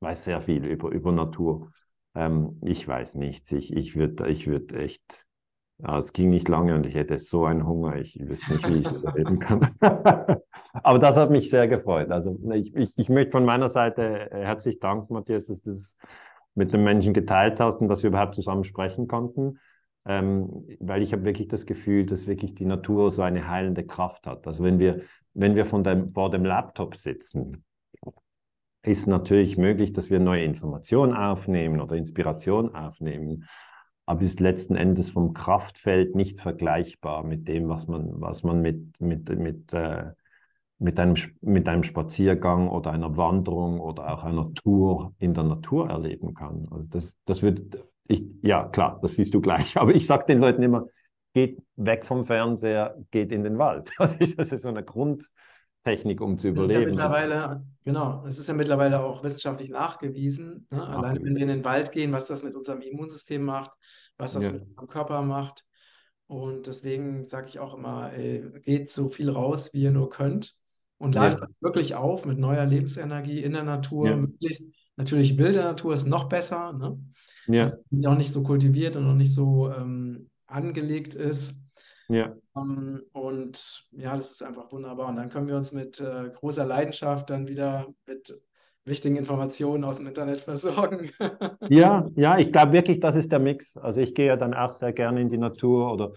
[0.00, 1.72] weiß sehr viel über, über Natur.
[2.14, 3.50] Ähm, ich weiß nichts.
[3.52, 5.26] Ich, ich würde ich würd echt
[5.78, 8.78] Ja, es ging nicht lange und ich hätte so einen Hunger, ich wüsste nicht, wie
[8.78, 9.74] ich überleben kann.
[10.72, 12.10] Aber das hat mich sehr gefreut.
[12.10, 15.96] Also ich, ich, ich möchte von meiner Seite äh, herzlich danken, Matthias, dass du das
[16.54, 19.58] mit den Menschen geteilt hast und dass wir überhaupt zusammen sprechen konnten.
[20.06, 24.26] Ähm, weil ich habe wirklich das Gefühl, dass wirklich die Natur so eine heilende Kraft
[24.26, 24.46] hat.
[24.46, 25.00] Also wenn wir,
[25.32, 27.64] wenn wir dem, vor dem Laptop sitzen,
[28.82, 33.46] ist natürlich möglich, dass wir neue Informationen aufnehmen oder Inspiration aufnehmen
[34.06, 39.00] aber ist letzten Endes vom Kraftfeld nicht vergleichbar mit dem, was man, was man mit,
[39.00, 40.12] mit, mit, äh,
[40.78, 45.88] mit, einem, mit einem Spaziergang oder einer Wanderung oder auch einer Tour in der Natur
[45.88, 46.68] erleben kann.
[46.70, 50.40] Also das, das wird, ich, ja klar, das siehst du gleich, aber ich sage den
[50.40, 50.86] Leuten immer,
[51.32, 53.90] geht weg vom Fernseher, geht in den Wald.
[53.98, 56.72] Also das ist so eine Grundtechnik, um zu überleben.
[56.72, 60.66] ist ja mittlerweile, genau, es ist ja mittlerweile auch wissenschaftlich nachgewiesen.
[60.70, 60.86] Ne?
[60.86, 63.72] Allein wenn wir in den Wald gehen, was das mit unserem Immunsystem macht,
[64.16, 64.52] was das ja.
[64.52, 65.64] mit unserem Körper macht.
[66.26, 70.54] Und deswegen sage ich auch immer, ey, geht so viel raus, wie ihr nur könnt.
[70.96, 71.48] Und ladet ja.
[71.60, 74.08] wirklich auf mit neuer Lebensenergie in der Natur.
[74.08, 74.16] Ja.
[74.16, 76.98] Möglichst natürlich wilde Natur ist noch besser, ne?
[77.46, 77.70] Ja.
[77.90, 81.62] Die auch nicht so kultiviert und noch nicht so ähm, angelegt ist.
[82.08, 82.34] Ja.
[82.52, 85.08] Um, ähm, und ja, das ist einfach wunderbar.
[85.08, 88.32] Und dann können wir uns mit äh, großer Leidenschaft dann wieder mit
[88.84, 91.10] wichtigen Informationen aus dem Internet versorgen.
[91.68, 93.76] ja, ja, ich glaube wirklich, das ist der Mix.
[93.76, 96.12] Also ich gehe ja dann auch sehr gerne in die Natur oder,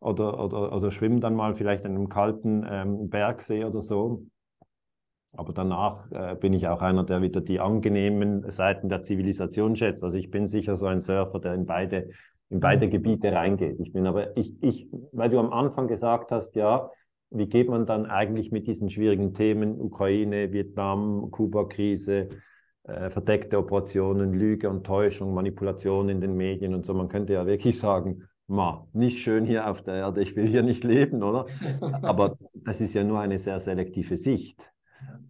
[0.00, 4.24] oder, oder, oder schwimme dann mal vielleicht in einem kalten ähm, Bergsee oder so.
[5.34, 10.04] Aber danach äh, bin ich auch einer, der wieder die angenehmen Seiten der Zivilisation schätzt.
[10.04, 12.10] Also ich bin sicher so ein Surfer, der in beide,
[12.50, 13.80] in beide Gebiete reingeht.
[13.80, 16.90] Ich bin aber, ich, ich, weil du am Anfang gesagt hast, ja,
[17.30, 22.28] wie geht man dann eigentlich mit diesen schwierigen Themen, Ukraine, Vietnam, Kuba-Krise,
[22.84, 26.92] äh, verdeckte Operationen, Lüge und Täuschung, Manipulation in den Medien und so.
[26.92, 30.62] Man könnte ja wirklich sagen, ma, nicht schön hier auf der Erde, ich will hier
[30.62, 31.46] nicht leben, oder?
[32.02, 34.71] Aber das ist ja nur eine sehr selektive Sicht.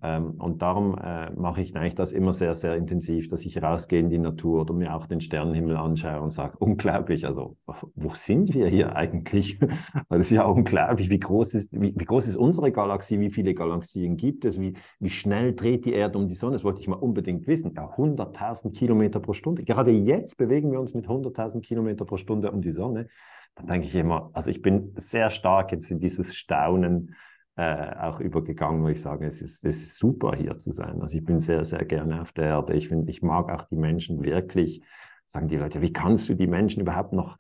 [0.05, 4.01] Ähm, und darum äh, mache ich eigentlich das immer sehr, sehr intensiv, dass ich rausgehe
[4.01, 7.57] in die Natur oder mir auch den Sternenhimmel anschaue und sage, unglaublich, also
[7.95, 9.61] wo sind wir hier eigentlich?
[10.09, 13.55] das ist ja unglaublich, wie groß ist, wie, wie, groß ist unsere Galaxie, wie viele
[13.55, 16.55] Galaxien gibt es, wie, wie schnell dreht die Erde um die Sonne?
[16.55, 17.73] Das wollte ich mal unbedingt wissen.
[17.77, 19.63] Ja, 100.000 Kilometer pro Stunde.
[19.63, 23.07] Gerade jetzt bewegen wir uns mit 100.000 Kilometer pro Stunde um die Sonne.
[23.55, 27.15] Dann denke ich immer, also ich bin sehr stark jetzt in dieses Staunen
[27.57, 31.03] äh, auch übergegangen, wo ich sage, es ist, es ist super hier zu sein.
[31.03, 32.75] Also ich bin sehr, sehr gerne auf der Erde.
[32.75, 34.83] Ich finde, ich mag auch die Menschen wirklich.
[35.27, 37.39] Sagen die Leute, wie kannst du die Menschen überhaupt noch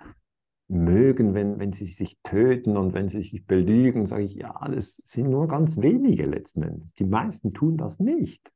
[0.69, 4.07] mögen, wenn, wenn sie sich töten und wenn sie sich belügen?
[4.07, 6.95] Sage ich, ja, das sind nur ganz wenige letzten Endes.
[6.95, 8.51] Die meisten tun das nicht.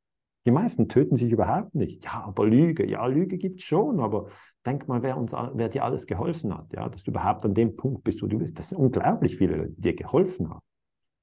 [0.45, 2.05] Die meisten töten sich überhaupt nicht.
[2.05, 4.27] Ja, aber Lüge, ja, Lüge gibt es schon, aber
[4.65, 7.75] denk mal, wer, uns, wer dir alles geholfen hat, ja, dass du überhaupt an dem
[7.75, 8.57] Punkt bist, wo du bist.
[8.57, 10.61] Das sind unglaublich viele, dir geholfen haben.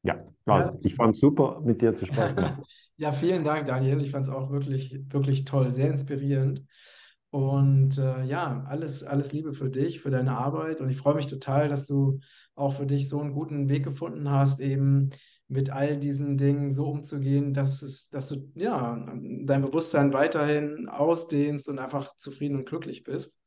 [0.04, 2.62] Ja, also ich fand es super, mit dir zu sprechen.
[2.96, 4.00] ja, vielen Dank, Daniel.
[4.02, 6.62] Ich fand es auch wirklich, wirklich toll, sehr inspirierend.
[7.30, 10.80] Und äh, ja, alles, alles Liebe für dich, für deine Arbeit.
[10.80, 12.20] Und ich freue mich total, dass du
[12.54, 15.10] auch für dich so einen guten Weg gefunden hast, eben
[15.48, 19.04] mit all diesen Dingen so umzugehen, dass, es, dass du ja,
[19.44, 23.40] dein Bewusstsein weiterhin ausdehnst und einfach zufrieden und glücklich bist.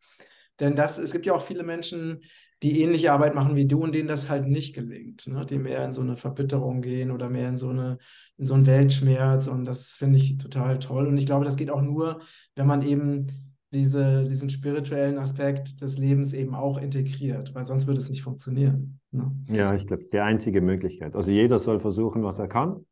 [0.59, 2.21] Denn das, es gibt ja auch viele Menschen,
[2.63, 5.45] die ähnliche Arbeit machen wie du und denen das halt nicht gelingt, ne?
[5.45, 7.99] die mehr in so eine Verbitterung gehen oder mehr in so, eine,
[8.37, 11.69] in so einen Weltschmerz und das finde ich total toll und ich glaube, das geht
[11.69, 12.21] auch nur,
[12.55, 13.27] wenn man eben
[13.73, 18.99] diese, diesen spirituellen Aspekt des Lebens eben auch integriert, weil sonst würde es nicht funktionieren.
[19.11, 19.31] Ne?
[19.49, 21.15] Ja, ich glaube, die einzige Möglichkeit.
[21.15, 22.85] Also jeder soll versuchen, was er kann,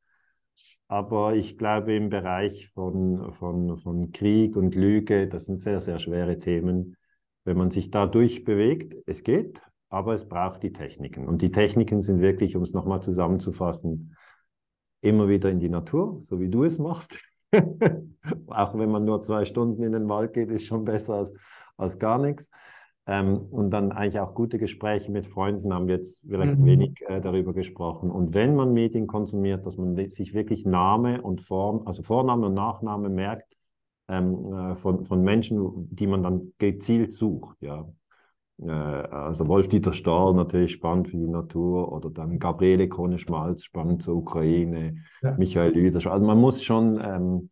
[0.87, 5.97] aber ich glaube, im Bereich von, von, von Krieg und Lüge, das sind sehr, sehr
[5.97, 6.97] schwere Themen,
[7.45, 11.27] wenn man sich da durchbewegt, es geht, aber es braucht die Techniken.
[11.27, 14.15] Und die Techniken sind wirklich, um es nochmal zusammenzufassen,
[15.01, 17.23] immer wieder in die Natur, so wie du es machst.
[18.47, 21.33] Auch wenn man nur zwei Stunden in den Wald geht, ist schon besser als,
[21.77, 22.49] als gar nichts.
[23.07, 26.65] Ähm, und dann eigentlich auch gute Gespräche mit Freunden haben wir jetzt vielleicht mhm.
[26.65, 28.09] wenig äh, darüber gesprochen.
[28.09, 32.55] Und wenn man Medien konsumiert, dass man sich wirklich Name und Form, also Vorname und
[32.55, 33.54] Nachname merkt,
[34.07, 37.57] ähm, äh, von, von Menschen, die man dann gezielt sucht.
[37.61, 37.87] Ja.
[38.61, 44.15] Äh, also Wolf-Dieter Stahl natürlich spannend für die Natur oder dann Gabriele Krone-Schmalz spannend zur
[44.15, 45.35] Ukraine, ja.
[45.37, 46.11] Michael Lüder.
[46.11, 47.49] Also man muss schon, ähm,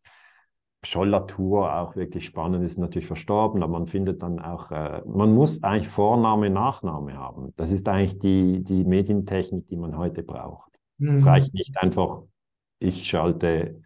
[0.86, 5.64] Scholl-Latour auch wirklich spannend, ist natürlich verstorben, aber man findet dann auch, äh, man muss
[5.64, 7.54] eigentlich Vorname, Nachname haben.
[7.56, 10.72] Das ist eigentlich die, die Medientechnik, die man heute braucht.
[10.98, 11.14] Mhm.
[11.14, 12.24] Es reicht nicht einfach,
[12.80, 13.82] ich schalte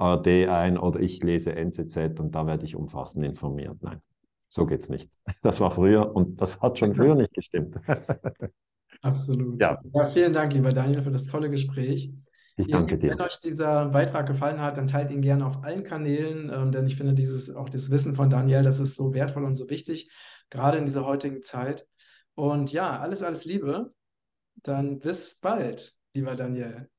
[0.00, 3.76] ARD ein oder ich lese NZZ und da werde ich umfassend informiert.
[3.82, 4.00] Nein.
[4.48, 5.10] so geht es nicht.
[5.42, 7.76] Das war früher und das hat schon früher nicht gestimmt.
[9.02, 9.60] Absolut.
[9.60, 9.80] Ja.
[9.94, 10.06] ja.
[10.06, 12.14] vielen Dank, lieber Daniel, für das tolle Gespräch.
[12.56, 13.10] Ich danke dir.
[13.10, 16.86] Wenn euch dieser Beitrag gefallen hat, dann teilt ihn gerne auf allen Kanälen, ähm, denn
[16.86, 20.10] ich finde dieses, auch das Wissen von Daniel, das ist so wertvoll und so wichtig,
[20.50, 21.86] gerade in dieser heutigen Zeit.
[22.34, 23.92] Und ja, alles, alles Liebe.
[24.62, 26.90] Dann bis bald, lieber Daniel.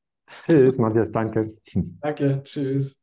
[0.46, 1.48] Tschüss, Matthias, danke.
[2.02, 3.01] Danke, tschüss.